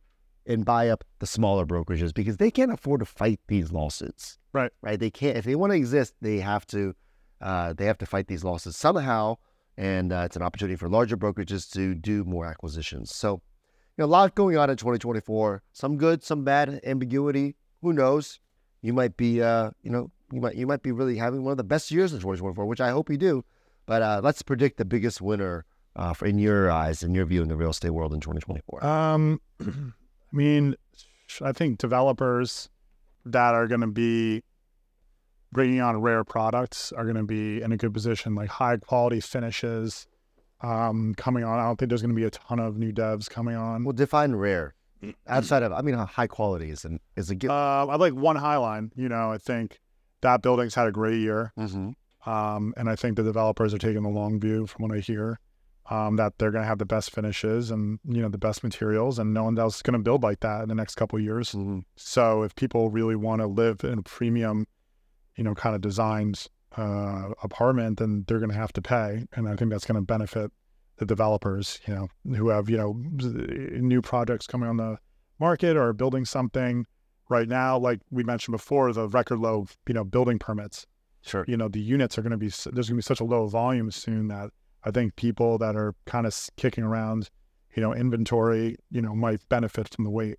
and 0.45 0.63
buy 0.63 0.87
up 0.89 1.03
the 1.19 1.27
smaller 1.27 1.65
brokerages 1.65 2.13
because 2.13 2.37
they 2.37 2.49
can't 2.49 2.71
afford 2.71 2.99
to 3.01 3.05
fight 3.05 3.39
these 3.47 3.71
lawsuits. 3.71 4.39
Right. 4.53 4.71
Right. 4.81 4.97
They 4.99 5.09
can't 5.11 5.35
if 5.37 5.43
they 5.45 5.55
want 5.55 5.71
to 5.73 5.77
exist, 5.77 6.13
they 6.21 6.39
have 6.39 6.65
to 6.67 6.95
uh, 7.41 7.73
they 7.73 7.85
have 7.85 7.97
to 7.97 8.05
fight 8.05 8.27
these 8.27 8.43
losses 8.43 8.77
somehow. 8.77 9.35
And 9.77 10.13
uh, 10.13 10.23
it's 10.25 10.35
an 10.35 10.41
opportunity 10.41 10.75
for 10.77 10.87
larger 10.87 11.17
brokerages 11.17 11.69
to 11.73 11.95
do 11.95 12.23
more 12.23 12.45
acquisitions. 12.45 13.13
So, 13.15 13.41
you 13.97 13.99
know, 13.99 14.05
a 14.05 14.13
lot 14.15 14.35
going 14.35 14.57
on 14.57 14.69
in 14.69 14.77
2024. 14.77 15.63
Some 15.73 15.97
good, 15.97 16.23
some 16.23 16.43
bad, 16.43 16.79
ambiguity. 16.85 17.55
Who 17.81 17.91
knows? 17.93 18.39
You 18.81 18.93
might 18.93 19.17
be, 19.17 19.41
uh, 19.41 19.71
you 19.81 19.89
know, 19.91 20.11
you 20.31 20.39
might 20.39 20.55
you 20.55 20.65
might 20.67 20.83
be 20.83 20.91
really 20.91 21.17
having 21.17 21.43
one 21.43 21.51
of 21.51 21.57
the 21.57 21.63
best 21.63 21.91
years 21.91 22.13
in 22.13 22.19
2024, 22.19 22.65
which 22.65 22.81
I 22.81 22.91
hope 22.91 23.09
you 23.09 23.17
do. 23.17 23.43
But 23.85 24.01
uh, 24.01 24.21
let's 24.23 24.41
predict 24.43 24.77
the 24.77 24.85
biggest 24.85 25.19
winner 25.21 25.65
uh, 25.95 26.13
in 26.23 26.37
your 26.37 26.71
eyes, 26.71 27.03
in 27.03 27.13
your 27.13 27.25
view, 27.25 27.41
in 27.41 27.49
the 27.49 27.55
real 27.55 27.69
estate 27.71 27.91
world 27.91 28.13
in 28.13 28.19
2024. 28.19 28.85
Um, 28.85 29.41
I 29.61 29.65
mean, 30.31 30.75
I 31.41 31.51
think 31.51 31.77
developers 31.77 32.69
that 33.25 33.53
are 33.53 33.67
going 33.67 33.81
to 33.81 33.87
be 33.87 34.43
bringing 35.51 35.81
on 35.81 36.01
rare 36.01 36.23
products 36.23 36.91
are 36.91 37.03
going 37.03 37.17
to 37.17 37.23
be 37.23 37.61
in 37.61 37.71
a 37.71 37.77
good 37.77 37.93
position, 37.93 38.35
like 38.35 38.49
high 38.49 38.77
quality 38.77 39.19
finishes 39.19 40.07
um, 40.61 41.13
coming 41.15 41.43
on. 41.43 41.59
I 41.59 41.63
don't 41.63 41.77
think 41.77 41.89
there's 41.89 42.01
going 42.01 42.15
to 42.15 42.19
be 42.19 42.25
a 42.25 42.31
ton 42.31 42.59
of 42.59 42.77
new 42.77 42.91
devs 42.91 43.29
coming 43.29 43.55
on. 43.55 43.83
Well, 43.83 43.93
define 43.93 44.33
rare. 44.33 44.75
Outside 45.27 45.63
of, 45.63 45.73
I 45.73 45.81
mean, 45.81 45.95
high 45.95 46.27
quality 46.27 46.69
is 46.69 46.85
an 46.85 46.99
is 47.15 47.29
a 47.29 47.35
gift. 47.35 47.51
Uh, 47.51 47.87
I 47.87 47.95
like 47.95 48.13
one 48.13 48.37
Highline. 48.37 48.91
You 48.95 49.09
know, 49.09 49.31
I 49.31 49.37
think 49.37 49.79
that 50.21 50.41
building's 50.41 50.75
had 50.75 50.87
a 50.87 50.91
great 50.91 51.19
year. 51.19 51.51
mm-hmm. 51.57 51.91
Um, 52.23 52.75
and 52.77 52.87
I 52.87 52.95
think 52.95 53.17
the 53.17 53.23
developers 53.23 53.73
are 53.73 53.79
taking 53.79 54.03
the 54.03 54.09
long 54.09 54.39
view 54.39 54.67
from 54.67 54.87
what 54.87 54.95
I 54.95 54.99
hear, 54.99 55.39
um, 55.91 56.15
that 56.15 56.37
they're 56.37 56.51
going 56.51 56.63
to 56.63 56.67
have 56.67 56.77
the 56.77 56.85
best 56.85 57.11
finishes 57.11 57.69
and, 57.69 57.99
you 58.07 58.21
know, 58.21 58.29
the 58.29 58.37
best 58.37 58.63
materials 58.63 59.19
and 59.19 59.33
no 59.33 59.43
one 59.43 59.59
else 59.59 59.75
is 59.75 59.81
going 59.81 59.93
to 59.93 59.99
build 59.99 60.23
like 60.23 60.39
that 60.39 60.63
in 60.63 60.69
the 60.69 60.75
next 60.75 60.95
couple 60.95 61.19
of 61.19 61.23
years. 61.23 61.51
Mm-hmm. 61.51 61.79
So 61.97 62.43
if 62.43 62.55
people 62.55 62.89
really 62.89 63.17
want 63.17 63.41
to 63.41 63.47
live 63.47 63.83
in 63.83 63.99
a 63.99 64.01
premium, 64.01 64.67
you 65.35 65.43
know, 65.43 65.53
kind 65.53 65.75
of 65.75 65.81
designed 65.81 66.47
uh, 66.77 67.31
apartment, 67.43 67.99
then 67.99 68.23
they're 68.25 68.39
going 68.39 68.51
to 68.51 68.57
have 68.57 68.71
to 68.73 68.81
pay. 68.81 69.25
And 69.33 69.49
I 69.49 69.57
think 69.57 69.69
that's 69.69 69.83
going 69.83 69.97
to 69.97 70.01
benefit 70.01 70.49
the 70.95 71.05
developers, 71.05 71.81
you 71.85 71.93
know, 71.93 72.37
who 72.37 72.47
have, 72.47 72.69
you 72.69 72.77
know, 72.77 72.93
new 72.93 74.01
projects 74.01 74.47
coming 74.47 74.69
on 74.69 74.77
the 74.77 74.97
market 75.39 75.75
or 75.75 75.91
building 75.91 76.23
something 76.23 76.85
right 77.27 77.49
now. 77.49 77.77
Like 77.77 77.99
we 78.11 78.23
mentioned 78.23 78.53
before, 78.53 78.93
the 78.93 79.09
record 79.09 79.39
low, 79.39 79.67
you 79.89 79.93
know, 79.93 80.05
building 80.05 80.39
permits 80.39 80.87
Sure. 81.23 81.45
you 81.47 81.55
know 81.55 81.67
the 81.67 81.79
units 81.79 82.17
are 82.17 82.23
going 82.23 82.31
to 82.31 82.37
be 82.37 82.47
there's 82.47 82.65
going 82.65 82.85
to 82.85 82.95
be 82.95 83.01
such 83.03 83.19
a 83.19 83.23
low 83.23 83.45
volume 83.45 83.91
soon 83.91 84.27
that 84.29 84.49
I 84.83 84.91
think 84.91 85.15
people 85.15 85.57
that 85.59 85.75
are 85.75 85.93
kind 86.05 86.25
of 86.25 86.35
kicking 86.57 86.83
around, 86.83 87.29
you 87.75 87.81
know, 87.81 87.93
inventory, 87.93 88.77
you 88.89 89.01
know, 89.01 89.15
might 89.15 89.47
benefit 89.49 89.93
from 89.93 90.05
the 90.05 90.09
wait. 90.11 90.37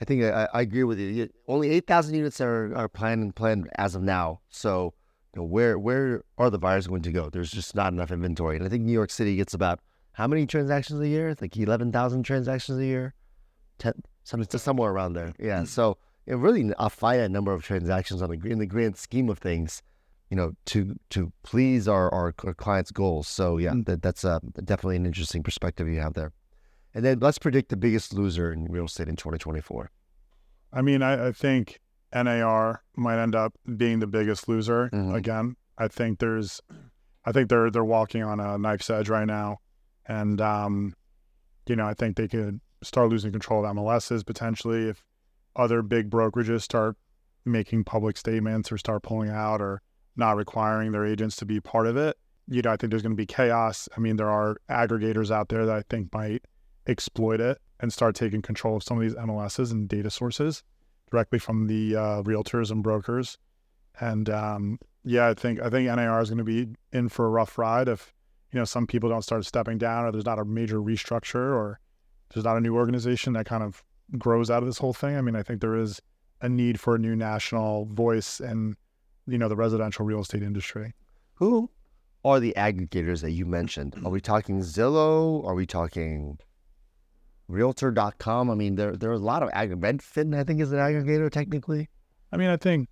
I 0.00 0.04
think 0.04 0.24
I, 0.24 0.48
I 0.52 0.60
agree 0.62 0.84
with 0.84 0.98
you. 0.98 1.08
You- 1.08 1.30
Only 1.48 1.70
eight 1.70 1.86
thousand 1.86 2.14
units 2.14 2.40
are 2.40 2.74
are 2.74 2.88
planned 2.88 3.34
planned 3.36 3.68
as 3.76 3.94
of 3.94 4.02
now. 4.02 4.40
So, 4.50 4.94
you 5.34 5.40
know, 5.40 5.46
where 5.46 5.78
where 5.78 6.22
are 6.38 6.50
the 6.50 6.58
buyers 6.58 6.86
going 6.86 7.02
to 7.02 7.12
go? 7.12 7.30
There's 7.30 7.50
just 7.50 7.74
not 7.74 7.92
enough 7.92 8.10
inventory, 8.10 8.56
and 8.56 8.64
I 8.64 8.68
think 8.68 8.84
New 8.84 8.92
York 8.92 9.10
City 9.10 9.36
gets 9.36 9.54
about 9.54 9.80
how 10.12 10.26
many 10.26 10.46
transactions 10.46 11.00
a 11.00 11.08
year? 11.08 11.34
Like 11.40 11.56
eleven 11.56 11.92
thousand 11.92 12.24
transactions 12.24 12.78
a 12.78 12.84
year, 12.84 13.14
ten 13.78 13.94
something 14.24 14.48
just 14.50 14.64
somewhere 14.64 14.90
around 14.90 15.14
there. 15.14 15.32
Yeah. 15.38 15.62
Mm. 15.62 15.68
So, 15.68 15.98
it 16.26 16.34
really 16.36 16.72
a 16.78 16.90
finite 16.90 17.30
number 17.30 17.52
of 17.52 17.64
transactions 17.64 18.22
on 18.22 18.30
the 18.30 18.48
in 18.48 18.58
the 18.58 18.66
grand 18.66 18.96
scheme 18.96 19.28
of 19.28 19.38
things. 19.38 19.82
You 20.32 20.36
know, 20.36 20.52
to 20.72 20.96
to 21.10 21.30
please 21.42 21.86
our 21.86 22.08
our, 22.10 22.34
our 22.42 22.54
clients' 22.54 22.90
goals. 22.90 23.28
So 23.28 23.58
yeah, 23.58 23.72
Mm. 23.72 23.84
that, 23.84 24.00
that's 24.00 24.24
uh, 24.24 24.38
definitely 24.64 24.96
an 24.96 25.04
interesting 25.04 25.42
perspective 25.42 25.86
you 25.88 26.00
have 26.00 26.14
there. 26.14 26.32
And 26.94 27.04
then 27.04 27.18
let's 27.20 27.36
predict 27.38 27.68
the 27.68 27.76
biggest 27.76 28.14
loser 28.14 28.50
in 28.50 28.64
real 28.64 28.86
estate 28.86 29.08
in 29.08 29.16
2024. 29.16 29.90
I 30.72 30.80
mean, 30.80 31.02
I, 31.02 31.28
I 31.28 31.32
think 31.32 31.80
NAR 32.14 32.82
might 32.96 33.18
end 33.22 33.34
up 33.34 33.52
being 33.76 33.98
the 33.98 34.06
biggest 34.06 34.48
loser 34.48 34.88
Mhm. 34.90 35.14
again. 35.14 35.56
I 35.76 35.88
think 35.88 36.18
there's, 36.18 36.62
I 37.26 37.32
think 37.32 37.50
they're 37.50 37.70
they're 37.70 37.84
walking 37.84 38.22
on 38.22 38.40
a 38.40 38.56
knife's 38.56 38.88
edge 38.88 39.10
right 39.10 39.26
now, 39.26 39.58
and 40.06 40.40
um, 40.40 40.94
you 41.66 41.76
know, 41.76 41.84
I 41.86 41.92
think 41.92 42.16
they 42.16 42.26
could 42.28 42.58
start 42.82 43.10
losing 43.10 43.32
control 43.32 43.66
of 43.66 43.76
MLSs 43.76 44.24
potentially 44.24 44.88
if 44.88 45.04
other 45.56 45.82
big 45.82 46.08
brokerages 46.08 46.62
start 46.62 46.96
making 47.44 47.84
public 47.84 48.16
statements 48.16 48.72
or 48.72 48.78
start 48.78 49.02
pulling 49.02 49.28
out 49.28 49.60
or 49.60 49.82
not 50.16 50.36
requiring 50.36 50.92
their 50.92 51.06
agents 51.06 51.36
to 51.36 51.44
be 51.44 51.60
part 51.60 51.86
of 51.86 51.96
it. 51.96 52.16
You 52.48 52.62
know, 52.62 52.70
I 52.70 52.76
think 52.76 52.90
there's 52.90 53.02
going 53.02 53.12
to 53.12 53.16
be 53.16 53.26
chaos. 53.26 53.88
I 53.96 54.00
mean, 54.00 54.16
there 54.16 54.30
are 54.30 54.56
aggregators 54.68 55.30
out 55.30 55.48
there 55.48 55.64
that 55.64 55.76
I 55.76 55.82
think 55.88 56.12
might 56.12 56.44
exploit 56.86 57.40
it 57.40 57.58
and 57.80 57.92
start 57.92 58.14
taking 58.14 58.42
control 58.42 58.76
of 58.76 58.82
some 58.82 58.98
of 58.98 59.02
these 59.02 59.14
MLSs 59.14 59.70
and 59.70 59.88
data 59.88 60.10
sources 60.10 60.62
directly 61.10 61.38
from 61.38 61.66
the 61.66 61.96
uh, 61.96 62.22
realtors 62.22 62.70
and 62.70 62.82
brokers. 62.82 63.38
And 64.00 64.28
um, 64.30 64.78
yeah, 65.04 65.28
I 65.28 65.34
think 65.34 65.60
I 65.60 65.68
think 65.68 65.86
NAR 65.86 66.20
is 66.20 66.30
going 66.30 66.38
to 66.38 66.44
be 66.44 66.68
in 66.92 67.08
for 67.08 67.26
a 67.26 67.30
rough 67.30 67.58
ride 67.58 67.88
if 67.88 68.12
you 68.50 68.58
know 68.58 68.64
some 68.64 68.86
people 68.86 69.08
don't 69.08 69.22
start 69.22 69.44
stepping 69.44 69.78
down 69.78 70.04
or 70.04 70.12
there's 70.12 70.24
not 70.24 70.38
a 70.38 70.44
major 70.44 70.78
restructure 70.78 71.54
or 71.54 71.78
there's 72.32 72.44
not 72.44 72.56
a 72.56 72.60
new 72.60 72.74
organization 72.74 73.34
that 73.34 73.46
kind 73.46 73.62
of 73.62 73.82
grows 74.18 74.50
out 74.50 74.62
of 74.62 74.68
this 74.68 74.78
whole 74.78 74.92
thing. 74.92 75.16
I 75.16 75.20
mean, 75.20 75.36
I 75.36 75.42
think 75.42 75.60
there 75.60 75.76
is 75.76 76.00
a 76.40 76.48
need 76.48 76.80
for 76.80 76.94
a 76.94 76.98
new 76.98 77.14
national 77.14 77.86
voice 77.86 78.40
in 78.40 78.76
you 79.26 79.38
know 79.38 79.48
the 79.48 79.56
residential 79.56 80.04
real 80.04 80.20
estate 80.20 80.42
industry. 80.42 80.94
Who 81.34 81.70
are 82.24 82.40
the 82.40 82.54
aggregators 82.56 83.22
that 83.22 83.32
you 83.32 83.44
mentioned? 83.46 83.96
Are 84.04 84.10
we 84.10 84.20
talking 84.20 84.60
Zillow? 84.60 85.44
Are 85.44 85.54
we 85.54 85.66
talking 85.66 86.38
Realtor.com? 87.48 88.50
I 88.50 88.54
mean, 88.54 88.76
there 88.76 88.96
there 88.96 89.10
are 89.10 89.14
a 89.14 89.18
lot 89.18 89.42
of 89.42 89.50
ag- 89.52 89.80
Redfin. 89.80 90.36
I 90.38 90.44
think 90.44 90.60
is 90.60 90.72
an 90.72 90.78
aggregator 90.78 91.30
technically. 91.30 91.88
I 92.32 92.36
mean, 92.36 92.48
I 92.48 92.56
think 92.56 92.88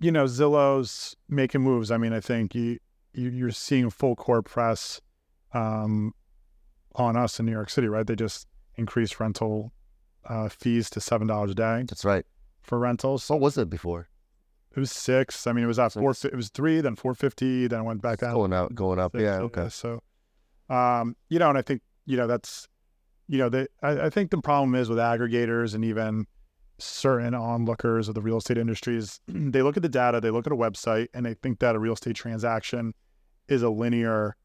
you 0.00 0.12
know 0.12 0.24
Zillow's 0.24 1.16
making 1.28 1.62
moves. 1.62 1.90
I 1.90 1.96
mean, 1.96 2.12
I 2.12 2.20
think 2.20 2.54
you, 2.54 2.78
you 3.12 3.30
you're 3.30 3.50
seeing 3.50 3.90
full 3.90 4.16
court 4.16 4.44
press 4.44 5.00
um, 5.52 6.14
on 6.94 7.16
us 7.16 7.40
in 7.40 7.46
New 7.46 7.52
York 7.52 7.70
City, 7.70 7.88
right? 7.88 8.06
They 8.06 8.16
just 8.16 8.46
increased 8.76 9.18
rental 9.18 9.72
uh, 10.24 10.48
fees 10.48 10.90
to 10.90 11.00
seven 11.00 11.26
dollars 11.26 11.52
a 11.52 11.54
day 11.54 11.84
That's 11.88 12.04
right. 12.04 12.24
for 12.62 12.78
rentals. 12.78 13.28
What 13.30 13.40
was 13.40 13.58
it 13.58 13.70
before? 13.70 14.08
It 14.74 14.78
was 14.78 14.92
six. 14.92 15.46
I 15.46 15.52
mean, 15.52 15.64
it 15.64 15.68
was 15.68 15.78
at 15.78 15.92
four. 15.92 16.12
It 16.24 16.34
was 16.34 16.48
three, 16.48 16.80
then 16.80 16.96
four 16.96 17.14
fifty, 17.14 17.66
then 17.66 17.84
went 17.84 18.02
back 18.02 18.18
down. 18.18 18.34
Going 18.34 18.52
out, 18.52 18.74
going 18.74 18.98
up. 18.98 19.12
six, 19.12 19.22
Yeah. 19.22 19.38
Okay. 19.40 19.68
So, 19.68 20.02
um, 20.68 21.16
you 21.28 21.38
know, 21.38 21.48
and 21.48 21.58
I 21.58 21.62
think 21.62 21.82
you 22.06 22.16
know 22.16 22.26
that's, 22.26 22.68
you 23.26 23.38
know, 23.38 23.48
they. 23.48 23.66
I, 23.82 24.06
I 24.06 24.10
think 24.10 24.30
the 24.30 24.38
problem 24.38 24.74
is 24.74 24.88
with 24.88 24.98
aggregators 24.98 25.74
and 25.74 25.84
even 25.84 26.26
certain 26.78 27.34
onlookers 27.34 28.08
of 28.08 28.14
the 28.14 28.20
real 28.20 28.38
estate 28.38 28.58
industries. 28.58 29.20
they 29.28 29.62
look 29.62 29.76
at 29.76 29.82
the 29.82 29.88
data, 29.88 30.20
they 30.20 30.30
look 30.30 30.46
at 30.46 30.52
a 30.52 30.56
website, 30.56 31.08
and 31.14 31.26
they 31.26 31.34
think 31.34 31.58
that 31.58 31.74
a 31.74 31.78
real 31.78 31.94
estate 31.94 32.16
transaction 32.16 32.94
is 33.48 33.62
a 33.62 33.70
linear 33.70 34.36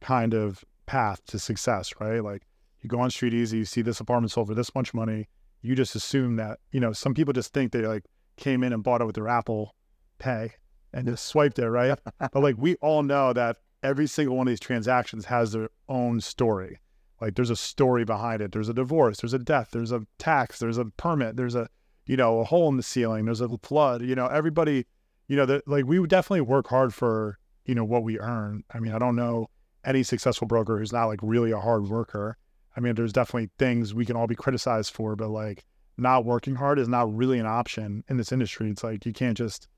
kind 0.00 0.34
of 0.34 0.64
path 0.86 1.24
to 1.26 1.38
success, 1.38 1.92
right? 2.00 2.22
Like 2.22 2.42
you 2.80 2.88
go 2.88 3.00
on 3.00 3.10
Street 3.10 3.34
Easy, 3.34 3.58
you 3.58 3.64
see 3.64 3.82
this 3.82 4.00
apartment 4.00 4.32
sold 4.32 4.48
for 4.48 4.54
this 4.54 4.74
much 4.74 4.92
money, 4.92 5.28
you 5.62 5.74
just 5.74 5.94
assume 5.94 6.36
that 6.36 6.58
you 6.70 6.80
know 6.80 6.92
some 6.92 7.14
people 7.14 7.32
just 7.32 7.52
think 7.52 7.72
they 7.72 7.86
like 7.86 8.04
came 8.36 8.62
in 8.62 8.72
and 8.72 8.82
bought 8.82 9.00
it 9.00 9.06
with 9.06 9.14
their 9.14 9.28
Apple 9.28 9.74
Pay 10.18 10.52
and 10.92 11.06
just 11.06 11.26
swiped 11.26 11.58
it, 11.58 11.68
right? 11.68 11.98
but 12.18 12.42
like 12.42 12.56
we 12.58 12.76
all 12.76 13.02
know 13.02 13.32
that 13.32 13.56
every 13.82 14.06
single 14.06 14.36
one 14.36 14.46
of 14.46 14.52
these 14.52 14.60
transactions 14.60 15.26
has 15.26 15.52
their 15.52 15.68
own 15.88 16.20
story. 16.20 16.78
Like 17.20 17.34
there's 17.34 17.50
a 17.50 17.56
story 17.56 18.04
behind 18.04 18.42
it. 18.42 18.52
There's 18.52 18.68
a 18.68 18.74
divorce, 18.74 19.20
there's 19.20 19.34
a 19.34 19.38
death, 19.38 19.68
there's 19.72 19.92
a 19.92 20.06
tax, 20.18 20.58
there's 20.58 20.78
a 20.78 20.86
permit, 20.86 21.36
there's 21.36 21.54
a 21.54 21.68
you 22.06 22.16
know 22.16 22.40
a 22.40 22.44
hole 22.44 22.68
in 22.68 22.76
the 22.76 22.82
ceiling, 22.82 23.26
there's 23.26 23.40
a 23.40 23.48
flood. 23.62 24.02
You 24.02 24.14
know 24.14 24.26
everybody, 24.26 24.86
you 25.28 25.36
know 25.36 25.46
that 25.46 25.66
like 25.68 25.86
we 25.86 25.98
would 25.98 26.10
definitely 26.10 26.40
work 26.42 26.68
hard 26.68 26.92
for 26.92 27.38
you 27.64 27.74
know 27.74 27.84
what 27.84 28.02
we 28.02 28.18
earn. 28.18 28.64
I 28.72 28.80
mean 28.80 28.92
I 28.92 28.98
don't 28.98 29.16
know 29.16 29.48
any 29.84 30.02
successful 30.02 30.46
broker 30.46 30.78
who's 30.78 30.92
not 30.92 31.06
like 31.06 31.20
really 31.22 31.52
a 31.52 31.60
hard 31.60 31.88
worker. 31.88 32.36
I 32.76 32.80
mean 32.80 32.94
there's 32.94 33.12
definitely 33.12 33.50
things 33.58 33.94
we 33.94 34.06
can 34.06 34.16
all 34.16 34.26
be 34.26 34.34
criticized 34.34 34.92
for, 34.92 35.14
but 35.14 35.28
like 35.28 35.64
not 35.96 36.24
working 36.24 36.54
hard 36.56 36.78
is 36.78 36.88
not 36.88 37.14
really 37.14 37.38
an 37.38 37.46
option 37.46 38.02
in 38.08 38.16
this 38.16 38.32
industry. 38.32 38.70
It's 38.70 38.82
like 38.84 39.04
you 39.06 39.12
can't 39.12 39.36
just 39.36 39.68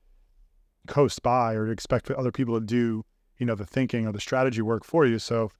coast 0.87 1.21
by 1.23 1.53
or 1.53 1.67
expect 1.71 2.09
other 2.11 2.31
people 2.31 2.59
to 2.59 2.65
do, 2.65 3.03
you 3.37 3.45
know, 3.45 3.55
the 3.55 3.65
thinking 3.65 4.07
or 4.07 4.11
the 4.11 4.19
strategy 4.19 4.61
work 4.61 4.83
for 4.83 5.05
you. 5.05 5.19
So, 5.19 5.51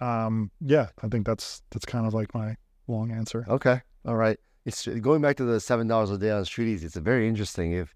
um, 0.00 0.50
yeah, 0.60 0.88
I 1.02 1.08
think 1.08 1.26
that's 1.26 1.62
that's 1.70 1.84
kind 1.86 2.06
of 2.06 2.14
like 2.14 2.34
my 2.34 2.56
long 2.86 3.10
answer. 3.10 3.44
Okay. 3.48 3.80
All 4.06 4.16
right. 4.16 4.38
It's 4.66 4.86
going 4.86 5.20
back 5.20 5.36
to 5.36 5.44
the 5.44 5.60
seven 5.60 5.86
dollars 5.86 6.10
a 6.10 6.18
day 6.18 6.30
on 6.30 6.44
Street 6.44 6.68
Easy. 6.68 6.86
It's 6.86 6.96
a 6.96 7.00
very 7.00 7.28
interesting. 7.28 7.72
If 7.72 7.94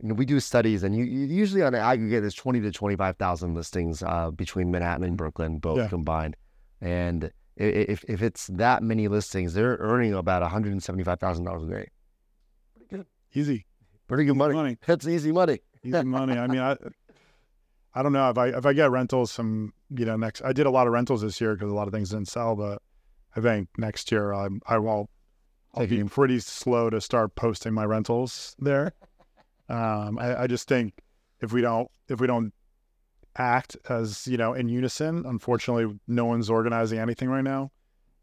you 0.00 0.08
know, 0.08 0.14
we 0.14 0.24
do 0.26 0.38
studies, 0.38 0.84
and 0.84 0.94
you, 0.96 1.02
you 1.04 1.26
usually 1.26 1.62
on 1.62 1.74
aggregate, 1.74 2.22
there's 2.22 2.34
twenty 2.34 2.60
to 2.60 2.70
twenty 2.70 2.94
five 2.94 3.16
thousand 3.16 3.54
listings 3.54 4.02
uh, 4.02 4.30
between 4.30 4.70
Manhattan 4.70 5.04
and 5.04 5.16
Brooklyn, 5.16 5.58
both 5.58 5.78
Yeah. 5.78 5.88
combined. 5.88 6.36
And 6.80 7.32
if 7.58 8.04
if 8.08 8.22
it's 8.22 8.46
that 8.48 8.82
many 8.82 9.08
listings, 9.08 9.54
they're 9.54 9.76
earning 9.80 10.14
about 10.14 10.42
one 10.42 10.50
hundred 10.50 10.72
and 10.72 10.82
seventy 10.82 11.04
five 11.04 11.18
thousand 11.20 11.44
dollars 11.44 11.64
a 11.64 11.66
day. 11.66 11.88
Pretty 12.74 12.96
good. 12.96 13.06
Easy, 13.34 13.66
Pretty 14.06 14.24
good 14.24 14.36
money. 14.36 14.54
money, 14.54 14.76
That's 14.86 15.06
easy 15.06 15.32
money. 15.32 15.60
easy 15.84 16.02
money. 16.04 16.38
I 16.38 16.46
mean, 16.46 16.60
I, 16.60 16.76
I 17.94 18.02
don't 18.02 18.12
know 18.12 18.30
if 18.30 18.38
I 18.38 18.48
if 18.48 18.64
I 18.64 18.72
get 18.72 18.90
rentals 18.90 19.32
from 19.34 19.72
you 19.90 20.04
know 20.06 20.16
next. 20.16 20.42
I 20.42 20.52
did 20.52 20.66
a 20.66 20.70
lot 20.70 20.86
of 20.86 20.92
rentals 20.92 21.22
this 21.22 21.40
year 21.40 21.54
because 21.54 21.70
a 21.70 21.74
lot 21.74 21.88
of 21.88 21.92
things 21.92 22.10
didn't 22.10 22.28
sell, 22.28 22.54
but 22.56 22.80
I 23.36 23.40
think 23.40 23.68
next 23.76 24.10
year 24.12 24.32
I 24.32 24.48
I 24.66 24.78
will 24.78 25.10
I'll 25.74 25.86
be 25.86 26.02
pretty 26.04 26.38
slow 26.40 26.88
to 26.90 27.00
start 27.00 27.34
posting 27.34 27.74
my 27.74 27.84
rentals 27.84 28.56
there. 28.58 28.92
Um, 29.68 30.18
I, 30.18 30.42
I 30.42 30.46
just 30.46 30.66
think 30.68 30.94
if 31.40 31.52
we 31.52 31.60
don't 31.60 31.88
if 32.08 32.20
we 32.20 32.26
don't 32.26 32.52
act 33.38 33.76
as 33.88 34.26
you 34.26 34.36
know 34.36 34.52
in 34.52 34.68
unison, 34.68 35.24
unfortunately, 35.26 35.98
no 36.06 36.24
one's 36.24 36.50
organizing 36.50 36.98
anything 36.98 37.28
right 37.28 37.44
now. 37.44 37.70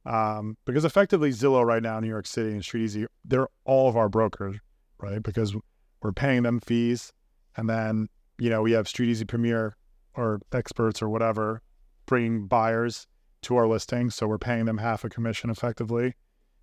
Um, 0.06 0.56
because 0.66 0.86
effectively 0.86 1.32
Zillow 1.32 1.66
right 1.66 1.82
now, 1.82 1.98
in 1.98 2.04
New 2.04 2.10
York 2.10 2.28
City 2.28 2.52
and 2.52 2.62
StreetEasy, 2.62 3.08
they're 3.24 3.48
all 3.64 3.90
of 3.90 3.98
our 3.98 4.08
brokers, 4.08 4.58
right? 5.00 5.24
Because 5.24 5.56
we're 6.04 6.12
paying 6.12 6.44
them 6.44 6.60
fees, 6.60 7.12
and 7.58 7.70
then 7.70 8.08
you 8.38 8.50
know 8.50 8.62
we 8.62 8.74
have 8.74 8.86
StreetEasy 8.86 9.28
Premier 9.28 9.76
or 10.14 10.42
experts 10.54 11.02
or 11.02 11.10
whatever 11.10 11.62
bringing 12.06 12.46
buyers 12.46 13.08
to 13.42 13.56
our 13.56 13.68
listing, 13.68 14.10
so 14.10 14.28
we're 14.28 14.38
paying 14.38 14.66
them 14.66 14.78
half 14.78 15.04
a 15.04 15.10
commission 15.10 15.50
effectively, 15.50 16.14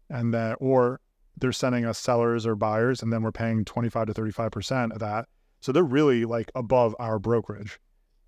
and 0.08 0.32
that 0.32 0.56
or 0.60 1.00
they're 1.36 1.52
sending 1.52 1.84
us 1.84 1.98
sellers 1.98 2.46
or 2.46 2.54
buyers, 2.54 3.02
and 3.02 3.12
then 3.12 3.22
we're 3.22 3.32
paying 3.32 3.64
twenty 3.64 3.88
five 3.88 4.06
to 4.06 4.14
thirty 4.14 4.30
five 4.30 4.50
percent 4.50 4.92
of 4.92 4.98
that. 4.98 5.26
So 5.60 5.72
they're 5.72 5.82
really 5.82 6.24
like 6.24 6.50
above 6.54 6.94
our 6.98 7.18
brokerage 7.18 7.78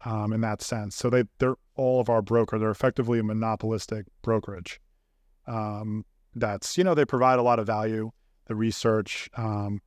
um, 0.05 0.33
in 0.33 0.41
that 0.43 0.63
sense. 0.63 0.97
So 0.97 1.11
they 1.11 1.25
they're 1.39 1.57
all 1.77 2.01
of 2.01 2.09
our 2.09 2.23
broker. 2.23 2.59
They're 2.59 2.71
effectively 2.71 3.19
a 3.19 3.23
monopolistic 3.23 4.07
brokerage 4.23 4.81
um, 5.47 6.05
that's 6.35 6.77
you 6.77 6.85
know 6.85 6.95
they 6.95 7.05
provide 7.05 7.39
a 7.39 7.43
lot 7.43 7.59
of 7.59 7.67
value 7.67 8.11
the 8.47 8.55
research 8.55 9.29
um, 9.37 9.81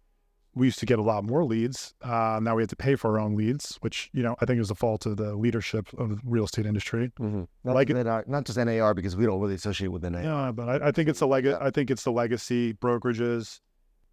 we 0.55 0.67
used 0.67 0.79
to 0.79 0.85
get 0.85 0.97
a 0.97 1.03
lot 1.03 1.23
more 1.23 1.43
leads 1.43 1.93
uh, 2.01 2.39
now 2.41 2.55
we 2.55 2.63
have 2.63 2.69
to 2.69 2.75
pay 2.75 2.95
for 2.95 3.11
our 3.11 3.19
own 3.19 3.35
leads 3.35 3.77
which 3.81 4.09
you 4.13 4.23
know 4.23 4.35
i 4.41 4.45
think 4.45 4.59
is 4.59 4.69
the 4.69 4.75
fault 4.75 5.05
of 5.05 5.17
the 5.17 5.35
leadership 5.35 5.87
of 5.97 6.09
the 6.09 6.19
real 6.23 6.45
estate 6.45 6.65
industry 6.65 7.11
mm-hmm. 7.19 7.43
not, 7.63 7.75
like 7.75 7.89
NAR, 7.89 8.23
not 8.27 8.45
just 8.45 8.57
nar 8.57 8.93
because 8.93 9.15
we 9.15 9.25
don't 9.25 9.39
really 9.39 9.55
associate 9.55 9.89
with 9.89 10.03
NAR. 10.03 10.23
yeah 10.23 10.51
but 10.51 10.69
i, 10.69 10.87
I 10.87 10.91
think 10.91 11.09
it's 11.09 11.19
the 11.19 11.27
leg 11.27 11.47
i 11.47 11.69
think 11.69 11.91
it's 11.91 12.03
the 12.03 12.11
legacy 12.11 12.73
brokerages 12.73 13.59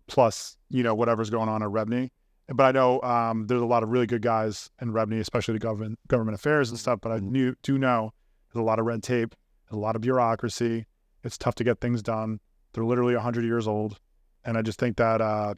plus 0.07 0.57
you 0.69 0.83
know 0.83 0.95
whatever's 0.95 1.31
going 1.31 1.49
on 1.49 1.63
at 1.63 1.69
REBNY 1.69 2.11
but 2.49 2.65
I 2.65 2.73
know 2.73 3.01
um, 3.03 3.47
there's 3.47 3.63
a 3.63 3.67
lot 3.67 3.83
of 3.83 3.89
really 3.89 4.07
good 4.07 4.23
guys 4.23 4.71
in 4.81 4.93
REBNY, 4.93 5.21
especially 5.21 5.55
the 5.55 5.61
government 5.61 5.99
government 6.09 6.35
affairs 6.35 6.71
and 6.71 6.79
stuff. 6.79 7.01
But 7.01 7.13
I 7.13 7.17
mm-hmm. 7.17 7.33
knew, 7.33 7.55
do 7.63 7.79
know 7.79 8.13
there's 8.53 8.61
a 8.61 8.65
lot 8.65 8.79
of 8.79 8.87
red 8.87 9.03
tape, 9.03 9.35
a 9.71 9.77
lot 9.77 9.97
of 9.97 10.03
bureaucracy, 10.03 10.87
it's 11.25 11.39
tough 11.39 11.55
to 11.57 11.65
get 11.65 11.81
things 11.81 12.03
done. 12.03 12.39
They're 12.73 12.85
literally 12.85 13.15
100 13.15 13.45
years 13.45 13.67
old. 13.67 13.99
And 14.45 14.59
I 14.59 14.63
just 14.63 14.79
think 14.79 14.99
that 14.99 15.21
uh, 15.21 15.55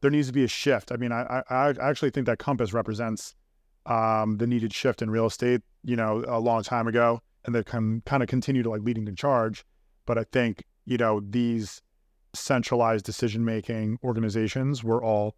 there 0.00 0.10
needs 0.10 0.26
to 0.26 0.32
be 0.32 0.44
a 0.44 0.48
shift. 0.48 0.90
I 0.90 0.96
mean, 0.96 1.12
I, 1.12 1.42
I, 1.48 1.68
I 1.68 1.88
actually 1.88 2.10
think 2.10 2.26
that 2.26 2.38
Compass 2.38 2.72
represents 2.72 3.34
um, 3.86 4.38
the 4.38 4.46
needed 4.46 4.74
shift 4.74 5.00
in 5.00 5.10
real 5.10 5.26
estate, 5.26 5.62
you 5.84 5.94
know, 5.96 6.24
a 6.26 6.40
long 6.40 6.62
time 6.62 6.88
ago. 6.88 7.20
And 7.44 7.54
they 7.54 7.62
can 7.62 8.02
kind 8.04 8.22
of 8.22 8.28
continue 8.28 8.62
to 8.64 8.70
like 8.70 8.82
leading 8.82 9.04
the 9.04 9.12
charge. 9.12 9.64
But 10.04 10.18
I 10.18 10.24
think, 10.32 10.64
you 10.84 10.98
know, 10.98 11.20
these 11.20 11.80
centralized 12.34 13.06
decision 13.06 13.42
making 13.42 13.98
organizations 14.04 14.84
we're 14.84 15.02
all 15.02 15.34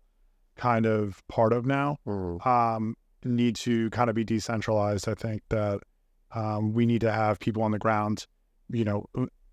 kind 0.60 0.84
of 0.84 1.26
part 1.26 1.54
of 1.54 1.64
now 1.64 1.96
mm. 2.06 2.46
um, 2.46 2.94
need 3.24 3.56
to 3.56 3.88
kind 3.90 4.10
of 4.10 4.14
be 4.14 4.24
decentralized. 4.24 5.08
I 5.08 5.14
think 5.14 5.42
that 5.48 5.80
um, 6.34 6.74
we 6.74 6.84
need 6.84 7.00
to 7.00 7.10
have 7.10 7.40
people 7.40 7.62
on 7.62 7.70
the 7.70 7.78
ground, 7.78 8.26
you 8.68 8.84
know, 8.84 9.06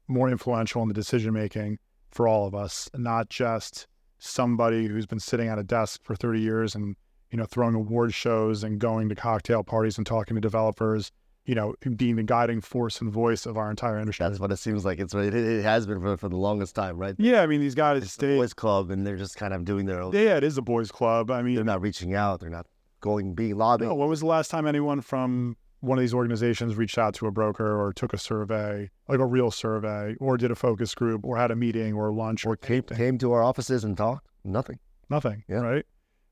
more 0.09 0.29
influential 0.29 0.81
in 0.81 0.89
the 0.89 0.93
decision 0.93 1.33
making 1.33 1.79
for 2.11 2.27
all 2.27 2.45
of 2.45 2.53
us, 2.53 2.89
not 2.93 3.29
just 3.29 3.87
somebody 4.19 4.85
who's 4.85 5.05
been 5.05 5.19
sitting 5.19 5.47
at 5.47 5.57
a 5.57 5.63
desk 5.63 6.01
for 6.03 6.15
30 6.15 6.41
years 6.41 6.75
and 6.75 6.95
you 7.31 7.37
know 7.37 7.45
throwing 7.45 7.75
award 7.75 8.13
shows 8.13 8.63
and 8.63 8.79
going 8.79 9.09
to 9.09 9.15
cocktail 9.15 9.63
parties 9.63 9.97
and 9.97 10.07
talking 10.07 10.35
to 10.35 10.41
developers 10.41 11.11
you 11.47 11.55
know 11.55 11.73
being 11.95 12.17
the 12.17 12.23
guiding 12.23 12.61
force 12.61 13.01
and 13.01 13.11
voice 13.11 13.45
of 13.45 13.57
our 13.57 13.69
entire 13.69 13.97
industry 13.97 14.27
that's 14.27 14.39
what 14.39 14.51
it 14.51 14.57
seems 14.57 14.85
like 14.85 14.99
it's 14.99 15.13
it, 15.13 15.33
it 15.33 15.63
has 15.63 15.87
been 15.87 15.99
for, 15.99 16.15
for 16.17 16.29
the 16.29 16.37
longest 16.37 16.75
time 16.75 16.97
right 16.97 17.15
yeah 17.17 17.41
i 17.41 17.47
mean 17.47 17.61
these 17.61 17.73
guys 17.73 18.03
it's 18.03 18.11
stay 18.11 18.37
boys 18.37 18.53
club 18.53 18.91
and 18.91 19.07
they're 19.07 19.17
just 19.17 19.35
kind 19.37 19.53
of 19.53 19.65
doing 19.65 19.85
their 19.85 20.01
own 20.01 20.13
yeah 20.13 20.37
it 20.37 20.43
is 20.43 20.57
a 20.57 20.61
boys 20.61 20.91
club 20.91 21.31
i 21.31 21.41
mean 21.41 21.55
they're 21.55 21.63
not 21.63 21.81
reaching 21.81 22.13
out 22.13 22.39
they're 22.39 22.49
not 22.49 22.67
going 22.99 23.33
being 23.33 23.57
lobbying 23.57 23.89
no, 23.89 23.95
when 23.95 24.09
was 24.09 24.19
the 24.19 24.25
last 24.25 24.51
time 24.51 24.67
anyone 24.67 25.01
from 25.01 25.55
one 25.79 25.97
of 25.97 26.01
these 26.01 26.13
organizations 26.13 26.75
reached 26.75 26.97
out 26.97 27.13
to 27.15 27.27
a 27.27 27.31
broker 27.31 27.79
or 27.79 27.93
took 27.93 28.13
a 28.13 28.17
survey, 28.17 28.89
like 29.07 29.19
a 29.19 29.25
real 29.25 29.51
survey, 29.51 30.15
or 30.19 30.37
did 30.37 30.51
a 30.51 30.55
focus 30.55 30.95
group, 30.95 31.23
or 31.23 31.37
had 31.37 31.51
a 31.51 31.55
meeting 31.55 31.93
or 31.93 32.11
lunch, 32.11 32.45
or 32.45 32.55
came, 32.55 32.83
came 32.83 33.17
to 33.19 33.31
our 33.31 33.43
offices 33.43 33.83
and 33.83 33.95
talked. 33.95 34.27
Nothing. 34.43 34.79
Nothing. 35.09 35.43
Yeah. 35.47 35.57
Right. 35.57 35.85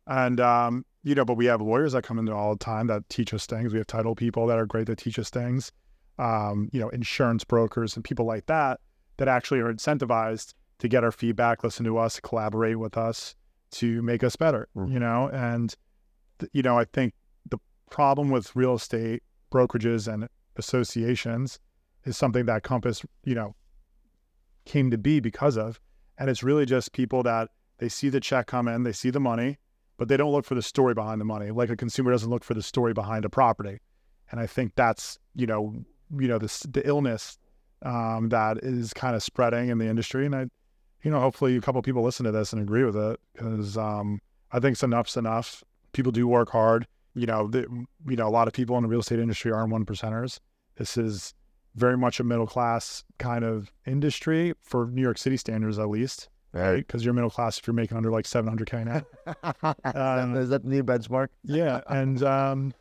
And 0.07 0.39
um, 0.39 0.85
you 1.05 1.13
know, 1.13 1.23
but 1.23 1.35
we 1.35 1.45
have 1.45 1.61
lawyers 1.61 1.93
that 1.93 2.03
come 2.03 2.17
in 2.17 2.27
all 2.29 2.53
the 2.55 2.65
time 2.65 2.87
that 2.87 3.07
teach 3.09 3.31
us 3.31 3.45
things. 3.45 3.71
We 3.71 3.77
have 3.77 3.85
title 3.85 4.15
people 4.15 4.47
that 4.47 4.57
are 4.57 4.65
great 4.65 4.87
that 4.87 4.97
teach 4.97 5.19
us 5.19 5.29
things. 5.29 5.71
Um, 6.17 6.67
you 6.73 6.79
know, 6.79 6.89
insurance 6.89 7.43
brokers 7.43 7.95
and 7.95 8.03
people 8.03 8.25
like 8.25 8.47
that 8.47 8.79
that 9.17 9.27
actually 9.27 9.59
are 9.59 9.71
incentivized 9.71 10.55
to 10.79 10.87
get 10.87 11.03
our 11.03 11.11
feedback, 11.11 11.63
listen 11.63 11.85
to 11.85 11.99
us, 11.99 12.19
collaborate 12.19 12.79
with 12.79 12.97
us 12.97 13.35
to 13.71 14.01
make 14.01 14.23
us 14.23 14.35
better. 14.35 14.67
Mm-hmm. 14.75 14.93
You 14.93 14.99
know, 14.99 15.29
and 15.29 15.75
th- 16.39 16.49
you 16.53 16.63
know, 16.63 16.79
I 16.79 16.85
think 16.85 17.13
the 17.49 17.59
problem 17.91 18.31
with 18.31 18.55
real 18.55 18.73
estate 18.73 19.21
brokerages 19.51 20.11
and 20.11 20.27
associations 20.55 21.59
is 22.05 22.17
something 22.17 22.45
that 22.45 22.63
Compass, 22.63 23.05
you 23.23 23.35
know, 23.35 23.55
came 24.65 24.89
to 24.89 24.97
be 24.97 25.19
because 25.19 25.55
of. 25.55 25.79
And 26.17 26.31
it's 26.31 26.41
really 26.41 26.65
just 26.65 26.93
people 26.93 27.21
that 27.23 27.49
they 27.77 27.89
see 27.89 28.09
the 28.09 28.19
check 28.19 28.47
come 28.47 28.67
in, 28.67 28.83
they 28.83 28.91
see 28.91 29.11
the 29.11 29.19
money, 29.19 29.59
but 29.97 30.07
they 30.07 30.17
don't 30.17 30.31
look 30.31 30.45
for 30.45 30.55
the 30.55 30.61
story 30.61 30.93
behind 30.93 31.21
the 31.21 31.25
money. 31.25 31.51
Like 31.51 31.69
a 31.69 31.75
consumer 31.75 32.11
doesn't 32.11 32.29
look 32.29 32.43
for 32.43 32.53
the 32.53 32.63
story 32.63 32.93
behind 32.93 33.25
a 33.25 33.29
property. 33.29 33.79
And 34.31 34.39
I 34.39 34.47
think 34.47 34.73
that's, 34.75 35.19
you 35.35 35.47
know, 35.47 35.73
you 36.17 36.27
know, 36.27 36.37
this 36.37 36.61
the 36.61 36.87
illness 36.87 37.37
um, 37.83 38.29
that 38.29 38.57
is 38.57 38.93
kind 38.93 39.15
of 39.15 39.23
spreading 39.23 39.69
in 39.69 39.77
the 39.77 39.87
industry. 39.87 40.25
And 40.25 40.35
I, 40.35 40.45
you 41.03 41.11
know, 41.11 41.19
hopefully 41.19 41.55
a 41.55 41.61
couple 41.61 41.81
people 41.81 42.03
listen 42.03 42.25
to 42.25 42.31
this 42.31 42.51
and 42.53 42.61
agree 42.61 42.83
with 42.83 42.95
it 42.95 43.19
because 43.33 43.77
um, 43.77 44.19
I 44.51 44.59
think 44.59 44.73
it's 44.73 44.83
enough's 44.83 45.17
enough. 45.17 45.63
People 45.93 46.11
do 46.11 46.27
work 46.27 46.49
hard 46.49 46.87
you 47.15 47.25
know, 47.25 47.47
the, 47.47 47.61
you 48.07 48.15
know, 48.15 48.27
a 48.27 48.29
lot 48.29 48.47
of 48.47 48.53
people 48.53 48.75
in 48.77 48.83
the 48.83 48.89
real 48.89 48.99
estate 48.99 49.19
industry 49.19 49.51
aren't 49.51 49.71
one 49.71 49.85
percenters. 49.85 50.39
This 50.75 50.97
is 50.97 51.33
very 51.75 51.97
much 51.97 52.19
a 52.19 52.23
middle 52.23 52.45
class 52.45 53.03
kind 53.17 53.43
of 53.43 53.71
industry 53.87 54.53
for 54.61 54.87
New 54.87 55.01
York 55.01 55.17
City 55.17 55.37
standards, 55.37 55.79
at 55.79 55.89
least. 55.89 56.29
Right. 56.55 56.77
Because 56.77 57.03
you're 57.03 57.13
middle 57.13 57.29
class 57.29 57.59
if 57.59 57.67
you're 57.67 57.73
making 57.73 57.97
under 57.97 58.09
like 58.09 58.23
700K 58.23 58.85
now. 58.85 59.83
um, 60.21 60.37
is 60.37 60.47
that 60.49 60.63
the 60.63 60.69
new 60.69 60.85
benchmark? 60.85 61.27
yeah. 61.43 61.81
And, 61.87 62.23
um, 62.23 62.73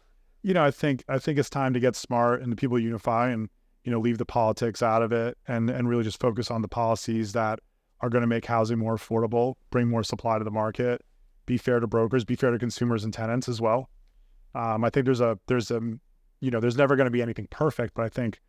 you 0.43 0.55
know, 0.55 0.65
I 0.65 0.71
think, 0.71 1.03
I 1.09 1.19
think 1.19 1.41
it's 1.41 1.51
time 1.51 1.75
to 1.75 1.81
get 1.81 1.97
smart 1.97 2.41
and 2.41 2.53
the 2.53 2.57
people 2.57 2.79
unify 2.79 3.31
and, 3.31 3.49
you 3.83 3.91
know, 3.91 3.99
leave 3.99 4.19
the 4.19 4.25
politics 4.25 4.81
out 4.81 5.03
of 5.03 5.11
it 5.11 5.37
and, 5.49 5.71
and 5.71 5.89
really 5.89 6.05
just 6.05 6.21
focus 6.21 6.53
on 6.53 6.63
the 6.63 6.69
policies 6.69 7.33
that 7.33 7.59
are 8.01 8.09
going 8.09 8.23
to 8.23 8.29
make 8.29 8.47
housing 8.47 8.79
more 8.79 8.95
affordable, 8.95 9.55
bring 9.71 9.89
more 9.89 10.05
supply 10.05 10.39
to 10.39 10.45
the 10.45 10.53
market, 10.53 11.03
be 11.45 11.57
fair 11.57 11.81
to 11.81 11.89
brokers, 11.89 12.25
be 12.25 12.37
fair 12.37 12.53
to 12.53 12.59
consumers 12.61 13.03
and 13.03 13.13
tenants 13.13 13.49
as 13.49 13.61
well. 13.61 13.91
Um, 14.55 14.85
I 14.85 14.91
think 14.91 15.05
there's 15.05 15.21
a 15.21 15.37
there's 15.49 15.73
a 15.73 15.81
you 16.41 16.51
know 16.51 16.61
there's 16.61 16.77
never 16.77 16.95
going 16.95 17.07
to 17.07 17.11
be 17.11 17.23
anything 17.23 17.49
perfect, 17.51 17.95
but 17.95 18.05
I 18.05 18.09
think 18.09 18.41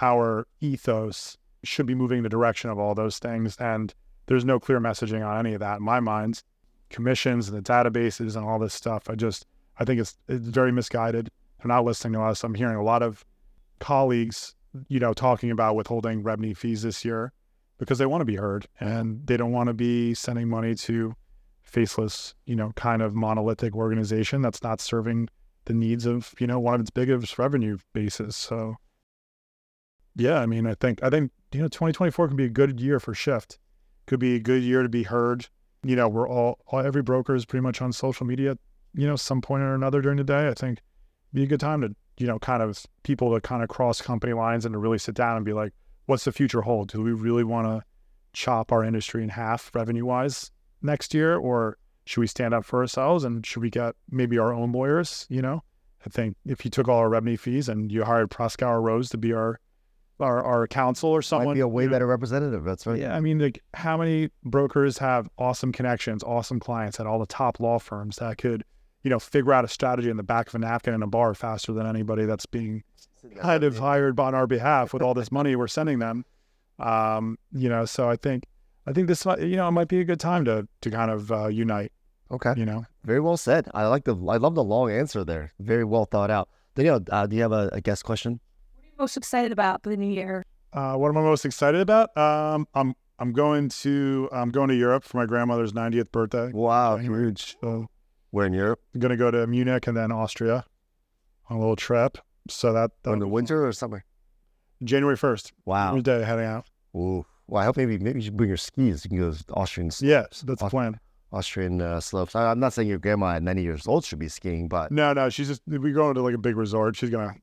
our 0.00 0.46
ethos 0.60 1.36
should 1.64 1.86
be 1.86 1.94
moving 1.94 2.18
in 2.18 2.22
the 2.22 2.30
direction 2.30 2.70
of 2.70 2.78
all 2.78 2.94
those 2.94 3.18
things. 3.18 3.56
And 3.58 3.92
there's 4.26 4.44
no 4.44 4.58
clear 4.58 4.80
messaging 4.80 5.26
on 5.26 5.38
any 5.38 5.54
of 5.54 5.60
that 5.60 5.78
in 5.78 5.82
my 5.84 6.00
mind. 6.00 6.42
Commissions 6.90 7.48
and 7.48 7.56
the 7.56 7.62
databases 7.62 8.36
and 8.36 8.44
all 8.44 8.58
this 8.58 8.74
stuff. 8.74 9.10
I 9.10 9.14
just 9.14 9.46
I 9.78 9.84
think 9.84 10.00
it's 10.00 10.16
it's 10.28 10.48
very 10.48 10.72
misguided. 10.72 11.30
They're 11.58 11.68
not 11.68 11.84
listening 11.84 12.14
to 12.14 12.20
us. 12.20 12.44
I'm 12.44 12.54
hearing 12.54 12.76
a 12.76 12.82
lot 12.82 13.02
of 13.02 13.24
colleagues, 13.80 14.54
you 14.88 15.00
know, 15.00 15.12
talking 15.12 15.50
about 15.50 15.76
withholding 15.76 16.22
REBNY 16.22 16.56
fees 16.56 16.82
this 16.82 17.04
year 17.04 17.32
because 17.78 17.98
they 17.98 18.06
want 18.06 18.20
to 18.20 18.26
be 18.26 18.36
heard 18.36 18.66
and 18.80 19.26
they 19.26 19.36
don't 19.36 19.52
want 19.52 19.68
to 19.68 19.74
be 19.74 20.14
sending 20.14 20.48
money 20.48 20.74
to 20.74 21.14
faceless, 21.62 22.34
you 22.44 22.54
know, 22.54 22.72
kind 22.76 23.02
of 23.02 23.14
monolithic 23.14 23.74
organization 23.74 24.42
that's 24.42 24.62
not 24.62 24.80
serving 24.80 25.28
the 25.64 25.74
needs 25.74 26.06
of, 26.06 26.34
you 26.38 26.46
know, 26.46 26.60
one 26.60 26.74
of 26.74 26.80
its 26.80 26.90
biggest 26.90 27.38
revenue 27.38 27.78
bases. 27.92 28.36
So 28.36 28.76
yeah, 30.16 30.38
I 30.40 30.46
mean, 30.46 30.66
I 30.66 30.74
think 30.74 31.02
I 31.02 31.10
think, 31.10 31.32
you 31.52 31.60
know, 31.60 31.68
2024 31.68 32.28
can 32.28 32.36
be 32.36 32.44
a 32.44 32.48
good 32.48 32.80
year 32.80 33.00
for 33.00 33.14
shift. 33.14 33.58
Could 34.06 34.20
be 34.20 34.36
a 34.36 34.40
good 34.40 34.62
year 34.62 34.82
to 34.82 34.88
be 34.88 35.04
heard. 35.04 35.48
You 35.82 35.96
know, 35.96 36.08
we're 36.08 36.28
all, 36.28 36.58
all 36.66 36.80
every 36.80 37.02
broker 37.02 37.34
is 37.34 37.44
pretty 37.44 37.62
much 37.62 37.82
on 37.82 37.92
social 37.92 38.26
media, 38.26 38.56
you 38.94 39.06
know, 39.06 39.16
some 39.16 39.40
point 39.40 39.62
or 39.62 39.74
another 39.74 40.00
during 40.00 40.18
the 40.18 40.24
day. 40.24 40.48
I 40.48 40.54
think 40.54 40.80
be 41.32 41.42
a 41.42 41.46
good 41.46 41.60
time 41.60 41.80
to, 41.82 41.94
you 42.18 42.26
know, 42.26 42.38
kind 42.38 42.62
of 42.62 42.84
people 43.02 43.34
to 43.34 43.40
kind 43.40 43.62
of 43.62 43.68
cross 43.68 44.00
company 44.00 44.32
lines 44.32 44.64
and 44.64 44.72
to 44.72 44.78
really 44.78 44.98
sit 44.98 45.14
down 45.14 45.36
and 45.36 45.44
be 45.44 45.52
like, 45.52 45.72
what's 46.06 46.24
the 46.24 46.32
future 46.32 46.62
hold? 46.62 46.88
Do 46.88 47.02
we 47.02 47.12
really 47.12 47.44
want 47.44 47.66
to 47.66 47.82
chop 48.32 48.72
our 48.72 48.84
industry 48.84 49.22
in 49.22 49.30
half 49.30 49.70
revenue 49.74 50.04
wise? 50.04 50.50
next 50.84 51.14
year, 51.14 51.36
or 51.36 51.78
should 52.06 52.20
we 52.20 52.26
stand 52.26 52.54
up 52.54 52.64
for 52.64 52.80
ourselves 52.80 53.24
and 53.24 53.44
should 53.44 53.62
we 53.62 53.70
get 53.70 53.96
maybe 54.10 54.38
our 54.38 54.52
own 54.52 54.70
lawyers? 54.70 55.26
You 55.28 55.42
know, 55.42 55.64
I 56.06 56.10
think 56.10 56.36
if 56.46 56.64
you 56.64 56.70
took 56.70 56.86
all 56.86 56.98
our 56.98 57.08
REBNY 57.08 57.40
fees 57.40 57.68
and 57.68 57.90
you 57.90 58.04
hired 58.04 58.30
Proskauer 58.30 58.82
Rose 58.82 59.08
to 59.08 59.18
be 59.18 59.32
our 59.32 59.58
our, 60.20 60.42
our 60.42 60.66
counsel 60.66 61.10
or 61.10 61.22
someone, 61.22 61.48
might 61.48 61.54
be 61.54 61.60
a 61.60 61.68
way 61.68 61.86
better 61.86 62.06
representative. 62.06 62.64
That's 62.64 62.86
right. 62.86 62.98
Yeah, 63.00 63.14
I 63.16 63.20
mean, 63.20 63.38
like 63.38 63.62
how 63.74 63.96
many 63.96 64.30
brokers 64.44 64.98
have 64.98 65.28
awesome 65.38 65.72
connections, 65.72 66.22
awesome 66.22 66.60
clients 66.60 67.00
at 67.00 67.06
all 67.06 67.18
the 67.18 67.26
top 67.26 67.58
law 67.60 67.78
firms 67.78 68.16
that 68.16 68.38
could, 68.38 68.64
you 69.02 69.10
know, 69.10 69.18
figure 69.18 69.52
out 69.52 69.64
a 69.64 69.68
strategy 69.68 70.08
in 70.10 70.16
the 70.16 70.22
back 70.22 70.48
of 70.48 70.54
a 70.54 70.58
napkin 70.58 70.94
in 70.94 71.02
a 71.02 71.06
bar 71.06 71.34
faster 71.34 71.72
than 71.72 71.86
anybody 71.86 72.24
that's 72.26 72.46
being 72.46 72.82
kind 73.36 73.64
of 73.64 73.78
hired 73.78 74.20
on 74.20 74.34
our 74.34 74.46
behalf 74.46 74.92
with 74.92 75.02
all 75.02 75.14
this 75.14 75.32
money 75.32 75.56
we're 75.56 75.66
sending 75.66 75.98
them. 75.98 76.24
Um, 76.78 77.38
you 77.52 77.68
know, 77.68 77.84
so 77.84 78.08
I 78.08 78.16
think 78.16 78.44
I 78.86 78.92
think 78.92 79.08
this 79.08 79.24
might- 79.24 79.40
you 79.40 79.56
know 79.56 79.66
it 79.68 79.72
might 79.72 79.88
be 79.88 80.00
a 80.00 80.04
good 80.04 80.20
time 80.20 80.44
to 80.46 80.66
to 80.82 80.90
kind 80.90 81.10
of 81.10 81.30
uh, 81.32 81.46
unite. 81.48 81.92
Okay. 82.30 82.54
You 82.56 82.64
know, 82.64 82.84
Very 83.04 83.20
well 83.20 83.36
said. 83.36 83.68
I 83.74 83.86
like 83.86 84.04
the 84.04 84.16
I 84.28 84.36
love 84.38 84.54
the 84.54 84.64
long 84.64 84.90
answer 84.90 85.24
there. 85.24 85.52
Very 85.60 85.84
well 85.84 86.04
thought 86.04 86.30
out. 86.30 86.48
Danielle, 86.74 87.00
uh, 87.10 87.26
do 87.26 87.36
you 87.36 87.42
have 87.42 87.52
a, 87.52 87.68
a 87.72 87.80
guest 87.80 88.04
question? 88.04 88.40
Most 88.98 89.16
excited 89.16 89.52
about 89.52 89.82
for 89.82 89.90
the 89.90 89.96
new 89.96 90.12
year? 90.12 90.44
uh, 90.72 90.94
what 90.96 91.08
am 91.08 91.16
I 91.18 91.22
most 91.22 91.44
excited 91.44 91.80
about? 91.80 92.16
Um, 92.16 92.66
I'm 92.74 92.94
I'm 93.18 93.32
going 93.32 93.68
to 93.68 94.28
I'm 94.32 94.50
going 94.50 94.68
to 94.68 94.74
Europe 94.74 95.04
for 95.04 95.16
my 95.18 95.26
grandmother's 95.26 95.72
90th 95.72 96.10
birthday. 96.10 96.50
Wow, 96.52 96.96
huge. 96.96 97.56
So 97.60 97.86
We're 98.32 98.46
in 98.46 98.52
Europe. 98.52 98.80
I'm 98.94 99.00
gonna 99.00 99.16
go 99.16 99.30
to 99.30 99.46
Munich 99.46 99.86
and 99.86 99.96
then 99.96 100.10
Austria 100.10 100.64
on 101.48 101.56
a 101.56 101.60
little 101.60 101.76
trip. 101.76 102.18
So 102.48 102.72
that 102.72 102.90
in 103.06 103.20
the 103.20 103.28
winter 103.28 103.66
or 103.66 103.72
summer? 103.72 104.04
January 104.82 105.16
1st. 105.16 105.52
Wow. 105.64 105.98
Day 106.00 106.22
heading 106.24 106.44
out. 106.44 106.66
Ooh. 106.96 107.24
Well, 107.46 107.62
I 107.62 107.64
hope 107.64 107.76
maybe 107.76 107.98
maybe 107.98 108.18
you 108.18 108.24
should 108.24 108.36
bring 108.36 108.48
your 108.48 108.56
skis. 108.56 109.04
You 109.04 109.08
can 109.10 109.18
go 109.18 109.32
to 109.32 109.44
Austrian 109.54 109.90
Yeah, 110.00 110.24
so 110.32 110.44
that's 110.46 110.60
the 110.60 110.68
plan. 110.68 110.98
Austrian 111.32 111.80
uh, 111.80 112.00
slopes. 112.00 112.34
I, 112.34 112.50
I'm 112.50 112.60
not 112.60 112.72
saying 112.72 112.88
your 112.88 112.98
grandma 112.98 113.34
at 113.36 113.42
90 113.42 113.62
years 113.62 113.86
old 113.86 114.04
should 114.04 114.18
be 114.18 114.28
skiing, 114.28 114.68
but 114.68 114.90
No, 114.92 115.12
no, 115.12 115.28
she's 115.30 115.48
just 115.48 115.62
we're 115.66 115.92
going 115.92 116.14
to 116.14 116.22
like 116.22 116.34
a 116.34 116.38
big 116.38 116.56
resort. 116.56 116.96
She's 116.96 117.10
gonna 117.10 117.34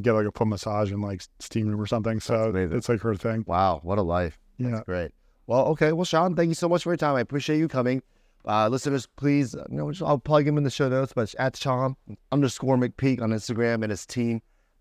get 0.00 0.12
like 0.12 0.26
a 0.26 0.32
foot 0.32 0.48
massage 0.48 0.90
and 0.92 1.02
like 1.02 1.22
steam 1.38 1.68
room 1.68 1.80
or 1.80 1.86
something. 1.86 2.20
So 2.20 2.52
it's 2.54 2.88
like 2.88 3.00
her 3.00 3.14
thing. 3.14 3.44
wow, 3.46 3.80
what 3.82 3.98
a 3.98 4.02
life. 4.02 4.38
Yeah. 4.58 4.70
That's 4.70 4.84
great. 4.84 5.12
Well, 5.46 5.66
okay. 5.68 5.92
Well, 5.92 6.04
Sean, 6.04 6.34
thank 6.34 6.48
you 6.48 6.54
so 6.54 6.68
much 6.68 6.82
for 6.82 6.90
your 6.90 6.96
time. 6.96 7.16
I 7.16 7.20
appreciate 7.20 7.58
you 7.58 7.68
coming. 7.68 8.02
Uh, 8.44 8.68
listeners, 8.68 9.08
please, 9.16 9.54
uh, 9.54 9.64
you 9.70 9.76
know, 9.76 9.92
I'll 10.04 10.18
plug 10.18 10.46
him 10.46 10.56
in 10.56 10.64
the 10.64 10.70
show 10.70 10.88
notes, 10.88 11.12
but 11.12 11.22
it's 11.22 11.34
at 11.38 11.56
Sean 11.56 11.96
underscore 12.30 12.76
McPeak 12.76 13.20
on 13.20 13.30
Instagram 13.30 13.82
and 13.82 13.90
his 13.90 14.06
team 14.06 14.40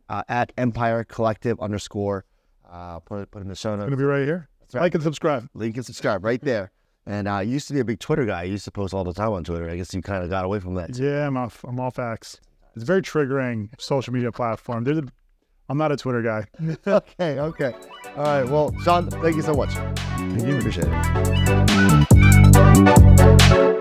uh, 0.10 0.24
at 0.30 0.54
Empire 0.58 1.04
Collective 1.04 1.60
underscore. 1.60 2.26
Uh, 2.70 3.00
put 3.00 3.22
it 3.22 3.32
put 3.32 3.42
in 3.42 3.48
the 3.48 3.56
show 3.56 3.76
notes. 3.76 3.86
Gonna 3.86 3.98
be 3.98 4.04
right 4.04 4.24
here. 4.26 4.50
right. 4.74 4.82
Like 4.82 4.94
and 4.96 5.04
subscribe. 5.04 5.48
Link 5.54 5.76
and 5.78 5.86
subscribe 5.86 6.24
right 6.24 6.42
there. 6.42 6.72
And 7.08 7.28
uh, 7.28 7.34
I 7.36 7.42
used 7.44 7.68
to 7.68 7.74
be 7.74 7.80
a 7.80 7.86
big 7.86 8.00
Twitter 8.00 8.26
guy. 8.26 8.42
I 8.42 8.44
used 8.44 8.66
to 8.66 8.72
post 8.72 8.94
all 8.94 9.04
the 9.04 9.14
time 9.14 9.32
on 9.32 9.44
Twitter. 9.44 9.70
I 9.70 9.78
guess 9.78 9.94
you 9.94 10.02
kind 10.02 10.24
of 10.24 10.30
got 10.30 10.46
away 10.46 10.60
from 10.60 10.74
that. 10.76 10.98
Yeah, 10.98 11.28
I'm 11.28 11.38
off. 11.38 11.64
I'm 11.64 11.80
off 11.80 12.00
X. 12.00 12.40
It's 12.76 12.84
a 12.84 12.86
very 12.86 13.02
triggering 13.02 13.70
social 13.80 14.14
media 14.14 14.32
platform. 14.32 14.84
There's 14.84 14.98
a, 14.98 15.06
I'm 15.70 15.78
not 15.78 15.92
a 15.94 15.98
Twitter 15.98 16.22
guy. 16.22 16.46
okay, 16.88 17.40
okay. 17.40 17.74
All 18.18 18.24
right. 18.24 18.44
Well, 18.44 18.76
Sean, 18.84 19.10
thank 19.10 19.38
you 19.38 19.42
so 19.42 19.54
much. 19.54 19.74
Thank 19.74 20.46
you. 20.46 20.58
Appreciate 20.58 20.88
it. 23.52 23.75